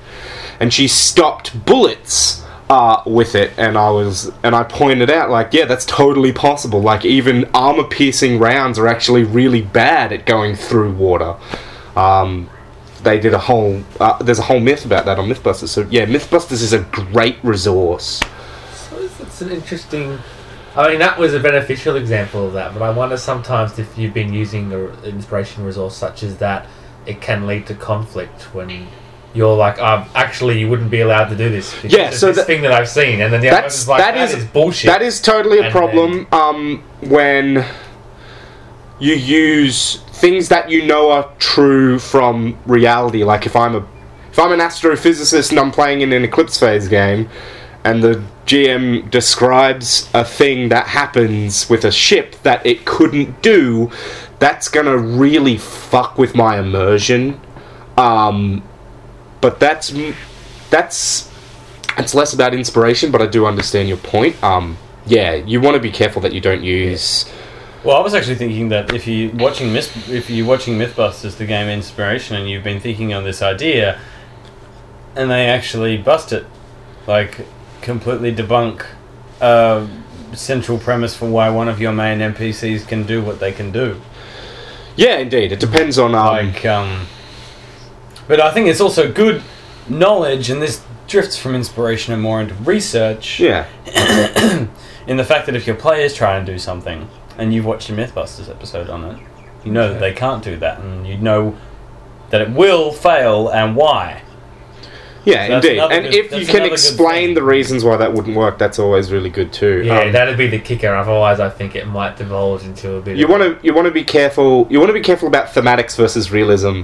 and 0.61 0.73
she 0.73 0.89
stopped 0.89 1.65
bullets. 1.67 2.41
Uh, 2.71 3.03
with 3.05 3.35
it, 3.35 3.53
and 3.59 3.77
I 3.77 3.91
was, 3.91 4.33
and 4.43 4.55
I 4.55 4.63
pointed 4.63 5.11
out, 5.11 5.29
like, 5.29 5.53
yeah, 5.53 5.67
that's 5.67 5.85
totally 5.85 6.33
possible. 6.33 6.81
Like, 6.81 7.05
even 7.05 7.45
armor-piercing 7.53 8.39
rounds 8.39 8.79
are 8.79 8.87
actually 8.87 9.25
really 9.25 9.61
bad 9.61 10.11
at 10.11 10.25
going 10.25 10.57
through 10.57 10.95
water. 10.95 11.37
Um, 11.97 12.49
they 13.03 13.19
did 13.21 13.35
a 13.35 13.39
whole 13.39 13.83
uh, 14.01 14.17
there's 14.23 14.39
a 14.39 14.43
whole 14.43 14.61
myth 14.61 14.85
about 14.85 15.05
that 15.05 15.19
on 15.19 15.29
mythbusters 15.29 15.69
so 15.69 15.87
yeah 15.91 16.05
mythbusters 16.07 16.63
is 16.63 16.73
a 16.73 16.81
great 16.81 17.37
resource 17.43 18.21
So 18.75 18.97
it's 18.99 19.41
an 19.41 19.51
interesting. 19.51 20.19
I 20.75 20.89
mean, 20.89 21.01
that 21.01 21.19
was 21.19 21.35
a 21.35 21.41
beneficial 21.41 21.97
example 21.97 22.47
of 22.47 22.55
that, 22.55 22.73
but 22.73 22.81
I 22.83 22.89
wonder 22.91 23.17
sometimes 23.19 23.79
if 23.79 23.99
you've 23.99 24.15
been 24.15 24.33
using 24.33 24.73
an 24.73 24.91
inspiration 25.05 25.65
resource 25.65 25.95
such 25.95 26.23
as 26.23 26.39
that, 26.39 26.67
it 27.05 27.21
can 27.21 27.47
lead 27.47 27.67
to 27.67 27.75
conflict 27.75 28.55
when 28.55 28.87
you're 29.35 29.55
like, 29.57 29.79
um, 29.81 30.09
actually, 30.15 30.59
you 30.61 30.69
wouldn't 30.71 30.91
be 30.91 31.01
allowed 31.03 31.29
to 31.29 31.37
do 31.37 31.51
this. 31.51 31.75
Yeah, 31.85 32.09
so 32.11 32.29
this 32.29 32.37
that- 32.37 32.47
thing 32.47 32.63
that 32.63 32.73
I've 32.73 32.89
seen, 32.89 33.21
and 33.21 33.31
then 33.33 33.41
the 33.43 33.49
other 33.51 33.63
that's 33.63 33.75
person's 33.75 33.89
like, 33.89 33.99
that 34.01 34.15
that 34.15 34.31
is 34.31 34.35
is 34.45 34.45
bullshit. 34.47 34.89
that 34.91 35.03
is 35.03 35.21
totally 35.21 35.59
a 35.59 35.65
And 35.65 35.73
problem 35.73 36.27
um, 36.33 36.83
when 37.03 37.65
you 39.03 39.15
use 39.15 39.97
things 40.13 40.49
that 40.49 40.71
you 40.71 40.85
know 40.87 41.11
are 41.11 41.31
true 41.39 41.99
from 41.99 42.57
reality 42.67 43.25
like 43.25 43.47
if 43.47 43.57
i'm 43.57 43.75
a 43.75 43.87
if 44.31 44.39
i'm 44.39 44.53
an 44.53 44.61
astrophysicist 44.61 45.51
and 45.51 45.59
i'm 45.59 45.71
playing 45.71 46.01
in 46.01 46.13
an 46.13 46.25
eclipse 46.25 46.59
phase 46.59 46.89
game 46.89 47.29
and 47.85 48.03
the 48.03 48.23
gm 48.47 49.11
describes 49.11 50.09
a 50.15 50.25
thing 50.25 50.69
that 50.69 50.87
happens 50.87 51.69
with 51.69 51.85
a 51.85 51.91
ship 51.93 52.37
that 52.43 52.65
it 52.65 52.85
couldn't 52.85 53.43
do 53.43 53.91
that's 54.39 54.69
gonna 54.69 54.97
really 54.97 55.59
fuck 55.59 56.17
with 56.17 56.35
my 56.35 56.59
immersion 56.59 57.41
um, 57.97 58.63
but 59.41 59.61
that's 59.61 59.93
that's 60.71 61.31
it's 61.99 62.15
less 62.15 62.33
about 62.33 62.55
inspiration, 62.55 63.11
but 63.11 63.21
I 63.21 63.27
do 63.27 63.47
understand 63.47 63.89
your 63.89 63.99
point. 63.99 64.43
Um, 64.43 64.79
yeah, 65.07 65.35
you 65.35 65.61
want 65.61 65.75
to 65.75 65.81
be 65.81 65.91
careful 65.91 66.23
that 66.23 66.33
you 66.33 66.41
don't 66.41 66.63
use. 66.63 67.31
Well, 67.85 67.97
I 67.97 68.01
was 68.01 68.15
actually 68.15 68.37
thinking 68.37 68.69
that 68.69 68.95
if 68.95 69.09
you 69.09 69.31
watching 69.35 69.73
Myth, 69.73 70.09
if 70.09 70.31
you're 70.31 70.47
watching 70.47 70.79
MythBusters, 70.79 71.37
the 71.37 71.47
game 71.47 71.69
inspiration, 71.69 72.37
and 72.37 72.49
you've 72.49 72.63
been 72.63 72.79
thinking 72.79 73.13
on 73.13 73.25
this 73.25 73.43
idea, 73.43 74.01
and 75.17 75.29
they 75.29 75.47
actually 75.47 75.99
bust 75.99 76.33
it, 76.33 76.47
like 77.09 77.45
completely 77.81 78.33
debunk 78.33 78.87
a 79.41 79.89
central 80.33 80.79
premise 80.79 81.17
for 81.17 81.29
why 81.29 81.51
one 81.51 81.69
of 81.69 81.81
your 81.81 81.93
main 81.93 82.21
NPCs 82.21 82.87
can 82.87 83.05
do 83.05 83.21
what 83.21 83.41
they 83.41 83.51
can 83.51 83.73
do. 83.73 84.01
Yeah, 84.95 85.17
indeed. 85.17 85.51
It 85.51 85.59
depends 85.59 85.99
on 85.99 86.15
um, 86.15 86.27
Like, 86.27 86.65
um, 86.65 87.07
but 88.29 88.41
I 88.41 88.53
think 88.53 88.69
it's 88.69 88.81
also 88.81 89.11
good 89.11 89.43
knowledge, 89.89 90.51
and 90.51 90.63
this 90.63 90.85
drifts 91.09 91.37
from 91.37 91.57
inspiration 91.57 92.13
and 92.13 92.23
more 92.23 92.41
into 92.41 92.55
research. 92.55 93.41
yeah, 93.41 93.67
in 95.09 95.17
the 95.17 95.25
fact 95.25 95.47
that 95.47 95.57
if 95.57 95.67
your 95.67 95.75
players 95.75 96.15
try 96.15 96.37
and 96.37 96.47
do 96.47 96.59
something 96.59 97.09
and 97.43 97.53
you've 97.53 97.65
watched 97.67 97.91
a 97.91 97.93
Mythbusters 97.93 98.49
episode 98.49 98.89
on 98.89 99.05
it, 99.05 99.19
you 99.65 99.73
know 99.73 99.93
that 99.93 100.01
they 100.01 100.13
can't 100.13 100.43
do 100.43 100.57
that, 100.57 100.81
and 100.81 101.07
you 101.07 101.17
know 101.19 101.57
that 102.31 102.41
it 102.41 102.51
will 102.51 102.93
fail 102.93 103.49
and 103.49 103.77
why. 103.77 104.23
yeah, 105.25 105.47
That's 105.49 105.67
indeed. 105.67 105.79
another 105.79 105.95
And 105.95 106.05
good- 106.05 106.15
if 106.15 106.25
you 106.33 106.47
can 106.47 106.57
another 106.57 106.69
good 106.71 106.73
explain 106.73 107.29
thing. 107.29 107.35
the 107.35 107.43
reasons 107.43 107.85
why 107.85 107.97
that 107.97 108.13
wouldn't 108.13 108.37
work, 108.37 108.59
that's 108.59 108.79
always 108.79 109.13
really 109.13 109.31
good 109.31 109.53
too. 109.53 109.83
yeah, 109.85 110.01
Um, 110.01 110.13
that'd 110.13 110.37
be 110.39 110.47
the 110.49 110.59
kicker. 110.59 110.95
Otherwise, 110.95 111.39
I 111.41 111.49
think 111.51 111.77
it 111.77 111.87
might 111.87 112.17
devolve 112.17 112.65
into 112.65 112.95
a 112.95 113.01
bit. 113.01 113.17
you 113.17 113.25
of 113.27 113.31
want 113.31 113.43
to 113.61 113.67
you 113.67 113.73
want 113.75 113.87
to 113.87 113.93
be 113.93 114.03
careful. 114.05 114.67
You 114.71 114.79
want 114.81 114.89
to 114.89 114.95
be 114.95 115.01
careful 115.03 115.29
about 115.29 115.47
thematics 115.55 115.97
versus 115.97 116.33
realism, 116.33 116.83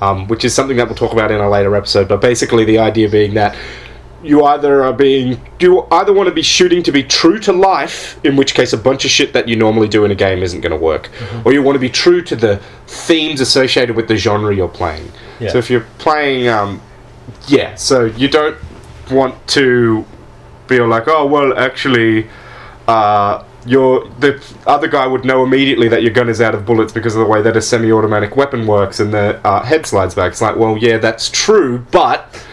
um, 0.00 0.28
which 0.28 0.44
is 0.44 0.54
something 0.54 0.76
that 0.76 0.86
we'll 0.86 0.94
talk 0.96 1.12
about 1.12 1.30
in 1.32 1.40
a 1.40 1.50
later 1.50 1.74
episode. 1.74 2.06
But 2.06 2.20
basically, 2.20 2.64
the 2.64 2.78
idea 2.78 3.08
being 3.08 3.34
that 3.34 3.56
you 4.22 4.44
either 4.44 4.84
are 4.84 4.92
being 4.92 5.40
you 5.60 5.86
either 5.90 6.12
want 6.12 6.28
to 6.28 6.34
be 6.34 6.42
shooting 6.42 6.82
to 6.82 6.92
be 6.92 7.02
true 7.02 7.38
to 7.40 7.52
life, 7.52 8.22
in 8.24 8.36
which 8.36 8.54
case 8.54 8.72
a 8.72 8.76
bunch 8.76 9.04
of 9.04 9.10
shit 9.10 9.32
that 9.32 9.48
you 9.48 9.56
normally 9.56 9.88
do 9.88 10.04
in 10.04 10.10
a 10.10 10.14
game 10.14 10.42
isn't 10.42 10.60
going 10.60 10.72
to 10.72 10.76
work, 10.76 11.08
or 11.44 11.52
you 11.52 11.62
want 11.62 11.76
to 11.76 11.80
be 11.80 11.88
true 11.88 12.22
to 12.22 12.36
the 12.36 12.60
themes 12.86 13.40
associated 13.40 13.96
with 13.96 14.08
the 14.08 14.16
genre 14.16 14.54
you're 14.54 14.68
playing. 14.68 15.10
Yeah. 15.38 15.50
So 15.50 15.58
if 15.58 15.70
you're 15.70 15.86
playing, 15.98 16.48
um, 16.48 16.82
yeah, 17.48 17.74
so 17.76 18.04
you 18.04 18.28
don't 18.28 18.56
want 19.10 19.34
to 19.48 20.04
be 20.68 20.80
like, 20.80 21.08
oh 21.08 21.26
well, 21.26 21.58
actually, 21.58 22.28
uh, 22.86 23.44
your 23.66 24.06
the 24.20 24.42
other 24.66 24.88
guy 24.88 25.06
would 25.06 25.24
know 25.24 25.44
immediately 25.44 25.88
that 25.88 26.02
your 26.02 26.12
gun 26.12 26.28
is 26.28 26.40
out 26.40 26.54
of 26.54 26.66
bullets 26.66 26.92
because 26.92 27.14
of 27.14 27.20
the 27.20 27.26
way 27.26 27.40
that 27.42 27.56
a 27.56 27.62
semi-automatic 27.62 28.36
weapon 28.36 28.66
works 28.66 29.00
and 29.00 29.14
the 29.14 29.40
uh, 29.46 29.62
head 29.62 29.86
slides 29.86 30.14
back. 30.14 30.32
It's 30.32 30.42
like, 30.42 30.56
well, 30.56 30.76
yeah, 30.76 30.98
that's 30.98 31.30
true, 31.30 31.86
but 31.90 32.44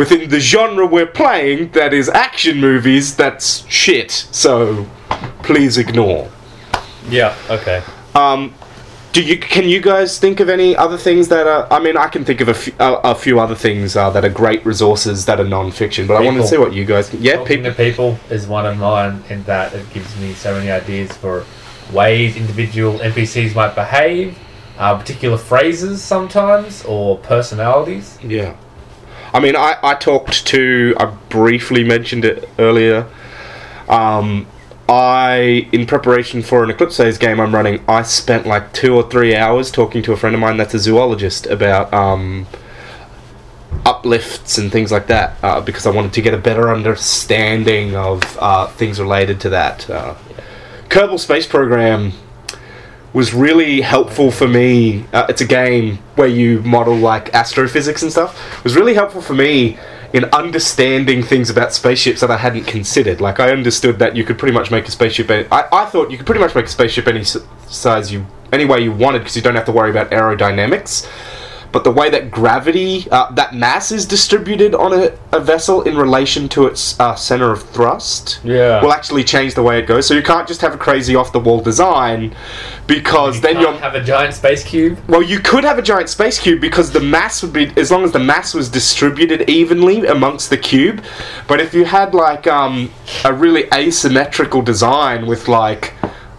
within 0.00 0.30
the 0.30 0.40
genre 0.40 0.86
we're 0.86 1.04
playing, 1.06 1.70
that 1.72 1.92
is 1.92 2.08
action 2.08 2.58
movies, 2.58 3.14
that's 3.14 3.68
shit. 3.68 4.10
So 4.10 4.86
please 5.42 5.76
ignore. 5.76 6.30
Yeah. 7.10 7.36
Okay. 7.50 7.82
Um, 8.14 8.54
do 9.12 9.22
you 9.22 9.36
can 9.38 9.68
you 9.68 9.80
guys 9.82 10.18
think 10.18 10.40
of 10.40 10.48
any 10.48 10.74
other 10.74 10.96
things 10.96 11.28
that 11.28 11.46
are? 11.46 11.70
I 11.70 11.80
mean, 11.80 11.98
I 11.98 12.08
can 12.08 12.24
think 12.24 12.40
of 12.40 12.48
a 12.48 12.54
few, 12.54 12.72
a, 12.78 12.94
a 13.12 13.14
few 13.14 13.38
other 13.40 13.54
things 13.54 13.94
uh, 13.94 14.08
that 14.10 14.24
are 14.24 14.30
great 14.30 14.64
resources 14.64 15.26
that 15.26 15.38
are 15.38 15.44
non-fiction, 15.56 16.06
but 16.06 16.14
I 16.14 16.20
wanted 16.20 16.38
to 16.38 16.44
People. 16.44 16.48
see 16.48 16.58
what 16.58 16.72
you 16.72 16.86
guys. 16.86 17.12
Yeah, 17.12 17.36
Talking 17.36 17.58
people. 17.64 17.70
to 17.72 17.76
people 17.76 18.18
is 18.30 18.46
one 18.46 18.64
of 18.64 18.78
mine 18.78 19.22
in 19.28 19.42
that 19.44 19.74
it 19.74 19.84
gives 19.92 20.16
me 20.18 20.32
so 20.32 20.54
many 20.54 20.70
ideas 20.70 21.12
for 21.12 21.44
ways 21.92 22.36
individual 22.36 22.98
NPCs 23.00 23.54
might 23.54 23.74
behave, 23.74 24.38
uh, 24.78 24.96
particular 24.96 25.36
phrases 25.36 26.00
sometimes, 26.02 26.84
or 26.86 27.18
personalities. 27.18 28.16
Yeah. 28.24 28.56
I 29.32 29.40
mean, 29.40 29.56
I, 29.56 29.76
I 29.82 29.94
talked 29.94 30.46
to, 30.48 30.94
I 30.98 31.06
briefly 31.28 31.84
mentioned 31.84 32.24
it 32.24 32.48
earlier. 32.58 33.06
Um, 33.88 34.46
I, 34.88 35.68
in 35.72 35.86
preparation 35.86 36.42
for 36.42 36.64
an 36.64 36.70
Eclipse 36.70 36.96
Phase 36.96 37.16
game 37.16 37.38
I'm 37.38 37.54
running, 37.54 37.82
I 37.86 38.02
spent 38.02 38.46
like 38.46 38.72
two 38.72 38.96
or 38.96 39.08
three 39.08 39.36
hours 39.36 39.70
talking 39.70 40.02
to 40.02 40.12
a 40.12 40.16
friend 40.16 40.34
of 40.34 40.40
mine 40.40 40.56
that's 40.56 40.74
a 40.74 40.80
zoologist 40.80 41.46
about 41.46 41.94
um, 41.94 42.48
uplifts 43.86 44.58
and 44.58 44.72
things 44.72 44.90
like 44.90 45.06
that 45.06 45.36
uh, 45.44 45.60
because 45.60 45.86
I 45.86 45.90
wanted 45.90 46.12
to 46.14 46.22
get 46.22 46.34
a 46.34 46.38
better 46.38 46.72
understanding 46.72 47.94
of 47.94 48.36
uh, 48.40 48.66
things 48.66 49.00
related 49.00 49.40
to 49.42 49.50
that. 49.50 49.88
Uh, 49.88 50.16
Kerbal 50.88 51.20
Space 51.20 51.46
Program 51.46 52.12
was 53.12 53.34
really 53.34 53.80
helpful 53.80 54.30
for 54.30 54.46
me. 54.46 55.04
Uh, 55.12 55.26
it's 55.28 55.40
a 55.40 55.46
game 55.46 55.96
where 56.14 56.28
you 56.28 56.60
model 56.62 56.96
like 56.96 57.34
astrophysics 57.34 58.02
and 58.02 58.12
stuff. 58.12 58.62
Was 58.64 58.76
really 58.76 58.94
helpful 58.94 59.20
for 59.20 59.34
me 59.34 59.78
in 60.12 60.24
understanding 60.26 61.22
things 61.22 61.50
about 61.50 61.72
spaceships 61.72 62.20
that 62.20 62.30
I 62.30 62.36
hadn't 62.36 62.64
considered. 62.64 63.20
Like 63.20 63.40
I 63.40 63.50
understood 63.50 63.98
that 64.00 64.16
you 64.16 64.24
could 64.24 64.38
pretty 64.38 64.54
much 64.54 64.70
make 64.70 64.86
a 64.86 64.90
spaceship. 64.90 65.30
Any, 65.30 65.48
I, 65.50 65.68
I 65.72 65.84
thought 65.86 66.10
you 66.10 66.16
could 66.16 66.26
pretty 66.26 66.40
much 66.40 66.54
make 66.54 66.66
a 66.66 66.68
spaceship 66.68 67.06
any 67.06 67.24
size 67.24 68.12
you 68.12 68.26
any 68.52 68.64
way 68.64 68.80
you 68.80 68.92
wanted 68.92 69.20
because 69.20 69.36
you 69.36 69.42
don't 69.42 69.54
have 69.54 69.66
to 69.66 69.72
worry 69.72 69.90
about 69.90 70.10
aerodynamics. 70.10 71.08
But 71.72 71.84
the 71.84 71.90
way 71.90 72.10
that 72.10 72.30
gravity, 72.30 73.06
uh, 73.10 73.30
that 73.32 73.54
mass 73.54 73.92
is 73.92 74.04
distributed 74.06 74.74
on 74.74 74.92
a, 74.92 75.12
a 75.32 75.38
vessel 75.40 75.82
in 75.82 75.96
relation 75.96 76.48
to 76.50 76.66
its 76.66 76.98
uh, 76.98 77.14
center 77.14 77.52
of 77.52 77.62
thrust, 77.62 78.40
Yeah. 78.42 78.82
will 78.82 78.92
actually 78.92 79.22
change 79.24 79.54
the 79.54 79.62
way 79.62 79.78
it 79.78 79.86
goes. 79.86 80.06
So 80.06 80.14
you 80.14 80.22
can't 80.22 80.48
just 80.48 80.60
have 80.62 80.74
a 80.74 80.78
crazy 80.78 81.14
off 81.14 81.32
the 81.32 81.38
wall 81.38 81.60
design 81.60 82.34
because 82.86 83.36
You 83.36 83.42
then 83.42 83.52
can't 83.54 83.62
you'll 83.68 83.78
have 83.78 83.94
a 83.94 84.02
giant 84.02 84.34
space 84.34 84.64
cube. 84.64 84.98
well, 85.08 85.22
you 85.22 85.38
could 85.38 85.62
have 85.64 85.78
a 85.78 85.82
giant 85.82 86.08
space 86.08 86.38
cube 86.40 86.60
because 86.60 86.90
the 86.90 87.00
mass 87.00 87.42
would 87.42 87.52
be 87.52 87.72
as 87.76 87.90
long 87.90 88.02
as 88.04 88.12
the 88.12 88.18
mass 88.18 88.52
was 88.52 88.68
distributed 88.68 89.48
evenly 89.48 90.06
amongst 90.06 90.50
the 90.50 90.56
cube. 90.58 91.04
But 91.46 91.60
if 91.60 91.72
you 91.72 91.84
had 91.84 92.14
like 92.14 92.46
um, 92.46 92.90
a 93.24 93.32
really 93.32 93.64
asymmetrical 93.72 94.62
design 94.62 95.26
with 95.26 95.46
like 95.46 95.92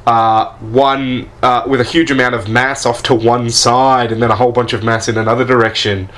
uh, 0.08 0.54
one 0.58 1.30
uh, 1.42 1.64
with 1.68 1.82
a 1.82 1.84
huge 1.84 2.12
amount 2.12 2.36
of 2.36 2.48
mass 2.48 2.86
off 2.86 3.04
to 3.04 3.16
one 3.16 3.50
side 3.50 4.12
and 4.12 4.22
then 4.22 4.32
a 4.32 4.36
whole 4.36 4.52
bunch 4.52 4.74
of 4.74 4.84
mass 4.84 5.08
in 5.08 5.18
another 5.18 5.46
direction. 5.46 6.10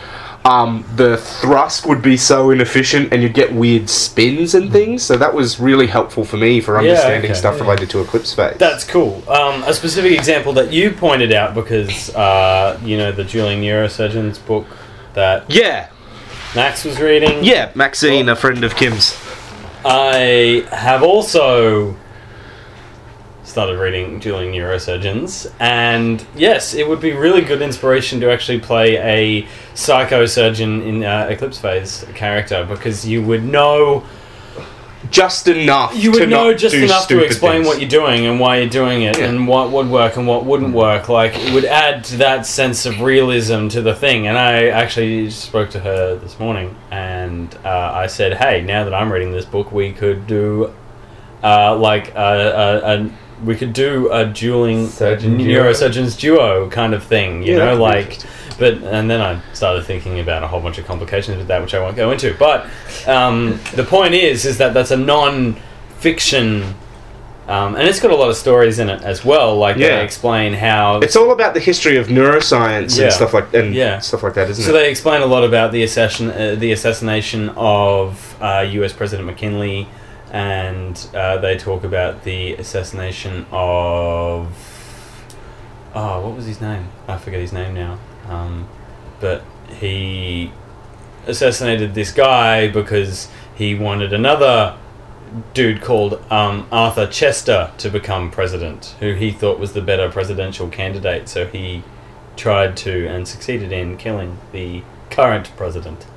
Um, 0.46 0.84
the 0.98 1.16
thrust 1.18 1.86
would 1.86 2.02
be 2.02 2.18
so 2.18 2.50
inefficient, 2.50 3.14
and 3.14 3.24
you'd 3.24 3.34
get 3.34 3.54
weird 3.54 3.90
spins 3.90 4.54
and 4.54 4.72
things. 4.74 5.02
So 5.02 5.16
that 5.16 5.34
was 5.34 5.58
really 5.58 5.88
helpful 5.88 6.26
for 6.26 6.36
me 6.36 6.60
for 6.60 6.78
understanding 6.78 7.32
okay, 7.32 7.40
stuff 7.40 7.56
yeah. 7.58 7.64
related 7.64 7.90
to 7.92 8.02
eclipse 8.02 8.34
phase. 8.34 8.58
That's 8.58 8.84
cool. 8.84 9.24
Um, 9.30 9.64
a 9.64 9.74
specific 9.74 10.12
example 10.12 10.52
that 10.54 10.74
you 10.74 10.92
pointed 10.92 11.32
out 11.32 11.56
because 11.56 12.14
uh, 12.14 12.78
you 12.84 12.98
know 12.98 13.14
the 13.14 13.24
Dueling 13.24 13.62
Neurosurgeon's 13.62 14.38
book 14.38 14.68
that 15.14 15.50
yeah, 15.50 15.90
Max 16.56 16.84
was 16.84 17.00
reading. 17.00 17.44
yeah. 17.44 17.72
Maxine, 17.74 18.28
a 18.28 18.36
friend 18.36 18.66
of 18.66 18.76
Kim's. 18.76 19.18
I 19.86 20.68
have 20.72 21.04
also 21.04 21.96
started 23.44 23.78
reading 23.78 24.20
Dueling 24.20 24.52
Neurosurgeons, 24.54 25.52
and 25.60 26.26
yes, 26.36 26.74
it 26.74 26.88
would 26.88 27.02
be 27.02 27.12
really 27.12 27.42
good 27.42 27.62
inspiration 27.62 28.20
to 28.22 28.32
actually 28.32 28.60
play 28.60 28.98
a 28.98 29.48
psychosurgeon 29.76 30.86
in 30.86 31.04
uh, 31.04 31.28
Eclipse 31.30 31.60
Phase 31.60 32.06
character 32.16 32.66
because 32.66 33.06
you 33.06 33.22
would 33.22 33.44
know 33.44 34.04
just 35.12 35.48
enough. 35.50 35.94
you 35.96 36.14
to 36.14 36.22
would 36.22 36.30
know 36.30 36.54
just 36.54 36.74
enough 36.74 37.08
to 37.10 37.22
explain 37.24 37.56
things. 37.64 37.68
what 37.68 37.80
you're 37.82 37.90
doing 37.90 38.26
and 38.26 38.40
why 38.40 38.58
you're 38.60 38.70
doing 38.70 39.02
it 39.04 39.18
Yeah. 39.20 39.26
and 39.26 39.48
what 39.48 39.70
would 39.72 39.90
work 39.90 40.16
and 40.16 40.26
what 40.26 40.46
wouldn't 40.46 40.74
work 40.74 41.10
like 41.10 41.34
it 41.36 41.54
would 41.54 41.66
add 41.66 42.06
to 42.06 42.18
that 42.18 42.46
sense 42.46 42.86
of 42.86 43.02
realism 43.02 43.68
to 43.68 43.82
the 43.82 43.94
thing 43.94 44.28
and 44.28 44.38
i 44.38 44.68
actually 44.70 45.30
spoke 45.30 45.70
to 45.72 45.80
her 45.82 46.16
this 46.16 46.40
morning 46.40 46.74
and 46.90 47.54
uh, 47.66 47.92
i 47.94 48.08
said 48.08 48.36
hey 48.38 48.62
now 48.64 48.86
that 48.86 48.94
i'm 48.94 49.12
reading 49.12 49.34
this 49.34 49.44
book 49.46 49.74
we 49.74 49.92
could 49.92 50.26
do 50.26 50.74
uh, 51.44 51.76
like 51.78 52.16
a, 52.16 52.16
a, 52.16 52.94
a 53.04 53.12
we 53.44 53.56
could 53.56 53.74
do 53.74 54.12
a 54.12 54.26
dueling 54.26 54.88
Surgeon 54.88 55.38
duo. 55.38 55.64
neurosurgeons 55.64 56.20
duo 56.20 56.70
kind 56.70 56.94
of 56.94 57.04
thing 57.04 57.44
you 57.44 57.54
Yeah, 57.54 57.60
know 57.60 57.78
that'd 57.78 57.80
be 57.80 57.82
like 57.84 58.20
but 58.60 58.74
and 58.94 59.10
then 59.10 59.20
I 59.20 59.42
started 59.54 59.84
thinking 59.86 60.20
about 60.20 60.44
a 60.44 60.48
whole 60.48 60.62
bunch 60.62 60.78
of 60.78 60.86
complications 60.86 61.38
with 61.38 61.48
that, 61.48 61.62
which 61.62 61.74
I 61.74 61.80
won't 61.80 61.96
go 61.96 62.12
into. 62.12 62.36
But 62.38 62.68
um, 63.08 63.60
the 63.74 63.84
point 63.84 64.14
is, 64.14 64.46
is 64.46 64.60
that 64.60 64.76
that's 64.76 64.92
a 64.92 64.96
non-fiction, 64.98 66.64
um, 67.48 67.76
and 67.76 67.88
it's 67.88 68.00
got 68.00 68.12
a 68.12 68.16
lot 68.16 68.30
of 68.30 68.36
stories 68.38 68.78
in 68.80 68.90
it 68.90 69.02
as 69.02 69.26
well. 69.26 69.58
Like 69.58 69.76
Yeah. 69.78 69.98
they 69.98 70.04
explain 70.04 70.54
how 70.54 71.00
It's 71.00 71.16
all 71.16 71.32
about 71.32 71.56
the 71.56 71.60
history 71.60 71.98
of 71.98 72.08
neuroscience 72.08 72.96
Yeah. 72.98 73.06
and 73.06 73.14
stuff 73.14 73.34
like 73.34 73.52
and 73.56 73.74
Yeah. 73.74 73.98
stuff 74.00 74.22
like 74.24 74.36
that, 74.36 74.50
isn't 74.52 74.64
it? 74.64 74.66
so 74.68 74.72
it? 74.72 74.80
they 74.80 74.90
explain 74.90 75.24
a 75.24 75.26
lot 75.26 75.44
about 75.44 75.72
the 75.72 75.82
assassin, 75.84 76.30
uh, 76.32 76.56
the 76.58 76.72
assassination 76.72 77.50
of 77.58 78.36
uh, 78.40 78.66
U.S. 78.74 78.94
President 78.94 79.26
McKinley, 79.28 79.88
and 80.34 81.08
uh, 81.14 81.38
they 81.38 81.56
talk 81.56 81.84
about 81.84 82.24
the 82.24 82.56
assassination 82.56 83.46
of 83.52 84.52
oh, 85.94 86.22
what 86.22 86.36
was 86.36 86.48
his 86.48 86.60
name? 86.60 86.90
I 87.08 87.18
forget 87.18 87.40
his 87.40 87.54
name 87.54 87.76
now. 87.76 88.00
Um, 88.28 88.68
but 89.20 89.44
he 89.70 90.52
assassinated 91.28 91.94
this 91.94 92.12
guy 92.12 92.68
because 92.68 93.30
he 93.56 93.76
wanted 93.76 94.12
another 94.12 94.78
dude 95.54 95.82
called 95.82 96.22
um, 96.32 96.68
Arthur 96.72 97.08
Chester 97.08 97.72
to 97.78 97.90
become 97.90 98.32
president, 98.32 98.96
who 99.00 99.14
he 99.14 99.32
thought 99.32 99.60
was 99.60 99.74
the 99.74 99.82
better 99.82 100.10
presidential 100.10 100.68
candidate. 100.68 101.30
So 101.30 101.46
he 101.46 101.84
tried 102.36 102.76
to 102.78 103.08
and 103.08 103.28
succeeded 103.28 103.72
in 103.72 103.98
killing 103.98 104.40
the 104.52 104.84
current 105.12 105.56
president. 105.56 106.08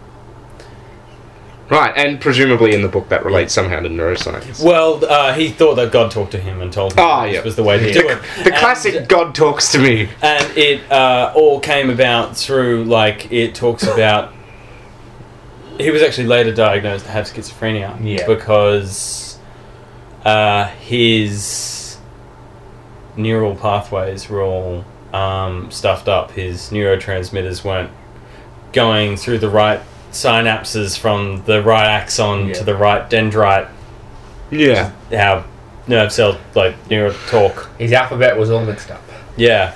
Right, 1.70 1.92
and 1.96 2.20
presumably 2.20 2.74
in 2.74 2.82
the 2.82 2.88
book 2.88 3.08
that 3.08 3.24
relates 3.24 3.52
somehow 3.52 3.80
to 3.80 3.88
neuroscience. 3.88 4.62
Well, 4.64 5.04
uh, 5.04 5.32
he 5.34 5.48
thought 5.50 5.74
that 5.76 5.92
God 5.92 6.10
talked 6.10 6.32
to 6.32 6.38
him 6.38 6.60
and 6.60 6.72
told 6.72 6.92
him 6.92 6.98
Ah, 7.00 7.22
that 7.22 7.26
this 7.28 7.34
yeah. 7.36 7.42
was 7.44 7.56
the 7.56 7.62
way 7.64 7.78
to 7.78 7.92
do 7.92 8.08
it. 8.08 8.18
the 8.44 8.50
And- 8.52 8.54
classic 8.56 9.08
God 9.08 9.34
talks 9.34 9.72
to 9.72 9.78
me. 9.78 10.08
and 10.22 10.56
it 10.56 10.90
uh, 10.90 11.32
all 11.34 11.60
came 11.60 11.90
about 11.90 12.36
through 12.36 12.84
like 12.84 13.30
it 13.32 13.54
talks 13.54 13.82
about 13.84 14.32
he 15.78 15.90
was 15.90 16.00
actually 16.02 16.26
later 16.26 16.54
diagnosed 16.54 17.04
to 17.04 17.10
have 17.10 17.26
schizophrenia 17.26 17.98
Yeah. 18.02 18.26
because 18.26 19.38
uh, 20.24 20.64
his 20.80 21.98
neural 23.16 23.54
pathways 23.54 24.28
were 24.28 24.40
all 24.42 24.84
um, 25.12 25.70
stuffed 25.70 26.08
up 26.08 26.30
his 26.32 26.70
neurotransmitters 26.70 27.64
weren't 27.64 27.90
going 28.72 29.16
through 29.16 29.38
the 29.38 29.48
right 29.48 29.80
synapses 30.16 30.98
from 30.98 31.42
the 31.46 31.62
right 31.62 31.86
axon 31.86 32.48
Yeah. 32.48 32.54
to 32.54 32.64
the 32.64 32.74
right 32.74 33.08
dendrite 33.08 33.68
Yeah. 34.50 34.90
how 35.10 35.44
nerve 35.86 36.12
cells 36.12 36.36
like 36.54 36.74
neuro 36.90 37.12
talk 37.28 37.68
His 37.78 37.92
alphabet 37.92 38.36
was 38.36 38.50
all 38.50 38.64
mixed 38.64 38.90
up. 38.90 39.02
yeah 39.36 39.72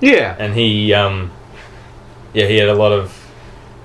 Yeah. 0.00 0.34
and 0.38 0.54
he 0.54 0.92
um 0.92 1.30
yeah 2.32 2.46
he 2.46 2.56
had 2.56 2.68
a 2.68 2.74
lot 2.74 2.92
of 2.92 3.20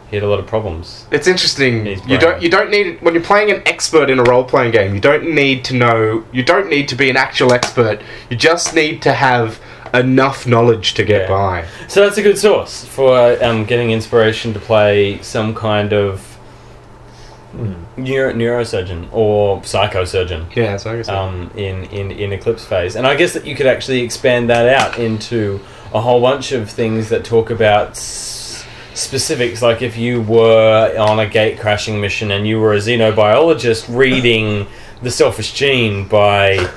he 0.09 0.15
had 0.15 0.23
a 0.23 0.27
lot 0.27 0.39
of 0.39 0.47
problems 0.47 1.05
It's 1.11 1.27
interesting. 1.27 1.85
You 2.07 2.17
don't 2.17 2.41
you 2.41 2.49
don't 2.49 2.71
need 2.71 2.99
when 3.01 3.13
you're 3.13 3.23
playing 3.23 3.51
an 3.51 3.61
expert 3.67 4.09
in 4.09 4.17
a 4.17 4.23
role 4.23 4.43
playing 4.43 4.71
game, 4.71 4.95
you 4.95 4.99
don't 4.99 5.35
need 5.35 5.63
to 5.65 5.75
know 5.75 6.23
you 6.31 6.41
don't 6.43 6.67
need 6.67 6.87
to 6.89 6.95
be 6.95 7.09
an 7.11 7.17
actual 7.17 7.53
expert. 7.53 8.01
You 8.29 8.35
just 8.35 8.73
need 8.73 9.03
to 9.03 9.13
have 9.13 9.59
enough 9.93 10.45
knowledge 10.47 10.93
to 10.95 11.03
get 11.03 11.21
Yeah. 11.23 11.27
by. 11.29 11.65
so 11.87 12.01
that's 12.03 12.17
a 12.17 12.21
good 12.21 12.37
source 12.37 12.85
for 12.85 13.41
um, 13.43 13.65
getting 13.65 13.91
inspiration 13.91 14.53
to 14.53 14.59
play 14.59 15.19
some 15.21 15.53
kind 15.55 15.93
of 15.93 16.37
neuro- 17.97 18.33
neurosurgeon 18.33 19.07
or 19.11 19.59
psychosurgeon 19.61 20.55
Yeah, 20.55 20.77
so 20.77 20.91
I 20.93 20.95
guess 20.97 21.09
um, 21.09 21.49
in, 21.55 21.85
in, 21.85 22.11
in 22.11 22.31
eclipse 22.31 22.63
phase 22.63 22.95
and 22.95 23.07
i 23.07 23.15
guess 23.15 23.33
that 23.33 23.45
you 23.45 23.55
could 23.55 23.65
actually 23.65 24.01
expand 24.01 24.49
that 24.51 24.69
out 24.69 24.99
into 24.99 25.59
a 25.93 25.99
whole 25.99 26.21
bunch 26.21 26.51
of 26.51 26.69
things 26.69 27.09
that 27.09 27.25
talk 27.25 27.49
about 27.49 27.89
s- 27.91 28.63
specifics 28.93 29.61
like 29.63 29.81
if 29.81 29.97
you 29.97 30.21
were 30.21 30.95
on 30.99 31.19
a 31.19 31.27
gate 31.27 31.59
crashing 31.59 31.99
mission 31.99 32.29
and 32.31 32.47
you 32.47 32.59
were 32.59 32.73
a 32.73 32.77
xenobiologist 32.77 33.93
reading 33.95 34.67
the 35.01 35.09
selfish 35.09 35.53
gene 35.53 36.07
by 36.07 36.69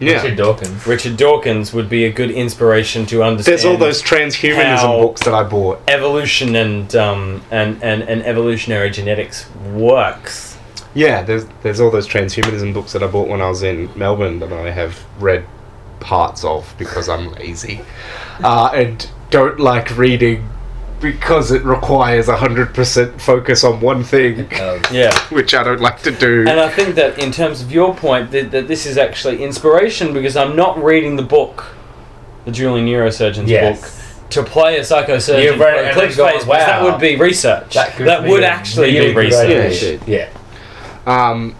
yeah. 0.00 0.14
Richard 0.14 0.36
Dawkins. 0.36 0.86
Richard 0.86 1.16
Dawkins 1.16 1.72
would 1.72 1.88
be 1.88 2.04
a 2.04 2.12
good 2.12 2.30
inspiration 2.30 3.06
to 3.06 3.22
understand. 3.22 3.52
There's 3.58 3.64
all 3.64 3.76
those 3.76 4.02
transhumanism 4.02 5.00
books 5.00 5.22
that 5.24 5.34
I 5.34 5.42
bought. 5.42 5.80
evolution 5.88 6.56
and 6.56 6.94
um 6.96 7.42
and, 7.50 7.82
and, 7.82 8.02
and 8.02 8.22
evolutionary 8.24 8.90
genetics 8.90 9.50
works. 9.72 10.56
Yeah, 10.94 11.22
there's 11.22 11.46
there's 11.62 11.80
all 11.80 11.90
those 11.90 12.08
transhumanism 12.08 12.72
books 12.74 12.92
that 12.92 13.02
I 13.02 13.06
bought 13.06 13.28
when 13.28 13.40
I 13.40 13.48
was 13.48 13.62
in 13.62 13.90
Melbourne 13.96 14.38
that 14.40 14.52
I 14.52 14.70
have 14.70 15.04
read 15.18 15.44
parts 16.00 16.44
of 16.44 16.74
because 16.78 17.08
I'm 17.08 17.32
lazy 17.32 17.80
uh, 18.42 18.70
and 18.72 19.10
don't 19.30 19.58
like 19.58 19.96
reading 19.98 20.48
because 21.00 21.50
it 21.52 21.62
requires 21.64 22.28
hundred 22.28 22.74
percent 22.74 23.20
focus 23.20 23.64
on 23.64 23.80
one 23.80 24.02
thing, 24.04 24.48
Yeah. 24.92 25.16
which 25.30 25.54
I 25.54 25.62
don't 25.62 25.80
like 25.80 26.02
to 26.02 26.10
do. 26.10 26.40
And 26.48 26.58
I 26.60 26.68
think 26.68 26.94
that 26.96 27.18
in 27.18 27.30
terms 27.32 27.62
of 27.62 27.70
your 27.70 27.94
point, 27.94 28.30
that, 28.32 28.50
that 28.50 28.68
this 28.68 28.86
is 28.86 28.98
actually 28.98 29.42
inspiration 29.42 30.12
because 30.12 30.36
I'm 30.36 30.56
not 30.56 30.82
reading 30.82 31.16
the 31.16 31.22
book, 31.22 31.66
the 32.44 32.50
Dueling 32.52 32.86
Neurosurgeon's 32.86 33.50
Yes. 33.50 33.80
book, 33.80 34.30
to 34.30 34.42
play 34.42 34.76
a 34.76 34.80
psychosurgeon 34.80 35.42
You've 35.42 35.56
for 35.56 35.62
read 35.64 35.74
it 35.78 35.80
and 35.86 35.88
Eclipse 35.90 36.16
Phase 36.16 36.44
because 36.44 36.46
that 36.46 36.82
would 36.82 37.00
be 37.00 37.16
research. 37.16 37.74
That, 37.74 37.96
gives 37.96 38.22
me 38.24 38.30
would 38.30 38.42
a 38.42 38.48
actually 38.48 38.92
really 38.92 39.10
be 39.10 39.16
research. 39.16 39.48
Yeah, 39.50 39.56
idea. 39.56 39.68
it 39.70 39.74
should. 39.74 40.08
Yeah. 40.08 40.28
Um, 41.06 41.54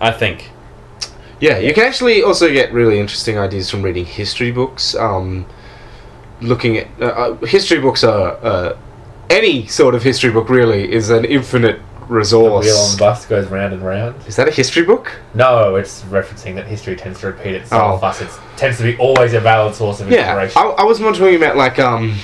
I 0.00 0.12
think. 0.12 0.50
Yeah, 1.40 1.58
you 1.58 1.74
can 1.74 1.84
actually 1.84 2.22
also 2.22 2.52
get 2.52 2.72
really 2.72 3.00
interesting 3.00 3.38
ideas 3.38 3.68
from 3.70 3.82
reading 3.82 4.04
history 4.04 4.50
books. 4.52 4.94
Um, 4.94 5.46
looking 6.44 6.76
at 6.78 6.88
uh, 7.00 7.04
uh, 7.06 7.34
history 7.46 7.80
books 7.80 8.04
are 8.04 8.38
uh, 8.42 8.76
any 9.30 9.66
sort 9.66 9.94
of 9.94 10.02
history 10.02 10.30
book 10.30 10.48
really 10.48 10.90
is 10.92 11.10
an 11.10 11.24
infinite 11.24 11.80
resource. 12.08 12.66
The 12.66 12.70
wheel 12.72 12.78
on 12.78 12.92
the 12.92 12.98
bus 12.98 13.26
goes 13.26 13.46
round 13.48 13.72
and 13.72 13.82
round. 13.82 14.14
Is 14.26 14.36
that 14.36 14.46
a 14.48 14.50
history 14.50 14.82
book? 14.84 15.10
No, 15.34 15.76
it's 15.76 16.02
referencing 16.02 16.54
that 16.56 16.66
history 16.66 16.96
tends 16.96 17.20
to 17.20 17.28
repeat 17.28 17.54
itself. 17.54 17.98
Oh. 17.98 18.00
Thus, 18.00 18.20
it 18.20 18.28
tends 18.56 18.76
to 18.78 18.82
be 18.84 18.96
always 18.98 19.32
a 19.32 19.40
valid 19.40 19.74
source 19.74 20.00
of 20.00 20.10
Yeah, 20.10 20.40
inspiration. 20.42 20.60
I, 20.78 20.82
I 20.82 20.84
was 20.84 21.00
more 21.00 21.12
talking 21.12 21.36
about 21.36 21.56
like 21.56 21.78
um, 21.78 22.16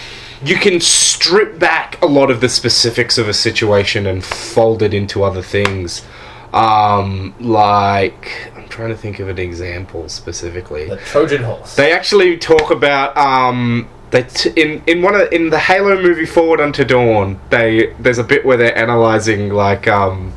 you 0.45 0.57
can 0.57 0.81
strip 0.81 1.59
back 1.59 2.01
a 2.03 2.07
lot 2.07 2.31
of 2.31 2.41
the 2.41 2.49
specifics 2.49 3.19
of 3.19 3.29
a 3.29 3.35
situation 3.35 4.07
and 4.07 4.23
fold 4.25 4.83
it 4.83 4.95
into 4.95 5.23
other 5.23 5.43
things. 5.43 6.05
Um, 6.53 7.35
like 7.39 8.53
I'm 8.57 8.69
trying 8.69 8.89
to 8.91 8.97
think 8.97 9.21
of 9.21 9.29
an 9.29 9.39
example 9.39 10.09
specifically. 10.09 10.89
the 10.89 10.97
Trojan 10.97 11.43
horse. 11.45 11.77
They 11.77 11.93
actually 11.93 12.37
talk 12.39 12.71
about 12.71 13.17
um, 13.17 13.89
they 14.11 14.25
t- 14.25 14.53
in 14.57 14.83
in 14.87 15.03
one 15.03 15.15
of 15.15 15.33
in 15.33 15.51
the 15.51 15.59
Halo 15.59 16.01
movie 16.01 16.27
Forward 16.27 16.61
Unto 16.61 16.85
Dawn. 16.85 17.39
They 17.51 17.95
there's 17.99 18.19
a 18.19 18.25
bit 18.25 18.45
where 18.45 18.57
they're 18.57 18.77
analyzing 18.77 19.51
like 19.51 19.87
um, 19.87 20.33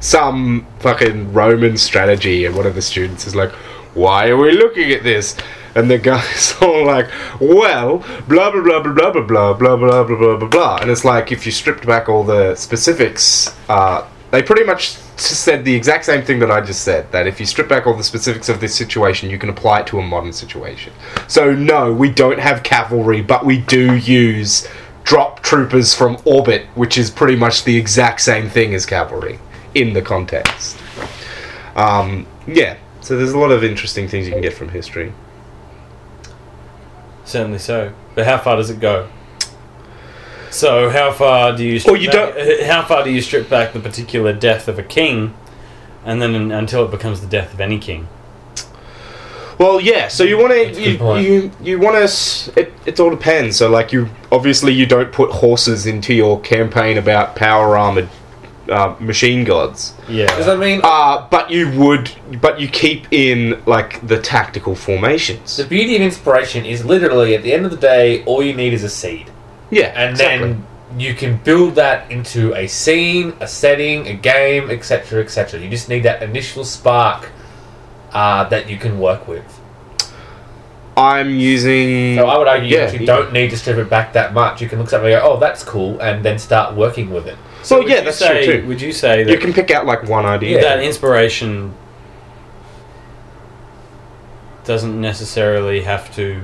some 0.00 0.66
fucking 0.78 1.32
Roman 1.32 1.76
strategy, 1.76 2.44
and 2.44 2.56
one 2.56 2.66
of 2.66 2.74
the 2.74 2.82
students 2.82 3.26
is 3.26 3.34
like, 3.34 3.50
"Why 3.94 4.28
are 4.28 4.36
we 4.36 4.52
looking 4.52 4.92
at 4.92 5.02
this?" 5.02 5.36
And 5.74 5.90
the 5.90 5.98
guy's 5.98 6.54
all 6.60 6.86
like, 6.86 7.08
"Well, 7.40 7.98
blah 8.28 8.50
blah 8.50 8.62
blah 8.62 8.80
blah 8.80 8.92
blah 8.92 9.10
blah 9.10 9.22
blah 9.22 9.52
blah 9.54 9.76
blah 9.76 10.04
blah 10.04 10.16
blah 10.16 10.36
blah 10.36 10.48
blah." 10.48 10.76
And 10.76 10.90
it's 10.90 11.04
like 11.04 11.32
if 11.32 11.46
you 11.46 11.52
stripped 11.52 11.86
back 11.86 12.08
all 12.08 12.22
the 12.22 12.54
specifics, 12.54 13.54
uh, 13.68 14.06
they 14.30 14.42
pretty 14.42 14.64
much 14.64 14.98
said 15.16 15.64
the 15.64 15.74
exact 15.74 16.04
same 16.04 16.24
thing 16.24 16.38
that 16.40 16.50
I 16.50 16.60
just 16.60 16.82
said. 16.82 17.10
That 17.12 17.26
if 17.26 17.40
you 17.40 17.46
strip 17.46 17.68
back 17.68 17.86
all 17.86 17.94
the 17.94 18.04
specifics 18.04 18.48
of 18.48 18.60
this 18.60 18.74
situation, 18.74 19.30
you 19.30 19.38
can 19.38 19.48
apply 19.48 19.80
it 19.80 19.86
to 19.88 19.98
a 19.98 20.02
modern 20.02 20.32
situation. 20.32 20.92
So 21.28 21.54
no, 21.54 21.92
we 21.92 22.10
don't 22.10 22.38
have 22.38 22.62
cavalry, 22.62 23.22
but 23.22 23.44
we 23.44 23.58
do 23.58 23.96
use 23.96 24.68
drop 25.04 25.40
troopers 25.42 25.94
from 25.94 26.18
orbit, 26.24 26.66
which 26.74 26.98
is 26.98 27.10
pretty 27.10 27.36
much 27.36 27.64
the 27.64 27.76
exact 27.76 28.20
same 28.20 28.50
thing 28.50 28.74
as 28.74 28.84
cavalry 28.84 29.38
in 29.74 29.92
the 29.92 30.02
context. 30.02 30.76
Um, 31.76 32.26
yeah, 32.46 32.76
so 33.00 33.16
there's 33.16 33.32
a 33.32 33.38
lot 33.38 33.52
of 33.52 33.62
interesting 33.62 34.08
things 34.08 34.26
you 34.26 34.32
can 34.32 34.42
get 34.42 34.54
from 34.54 34.70
history. 34.70 35.12
Certainly 37.24 37.58
so. 37.58 37.92
But 38.14 38.26
how 38.26 38.38
far 38.38 38.56
does 38.56 38.70
it 38.70 38.80
go? 38.80 39.08
So 40.50 40.88
how 40.90 41.12
far 41.12 41.56
do 41.56 41.64
you? 41.64 41.78
Strip 41.78 41.92
Well, 41.92 42.02
you 42.02 42.10
back, 42.10 42.34
uh, 42.36 42.64
How 42.66 42.84
far 42.84 43.04
do 43.04 43.10
you 43.10 43.20
strip 43.20 43.48
back 43.50 43.72
the 43.72 43.80
particular 43.80 44.32
death 44.32 44.68
of 44.68 44.78
a 44.78 44.82
king, 44.82 45.34
and 46.04 46.20
then 46.22 46.34
un- 46.34 46.52
until 46.52 46.84
it 46.84 46.90
becomes 46.90 47.20
the 47.20 47.26
death 47.26 47.52
of 47.52 47.60
any 47.60 47.78
king? 47.78 48.08
Well, 49.58 49.80
yeah. 49.80 50.08
So 50.08 50.22
you 50.22 50.36
want 50.38 50.52
to 50.52 50.66
good 50.66 50.76
you, 50.78 50.98
point. 50.98 51.26
you 51.26 51.50
you 51.62 51.78
want 51.78 51.96
to. 51.96 52.60
It, 52.60 52.72
it 52.84 53.00
all 53.00 53.10
depends. 53.10 53.56
So 53.56 53.70
like 53.70 53.92
you 53.92 54.08
obviously 54.30 54.72
you 54.72 54.84
don't 54.86 55.10
put 55.12 55.30
horses 55.30 55.86
into 55.86 56.12
your 56.14 56.40
campaign 56.40 56.98
about 56.98 57.36
power 57.36 57.76
armored 57.76 58.08
uh, 58.68 58.94
machine 59.00 59.44
gods. 59.44 59.94
Yeah. 60.08 60.26
Does 60.36 60.44
that 60.46 60.58
mean 60.58 60.80
Uh, 60.84 61.26
but 61.30 61.50
you 61.50 61.70
would, 61.78 62.10
but 62.40 62.60
you 62.60 62.68
keep 62.68 63.06
in 63.12 63.62
like 63.64 64.06
the 64.06 64.20
tactical 64.20 64.74
formations. 64.74 65.56
the 65.56 65.64
beauty 65.64 65.96
of 65.96 66.02
inspiration 66.02 66.66
is 66.66 66.84
literally 66.84 67.34
at 67.34 67.42
the 67.42 67.52
end 67.54 67.64
of 67.64 67.70
the 67.70 67.76
day, 67.78 68.22
all 68.24 68.42
you 68.42 68.52
need 68.54 68.72
is 68.74 68.82
a 68.84 68.88
seed, 68.90 69.30
Yeah, 69.70 69.86
and 69.94 70.10
exactly. 70.12 70.48
then 70.52 70.66
you 70.98 71.14
can 71.14 71.38
build 71.38 71.74
that 71.74 72.10
into 72.10 72.54
a 72.54 72.66
scene, 72.66 73.34
a 73.40 73.48
setting, 73.48 74.06
a 74.06 74.14
game, 74.14 74.70
etc., 74.70 75.22
etc. 75.22 75.60
You 75.60 75.68
just 75.68 75.88
need 75.88 76.04
that 76.04 76.22
initial 76.22 76.64
spark 76.64 77.30
uh, 78.12 78.44
that 78.48 78.70
you 78.70 78.76
can 78.76 78.98
work 78.98 79.26
with. 79.26 79.60
I'm 80.96 81.30
using. 81.30 82.16
So 82.16 82.26
I 82.26 82.38
would 82.38 82.48
argue 82.48 82.74
Yeah, 82.74 82.86
that 82.86 82.94
you 82.94 83.00
you 83.00 83.06
don't 83.06 83.32
need 83.32 83.50
to 83.50 83.56
strip 83.58 83.76
it 83.76 83.90
back 83.90 84.14
that 84.14 84.32
much. 84.32 84.62
You 84.62 84.68
can 84.68 84.78
look 84.78 84.86
at 84.86 84.92
something 84.92 85.12
and 85.12 85.20
go, 85.20 85.32
"Oh, 85.32 85.38
that's 85.38 85.62
cool," 85.62 86.00
and 86.00 86.24
then 86.24 86.38
start 86.38 86.74
working 86.74 87.10
with 87.10 87.26
it. 87.26 87.36
So 87.62 87.78
would 87.78 87.88
yeah, 87.88 88.00
that's 88.00 88.16
say, 88.16 88.46
true 88.46 88.62
too. 88.62 88.68
Would 88.68 88.80
you 88.80 88.92
say 88.92 89.24
that 89.24 89.30
You 89.30 89.38
can 89.38 89.52
pick 89.52 89.70
out 89.70 89.84
like 89.84 90.04
one 90.04 90.24
idea. 90.24 90.60
That 90.62 90.82
inspiration 90.82 91.74
doesn't 94.64 94.98
necessarily 94.98 95.82
have 95.82 96.14
to 96.16 96.40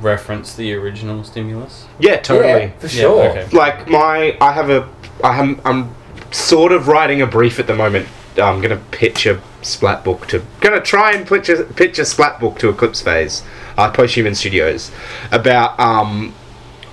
reference 0.00 0.54
the 0.54 0.74
original 0.74 1.24
stimulus? 1.24 1.86
Yeah, 1.98 2.18
totally. 2.18 2.64
Yeah, 2.64 2.78
for 2.78 2.88
sure. 2.88 3.24
Yeah, 3.24 3.30
okay. 3.30 3.56
Like 3.56 3.88
my, 3.88 4.36
I 4.40 4.52
have 4.52 4.70
a, 4.70 4.88
I 5.22 5.38
am, 5.38 5.60
I'm 5.64 5.94
sort 6.30 6.72
of 6.72 6.88
writing 6.88 7.22
a 7.22 7.26
brief 7.26 7.58
at 7.58 7.66
the 7.66 7.74
moment. 7.74 8.08
I'm 8.36 8.60
gonna 8.60 8.82
pitch 8.90 9.26
a 9.26 9.40
splat 9.62 10.04
book 10.04 10.26
to, 10.28 10.44
gonna 10.60 10.80
try 10.80 11.12
and 11.12 11.26
pitch 11.26 11.48
a, 11.48 11.64
pitch 11.64 11.98
a 11.98 12.04
splat 12.04 12.38
book 12.38 12.58
to 12.58 12.68
Eclipse 12.68 13.00
Phase, 13.00 13.42
uh, 13.78 13.90
Posthuman 13.90 14.36
Studios, 14.36 14.90
about 15.32 15.78
um, 15.80 16.34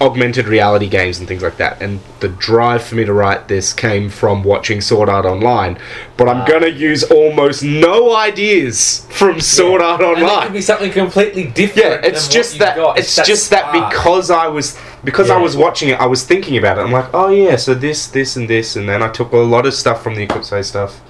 augmented 0.04 0.47
reality 0.47 0.88
games 0.88 1.18
and 1.20 1.28
things 1.28 1.41
like 1.41 1.58
that. 1.58 1.82
And 1.82 1.99
the 2.20 2.28
drive 2.28 2.84
for 2.84 2.95
me 2.95 3.06
to 3.06 3.14
write 3.14 3.47
this 3.47 3.72
came 3.74 4.10
from 4.10 4.43
watching 4.43 4.82
Sword 4.82 5.08
Art 5.10 5.26
Online. 5.26 5.78
But 6.18 6.28
I'm 6.30 6.41
Ah. 6.41 6.45
gonna 6.45 6.68
use 6.68 7.04
almost 7.04 7.64
no 7.64 8.16
ideas 8.16 9.08
from 9.10 9.39
Sword 9.39 9.82
Art 9.82 10.01
And 10.01 10.18
it 10.20 10.24
Online. 10.24 10.43
could 10.43 10.54
be 10.54 10.62
something 10.62 10.91
completely 10.91 11.45
different. 11.45 12.04
Yeah, 12.04 12.10
it's 12.10 12.28
just 12.28 12.60
that. 12.60 12.76
got. 12.76 12.99
It's 12.99 13.16
just 13.16 13.49
that 13.51 13.72
because 13.72 14.30
I 14.30 14.47
was 14.47 14.78
because 15.06 15.30
I 15.30 15.38
was 15.38 15.56
watching 15.58 15.89
it, 15.89 15.99
I 15.99 16.06
was 16.06 16.24
thinking 16.24 16.58
about 16.58 16.78
it. 16.78 16.82
I'm 16.82 16.91
like, 16.91 17.14
oh 17.14 17.30
yeah, 17.30 17.56
so 17.58 17.74
this, 17.74 18.08
this, 18.08 18.36
and 18.38 18.49
this, 18.49 18.76
and 18.78 18.88
then 18.88 19.01
I 19.04 19.10
took 19.10 19.32
a 19.34 19.38
lot 19.38 19.66
of 19.66 19.74
stuff 19.74 20.01
from 20.04 20.16
the 20.16 20.24
Eclipse 20.24 20.54
stuff. 20.68 21.01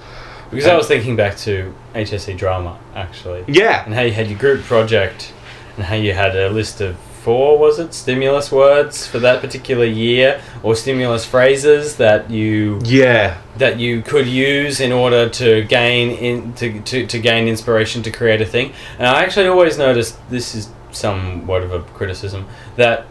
Because 0.50 0.68
I 0.68 0.76
was 0.76 0.88
thinking 0.88 1.16
back 1.16 1.36
to 1.38 1.74
HSC 1.96 2.36
drama 2.38 2.78
actually, 2.96 3.44
Yeah, 3.48 3.84
and 3.86 3.94
how 3.96 4.02
you 4.02 4.12
had 4.12 4.28
your 4.30 4.38
group 4.40 4.64
project, 4.64 5.32
and 5.78 5.86
how 5.86 5.96
you 5.96 6.14
had 6.14 6.36
a 6.36 6.50
list 6.50 6.80
of 6.82 6.96
four 7.24 7.58
was 7.58 7.80
it 7.80 7.94
stimulus 7.94 8.52
words 8.52 9.08
for 9.08 9.20
that 9.20 9.42
particular 9.42 9.86
year, 9.86 10.42
or 10.62 10.76
stimulus 10.76 11.26
phrases 11.26 11.96
that 11.98 12.30
you 12.30 12.80
yeah, 12.84 13.38
that 13.58 13.80
you 13.80 14.02
could 14.02 14.28
use 14.28 14.80
in 14.80 14.92
order 14.92 15.30
to 15.30 15.64
gain 15.64 16.12
in 16.12 16.54
to, 16.56 16.82
to, 16.82 17.08
to 17.08 17.20
gain 17.20 17.48
inspiration 17.48 18.04
to 18.04 18.12
create 18.12 18.42
a 18.42 18.46
thing. 18.46 18.74
And 19.00 19.08
I 19.08 19.24
actually 19.24 19.48
always 19.48 19.78
noticed 19.78 20.18
this 20.30 20.54
is 20.56 20.70
somewhat 20.92 21.64
of 21.64 21.72
a 21.74 21.80
criticism 21.98 22.46
that 22.76 23.06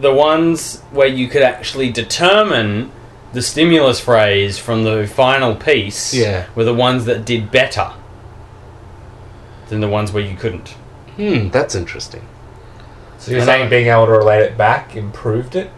the 0.00 0.12
ones 0.12 0.80
where 0.92 1.08
you 1.08 1.26
could 1.28 1.42
actually 1.42 1.90
determine 1.90 2.90
the 3.32 3.42
stimulus 3.42 3.98
phrase 4.00 4.56
from 4.58 4.84
the 4.84 5.06
final 5.06 5.54
piece 5.56 6.14
Yeah. 6.14 6.46
were 6.54 6.64
the 6.64 6.74
ones 6.74 7.04
that 7.06 7.24
did 7.24 7.50
better 7.50 7.90
than 9.68 9.80
the 9.80 9.88
ones 9.88 10.12
where 10.12 10.22
you 10.22 10.36
couldn't. 10.36 10.68
hmm, 11.16 11.48
that's 11.50 11.74
interesting. 11.74 12.22
So 13.18 13.30
you're 13.32 13.40
And 13.40 13.50
I- 13.50 13.54
saying 13.58 13.70
being 13.70 13.88
able 13.88 14.06
to 14.06 14.12
relate 14.12 14.40
it 14.42 14.56
back 14.56 14.96
improved 14.96 15.54
it? 15.56 15.70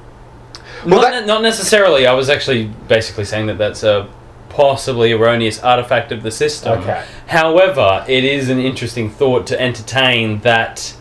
Well, 0.86 1.00
not, 1.02 1.10
that- 1.12 1.26
not 1.26 1.42
necessarily. 1.42 2.06
I 2.06 2.12
was 2.12 2.30
actually 2.30 2.64
basically 2.88 3.24
saying 3.24 3.46
that 3.46 3.58
that's 3.58 3.82
a 3.82 4.08
possibly 4.48 5.12
erroneous 5.12 5.62
artifact 5.62 6.10
of 6.12 6.22
the 6.22 6.30
system. 6.30 6.80
Okay. 6.80 7.02
However, 7.28 8.04
it 8.08 8.24
is 8.24 8.48
an 8.48 8.58
interesting 8.58 9.08
thought 9.10 9.46
to 9.48 9.60
entertain 9.60 10.40
that 10.40 10.94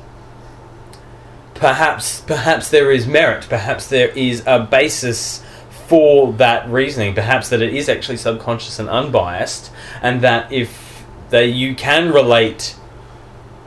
perhaps 1.56 2.22
perhaps 2.22 2.70
there 2.70 2.92
is 2.92 3.08
merit, 3.08 3.48
perhaps 3.50 3.88
there 3.88 4.10
is 4.10 4.44
a 4.46 4.60
basis 4.60 5.44
for 5.88 6.32
that 6.34 6.70
reasoning, 6.70 7.14
perhaps 7.16 7.50
that 7.50 7.62
it 7.62 7.74
is 7.74 7.90
actually 7.90 8.18
subconscious 8.18 8.78
and 8.80 8.88
unbiased, 8.90 9.72
and 10.02 10.22
that 10.22 10.52
if 10.52 11.04
that 11.32 11.48
you 11.48 11.76
can 11.76 12.12
relate 12.12 12.76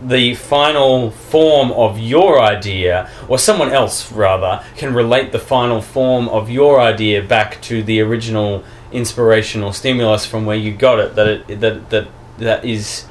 the 0.05 0.35
final 0.35 1.11
form 1.11 1.71
of 1.73 1.99
your 1.99 2.41
idea, 2.41 3.09
or 3.29 3.39
someone 3.39 3.71
else 3.71 4.11
rather, 4.13 4.65
can 4.77 4.93
relate 4.95 5.33
the 5.33 5.39
final 5.39 5.81
form 5.81 6.29
of 6.29 6.51
your 6.51 6.81
idea 6.81 7.23
back 7.23 7.61
to 7.63 7.83
the 7.83 8.01
original 8.01 8.65
inspirational 8.91 9.73
stimulus 9.73 10.27
from 10.27 10.45
where 10.45 10.57
you 10.57 10.73
got 10.73 10.99
it. 10.99 11.15
That 11.15 11.27
it 11.29 11.61
that 11.61 11.91
that 11.91 12.09
that 12.39 12.65
is 12.65 13.05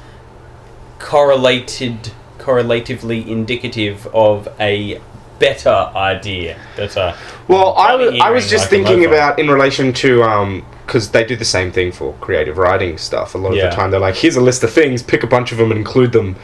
correlated, 0.98 2.12
correlatively 2.38 3.28
indicative 3.30 4.06
of 4.14 4.48
a 4.60 5.00
better 5.38 5.90
idea. 5.96 6.56
Better. 6.76 7.14
Well, 7.48 7.74
I, 7.76 7.92
w- 7.92 8.20
I 8.20 8.30
was 8.30 8.48
just 8.48 8.64
like 8.64 8.70
thinking 8.70 9.04
about 9.04 9.38
in 9.38 9.50
relation 9.50 9.92
to 9.94 10.22
um, 10.22 10.64
because 10.86 11.10
they 11.10 11.24
do 11.24 11.36
the 11.36 11.44
same 11.44 11.72
thing 11.72 11.90
for 11.90 12.12
creative 12.20 12.58
writing 12.58 12.98
stuff. 12.98 13.34
A 13.34 13.38
lot 13.38 13.50
of 13.50 13.56
Yeah. 13.56 13.70
the 13.70 13.74
time, 13.76 13.90
they're 13.90 14.00
like, 14.00 14.14
"Here's 14.16 14.36
a 14.36 14.40
list 14.40 14.62
of 14.62 14.72
things, 14.72 15.02
pick 15.02 15.22
a 15.22 15.26
bunch 15.26 15.52
of 15.52 15.58
them 15.58 15.70
and 15.70 15.78
include 15.78 16.12
them." 16.12 16.36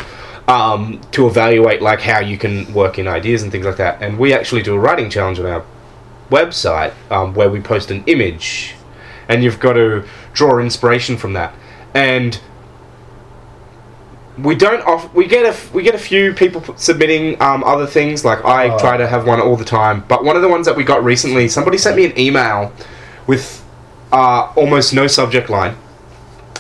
Um, 0.49 1.01
to 1.12 1.26
evaluate 1.26 1.82
like 1.82 2.01
how 2.01 2.20
you 2.20 2.38
can 2.38 2.72
work 2.72 2.99
in 2.99 3.07
ideas 3.07 3.42
and 3.42 3.53
things 3.53 3.66
like 3.66 3.76
that, 3.76 4.03
and 4.03 4.18
we 4.18 4.32
actually 4.32 4.62
do 4.62 4.74
a 4.74 4.78
writing 4.78 5.11
challenge 5.11 5.38
on 5.38 5.44
our 5.44 5.62
website 6.30 6.94
um, 7.11 7.34
where 7.34 7.51
we 7.51 7.61
post 7.61 7.90
an 7.90 8.03
image, 8.07 8.74
and 9.28 9.44
you've 9.44 9.61
got 9.61 9.74
to 9.74 10.07
draw 10.32 10.59
inspiration 10.59 11.18
from 11.18 11.34
that. 11.34 11.55
And 11.92 12.40
we 14.38 14.55
don't 14.55 14.80
off. 14.86 15.12
We 15.12 15.26
get 15.26 15.44
a 15.44 15.49
f- 15.49 15.70
we 15.74 15.82
get 15.82 15.94
a 15.94 15.99
few 15.99 16.32
people 16.32 16.62
p- 16.62 16.72
submitting 16.76 17.40
um, 17.42 17.62
other 17.64 17.86
things. 17.86 18.24
Like 18.24 18.42
I 18.44 18.70
Oh. 18.70 18.78
try 18.78 18.96
to 18.96 19.07
have 19.07 19.26
one 19.26 19.40
all 19.42 19.57
the 19.57 19.66
time, 19.66 20.03
but 20.09 20.24
one 20.24 20.34
of 20.36 20.40
the 20.42 20.49
ones 20.49 20.64
that 20.64 20.76
we 20.76 20.82
got 20.84 21.05
recently, 21.05 21.49
somebody 21.49 21.76
sent 21.76 21.94
me 21.96 22.07
an 22.07 22.18
email 22.18 22.72
with 23.26 23.62
uh, 24.12 24.51
almost 24.57 24.94
no 24.94 25.07
subject 25.09 25.51
line. 25.51 25.76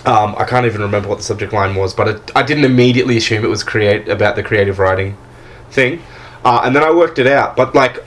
Um, 0.06 0.34
I 0.38 0.44
can't 0.44 0.66
even 0.66 0.80
remember 0.80 1.08
what 1.08 1.18
the 1.18 1.24
subject 1.24 1.52
line 1.52 1.74
was, 1.74 1.92
but 1.92 2.08
it, 2.08 2.30
I 2.36 2.42
didn't 2.42 2.64
immediately 2.64 3.16
assume 3.16 3.44
it 3.44 3.48
was 3.48 3.64
create 3.64 4.08
about 4.08 4.36
the 4.36 4.42
creative 4.42 4.78
writing 4.78 5.16
thing, 5.70 6.02
uh, 6.44 6.62
and 6.64 6.74
then 6.74 6.82
I 6.82 6.92
worked 6.92 7.18
it 7.18 7.26
out. 7.26 7.56
But 7.56 7.74
like, 7.74 8.02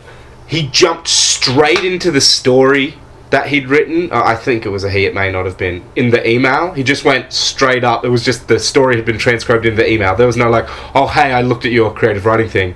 he 0.47 0.67
jumped 0.67 1.07
straight 1.07 1.83
into 1.83 2.11
the 2.11 2.21
story 2.21 2.95
that 3.31 3.47
he'd 3.47 3.67
written. 3.67 4.11
uh, 4.11 4.21
I 4.23 4.35
think 4.35 4.65
it 4.65 4.69
was 4.69 4.83
a 4.83 4.91
he. 4.91 5.05
It 5.05 5.15
may 5.15 5.31
not 5.31 5.45
have 5.45 5.57
been 5.57 5.83
in 5.95 6.11
the 6.11 6.27
email. 6.29 6.73
He 6.73 6.83
just 6.83 7.03
went 7.03 7.33
straight 7.33 7.83
up. 7.83 8.05
It 8.05 8.09
was 8.09 8.23
just 8.23 8.47
the 8.47 8.59
story 8.59 8.97
had 8.97 9.05
been 9.05 9.17
transcribed 9.17 9.65
in 9.65 9.75
the 9.75 9.89
email. 9.89 10.15
There 10.15 10.27
was 10.27 10.37
no 10.37 10.49
like, 10.49 10.65
oh 10.95 11.07
hey, 11.07 11.31
I 11.31 11.41
looked 11.41 11.65
at 11.65 11.71
your 11.71 11.93
creative 11.93 12.25
writing 12.25 12.49
thing, 12.49 12.75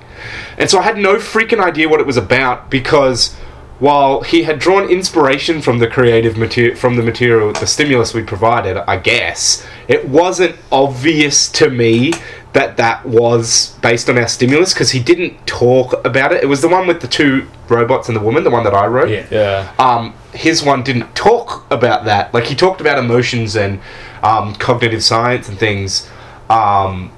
and 0.57 0.69
so 0.69 0.79
I 0.79 0.83
had 0.83 0.97
no 0.97 1.15
freaking 1.15 1.63
idea 1.63 1.87
what 1.89 1.99
it 1.99 2.07
was 2.07 2.17
about 2.17 2.71
because 2.71 3.35
while 3.79 4.21
he 4.21 4.43
had 4.43 4.57
drawn 4.57 4.89
inspiration 4.89 5.61
from 5.61 5.79
the 5.79 5.87
creative 5.87 6.37
material 6.37 6.75
from 6.75 6.95
the 6.95 7.03
material 7.03 7.51
the 7.53 7.67
stimulus 7.67 8.13
we 8.13 8.23
provided 8.23 8.77
i 8.89 8.95
guess 8.97 9.65
it 9.87 10.07
wasn't 10.07 10.55
obvious 10.71 11.49
to 11.49 11.69
me 11.69 12.13
that 12.53 12.77
that 12.77 13.05
was 13.05 13.75
based 13.81 14.09
on 14.09 14.17
our 14.17 14.27
stimulus 14.29 14.73
because 14.73 14.91
he 14.91 14.99
didn't 15.01 15.45
talk 15.45 15.93
about 16.05 16.31
it 16.31 16.41
it 16.41 16.45
was 16.47 16.61
the 16.61 16.69
one 16.69 16.87
with 16.87 17.01
the 17.01 17.07
two 17.07 17.45
robots 17.67 18.07
and 18.07 18.15
the 18.15 18.21
woman 18.21 18.43
the 18.45 18.49
one 18.49 18.63
that 18.63 18.73
i 18.73 18.85
wrote 18.87 19.09
Yeah. 19.09 19.27
Yeah. 19.29 19.73
um, 19.77 20.13
his 20.33 20.63
one 20.63 20.83
didn't 20.83 21.13
talk 21.15 21.65
about 21.71 22.03
that. 22.05 22.33
Like 22.33 22.43
he 22.45 22.55
talked 22.55 22.81
about 22.81 22.97
emotions 22.99 23.55
and 23.55 23.79
um, 24.21 24.53
cognitive 24.55 25.01
science 25.01 25.47
and 25.47 25.57
things. 25.57 26.09
Um, 26.49 27.13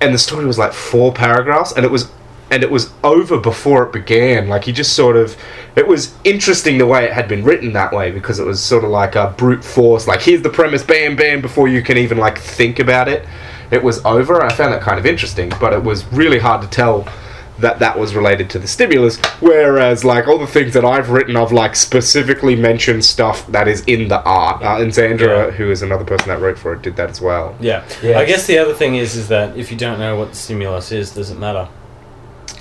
and 0.00 0.14
the 0.14 0.18
story 0.18 0.44
was 0.46 0.58
like 0.58 0.72
four 0.72 1.12
paragraphs, 1.12 1.72
and 1.72 1.84
it 1.84 1.90
was 1.90 2.08
and 2.50 2.62
it 2.62 2.70
was 2.70 2.90
over 3.04 3.38
before 3.38 3.84
it 3.84 3.92
began. 3.92 4.48
Like 4.48 4.64
he 4.64 4.72
just 4.72 4.94
sort 4.94 5.16
of, 5.16 5.36
it 5.76 5.86
was 5.86 6.14
interesting 6.24 6.78
the 6.78 6.86
way 6.86 7.04
it 7.04 7.12
had 7.12 7.28
been 7.28 7.44
written 7.44 7.72
that 7.74 7.92
way 7.92 8.10
because 8.10 8.38
it 8.38 8.46
was 8.46 8.62
sort 8.62 8.84
of 8.84 8.90
like 8.90 9.16
a 9.16 9.34
brute 9.36 9.62
force. 9.64 10.06
Like 10.06 10.22
here's 10.22 10.42
the 10.42 10.50
premise, 10.50 10.82
bam, 10.82 11.16
bam, 11.16 11.40
before 11.42 11.68
you 11.68 11.82
can 11.82 11.98
even 11.98 12.18
like 12.18 12.38
think 12.38 12.78
about 12.78 13.08
it. 13.08 13.26
It 13.70 13.82
was 13.82 14.02
over. 14.06 14.42
I 14.42 14.50
found 14.52 14.72
that 14.72 14.80
kind 14.80 14.98
of 14.98 15.04
interesting, 15.04 15.52
but 15.60 15.72
it 15.74 15.82
was 15.82 16.10
really 16.12 16.38
hard 16.38 16.62
to 16.62 16.68
tell 16.68 17.06
that 17.58 17.80
that 17.80 17.98
was 17.98 18.14
related 18.14 18.48
to 18.50 18.58
the 18.58 18.68
stimulus. 18.68 19.18
Whereas, 19.40 20.04
like 20.04 20.28
all 20.28 20.38
the 20.38 20.46
things 20.46 20.72
that 20.74 20.84
I've 20.84 21.10
written, 21.10 21.36
I've 21.36 21.50
like 21.52 21.74
specifically 21.76 22.54
mentioned 22.54 23.04
stuff 23.04 23.46
that 23.48 23.66
is 23.68 23.82
in 23.86 24.08
the 24.08 24.22
art. 24.22 24.62
Uh, 24.62 24.80
and 24.80 24.94
Sandra, 24.94 25.46
Yeah. 25.46 25.50
who 25.50 25.70
is 25.70 25.82
another 25.82 26.04
person 26.04 26.28
that 26.28 26.40
wrote 26.40 26.56
for 26.58 26.72
it, 26.72 26.82
did 26.82 26.96
that 26.96 27.10
as 27.10 27.20
well. 27.20 27.56
Yeah. 27.60 27.84
Yes. 28.02 28.16
I 28.16 28.24
guess 28.24 28.46
the 28.46 28.58
other 28.58 28.74
thing 28.74 28.94
is 28.94 29.16
is 29.16 29.28
that 29.28 29.56
if 29.56 29.70
you 29.72 29.76
don't 29.76 29.98
know 29.98 30.16
what 30.16 30.30
the 30.30 30.36
stimulus 30.36 30.92
is, 30.92 31.10
does 31.12 31.30
it 31.30 31.38
matter? 31.38 31.68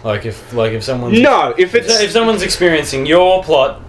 Like 0.04 0.26
if 0.26 0.54
like 0.54 0.74
if 0.74 0.84
someone's 0.84 1.20
No, 1.20 1.54
if 1.58 1.76
it's 1.76 2.00
if 2.00 2.12
someone's 2.12 2.42
experiencing 2.42 3.06
your 3.06 3.44
plot 3.44 3.82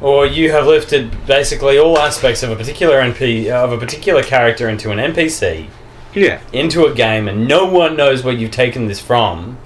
or 0.00 0.26
you 0.26 0.52
have 0.52 0.66
lifted 0.66 1.26
basically 1.26 1.78
all 1.78 1.98
aspects 1.98 2.42
of 2.42 2.50
a 2.50 2.56
particular 2.56 3.00
NP 3.00 3.50
uh, 3.50 3.64
of 3.64 3.72
a 3.72 3.78
particular 3.78 4.22
character 4.22 4.68
into 4.68 4.90
an 4.90 4.98
NPC 4.98 5.68
yeah, 6.14 6.40
into 6.52 6.86
a 6.86 6.94
game 6.94 7.28
and 7.28 7.46
no 7.46 7.66
one 7.66 7.96
knows 7.96 8.24
where 8.24 8.34
you've 8.34 8.50
taken 8.50 8.88
this 8.88 9.00
from, 9.00 9.58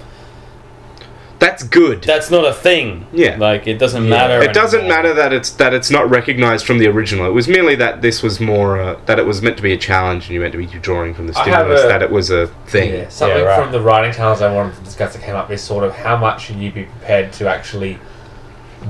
that's 1.41 1.63
good. 1.63 2.03
that's 2.03 2.29
not 2.31 2.45
a 2.45 2.53
thing. 2.53 3.05
Yeah. 3.11 3.35
Like 3.37 3.67
it 3.67 3.77
doesn't 3.79 4.03
Yeah. 4.05 4.09
matter. 4.17 4.41
it 4.41 4.53
doesn't 4.53 4.87
matter 4.87 5.11
that 5.15 5.33
it's 5.33 5.49
that 5.61 5.73
it's 5.73 5.89
not 5.91 6.09
recognized 6.09 6.65
from 6.65 6.77
the 6.77 6.87
original. 6.87 7.25
It 7.25 7.33
was 7.33 7.47
merely 7.49 7.75
that 7.75 8.01
this 8.01 8.21
was 8.23 8.39
more 8.39 8.79
uh, 8.79 8.95
that 9.07 9.17
it 9.19 9.25
was 9.25 9.41
meant 9.41 9.57
to 9.57 9.63
be 9.63 9.73
a 9.73 9.77
challenge, 9.77 10.25
and 10.27 10.33
you 10.35 10.39
meant 10.39 10.53
to 10.53 10.57
be 10.59 10.67
drawing 10.67 11.13
from 11.13 11.25
the 11.27 11.33
I 11.37 11.43
have 11.49 11.65
stimulus. 11.65 11.83
a- 11.83 11.87
that 11.89 12.01
it 12.03 12.11
was 12.11 12.29
a 12.29 12.47
thing. 12.67 12.93
Yeah, 12.93 13.09
something 13.09 13.39
Yeah, 13.39 13.43
right. 13.43 13.59
from 13.61 13.71
the 13.73 13.81
writing 13.81 14.13
challenge 14.13 14.41
I 14.41 14.53
wanted 14.53 14.75
to 14.77 14.81
discuss 14.83 15.13
that 15.13 15.21
came 15.23 15.35
up 15.35 15.51
is 15.51 15.61
sort 15.61 15.83
of 15.83 15.95
how 15.95 16.15
much 16.15 16.45
should 16.45 16.57
you 16.57 16.71
be 16.71 16.83
prepared 16.83 17.33
to 17.33 17.49
actually 17.49 17.97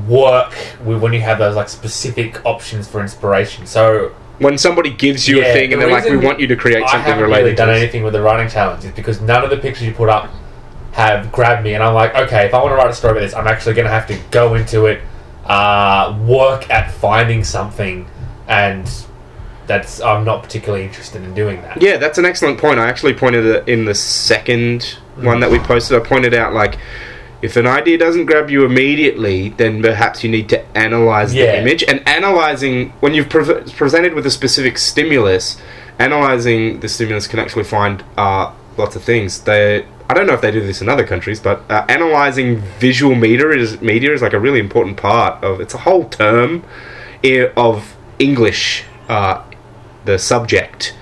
work 0.08 0.54
with 0.84 1.02
when 1.02 1.14
you 1.14 1.22
have 1.22 1.38
those 1.40 1.56
like 1.56 1.70
specific 1.70 2.46
options 2.46 2.88
for 2.88 3.02
inspiration. 3.02 3.66
So 3.66 4.12
When 4.40 4.58
somebody 4.58 4.90
gives 4.90 5.28
you 5.28 5.40
Yeah, 5.40 5.46
a 5.48 5.54
thing 5.54 5.72
and 5.74 5.82
the 5.82 5.86
they're 5.86 5.94
like, 5.96 6.04
"We 6.06 6.12
reason 6.12 6.26
want 6.26 6.40
you 6.40 6.48
to 6.48 6.56
create 6.56 6.82
I 6.84 6.88
something 6.92 7.02
haven't 7.02 7.24
related," 7.24 7.44
really 7.44 7.56
done 7.56 7.68
to 7.68 7.74
this." 7.74 7.82
anything 7.84 8.04
with 8.04 8.14
the 8.14 8.22
writing 8.22 8.50
challenge 8.50 8.84
is 8.86 8.92
because 8.92 9.22
none 9.22 9.44
of 9.44 9.50
the 9.52 9.58
pictures 9.58 9.84
you 9.86 9.94
put 9.94 10.10
up 10.10 10.30
have 10.94 11.32
grabbed 11.32 11.64
me, 11.64 11.74
and 11.74 11.84
I'm 11.84 11.94
like, 11.94 12.14
okay, 12.16 12.46
if 12.46 12.54
I 12.54 12.60
want 12.60 12.72
to 12.72 12.76
write 12.76 12.90
a 12.90 12.94
story 12.94 13.12
about 13.14 13.22
this, 13.22 13.34
I'm 13.34 13.48
actually 13.48 13.76
going 13.76 13.86
to 13.88 13.92
have 13.92 14.08
to 14.08 14.18
go 14.30 14.56
into 14.56 14.86
it, 14.88 15.02
uh, 15.46 16.18
work 16.26 16.70
at 16.70 16.92
finding 16.92 17.44
something, 17.44 18.08
and 18.48 18.90
that's 19.68 20.02
I'm 20.02 20.26
not 20.26 20.44
particularly 20.44 20.84
interested 20.86 21.24
in 21.24 21.34
doing 21.34 21.62
that. 21.62 21.82
Yeah, 21.82 21.98
that's 21.98 22.18
an 22.18 22.26
excellent 22.26 22.60
point. 22.60 22.80
I 22.80 22.90
actually 22.90 23.14
pointed 23.14 23.46
it 23.46 23.70
in 23.70 23.86
the 23.86 23.96
second 23.96 24.98
one 25.16 25.40
that 25.40 25.50
we 25.52 25.60
posted. 25.60 26.02
I 26.02 26.06
pointed 26.06 26.34
out 26.34 26.54
like 26.54 26.78
if 27.42 27.56
an 27.56 27.66
idea 27.68 27.98
doesn't 27.98 28.26
grab 28.26 28.50
you 28.50 28.66
immediately, 28.66 29.50
then 29.50 29.82
perhaps 29.82 30.24
you 30.24 30.30
need 30.30 30.50
to 30.50 30.78
analyze 30.78 31.34
Yeah. 31.34 31.46
the 31.54 31.62
image. 31.62 31.84
And 31.84 32.06
analyzing 32.08 32.90
when 33.00 33.14
you've 33.14 33.30
pre- 33.30 33.62
presented 33.76 34.14
with 34.14 34.26
a 34.26 34.32
specific 34.32 34.78
stimulus, 34.78 35.58
analyzing 36.00 36.80
the 36.82 36.90
stimulus 36.90 37.28
can 37.28 37.40
actually 37.40 37.64
find 37.64 38.04
uh, 38.18 38.52
lots 38.78 38.96
of 38.96 39.04
things. 39.04 39.42
They 39.42 39.86
I 40.12 40.14
don't 40.14 40.28
know 40.28 40.34
if 40.34 40.42
they 40.42 40.52
do 40.52 40.60
this 40.60 40.82
in 40.82 40.90
other 40.90 41.08
countries, 41.08 41.40
but 41.40 41.64
uh, 41.72 41.86
analyzing 41.88 42.60
visual 42.80 43.16
media 43.16 43.48
is 43.52 43.80
media 43.82 44.12
is 44.12 44.22
like 44.22 44.34
a 44.34 44.40
really 44.42 44.60
important 44.60 44.98
part 44.98 45.42
of. 45.42 45.62
It's 45.62 45.74
a 45.74 45.78
whole 45.78 46.10
term 46.10 46.66
of 47.56 47.96
English. 48.20 48.84
Uh, 49.08 49.42
the 50.04 50.20
subject 50.20 50.94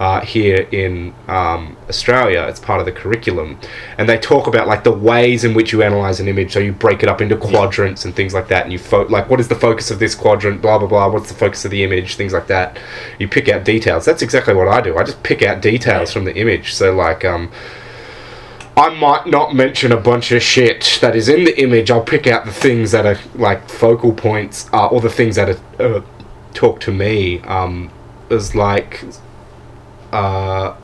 uh, 0.00 0.20
here 0.20 0.66
in 0.72 1.14
um, 1.28 1.76
Australia. 1.88 2.42
It's 2.48 2.58
part 2.58 2.80
of 2.80 2.86
the 2.86 2.92
curriculum, 2.92 3.60
and 3.98 4.08
they 4.08 4.18
talk 4.18 4.48
about 4.48 4.66
like 4.66 4.82
the 4.82 4.90
ways 4.90 5.44
in 5.44 5.54
which 5.54 5.72
you 5.72 5.84
analyze 5.84 6.18
an 6.18 6.26
image. 6.26 6.52
So 6.52 6.58
you 6.58 6.72
break 6.72 7.04
it 7.04 7.08
up 7.08 7.20
into 7.20 7.36
quadrants 7.36 8.04
and 8.04 8.16
things 8.16 8.34
like 8.34 8.48
that, 8.48 8.64
and 8.64 8.72
you 8.72 8.80
fo- 8.80 9.06
like 9.06 9.30
what 9.30 9.38
is 9.38 9.46
the 9.46 9.54
focus 9.54 9.92
of 9.92 10.00
this 10.00 10.16
quadrant? 10.16 10.60
Blah 10.60 10.78
blah 10.78 10.88
blah. 10.88 11.08
What's 11.08 11.28
the 11.28 11.38
focus 11.38 11.64
of 11.64 11.70
the 11.70 11.84
image? 11.84 12.16
Things 12.16 12.32
like 12.32 12.48
that. 12.48 12.80
You 13.20 13.28
pick 13.28 13.48
out 13.48 13.62
details. 13.62 14.04
That's 14.04 14.22
exactly 14.22 14.54
what 14.54 14.66
I 14.66 14.80
do. 14.80 14.98
I 14.98 15.04
just 15.04 15.22
pick 15.22 15.42
out 15.42 15.62
details 15.62 16.12
from 16.12 16.24
the 16.24 16.34
image. 16.36 16.74
So 16.74 16.92
like 16.92 17.24
um. 17.24 17.52
I 18.76 18.90
might 18.90 19.26
not 19.26 19.54
mention 19.54 19.90
a 19.92 19.96
bunch 19.96 20.32
of 20.32 20.42
shit 20.42 20.98
that 21.00 21.16
is 21.16 21.28
in 21.30 21.44
the 21.44 21.58
image. 21.60 21.90
I'll 21.90 22.02
pick 22.04 22.26
out 22.26 22.44
the 22.44 22.52
things 22.52 22.90
that 22.92 23.06
are 23.06 23.18
like 23.34 23.68
focal 23.70 24.12
points, 24.12 24.68
uh, 24.72 24.86
or 24.88 25.00
the 25.00 25.08
things 25.10 25.36
that 25.36 25.48
are, 25.48 25.58
uh, 25.96 26.02
talk 26.52 26.80
to 26.80 26.92
me. 26.92 27.40
Um, 27.40 27.90
as 28.30 28.54
like, 28.54 29.02
uh, 30.12 30.74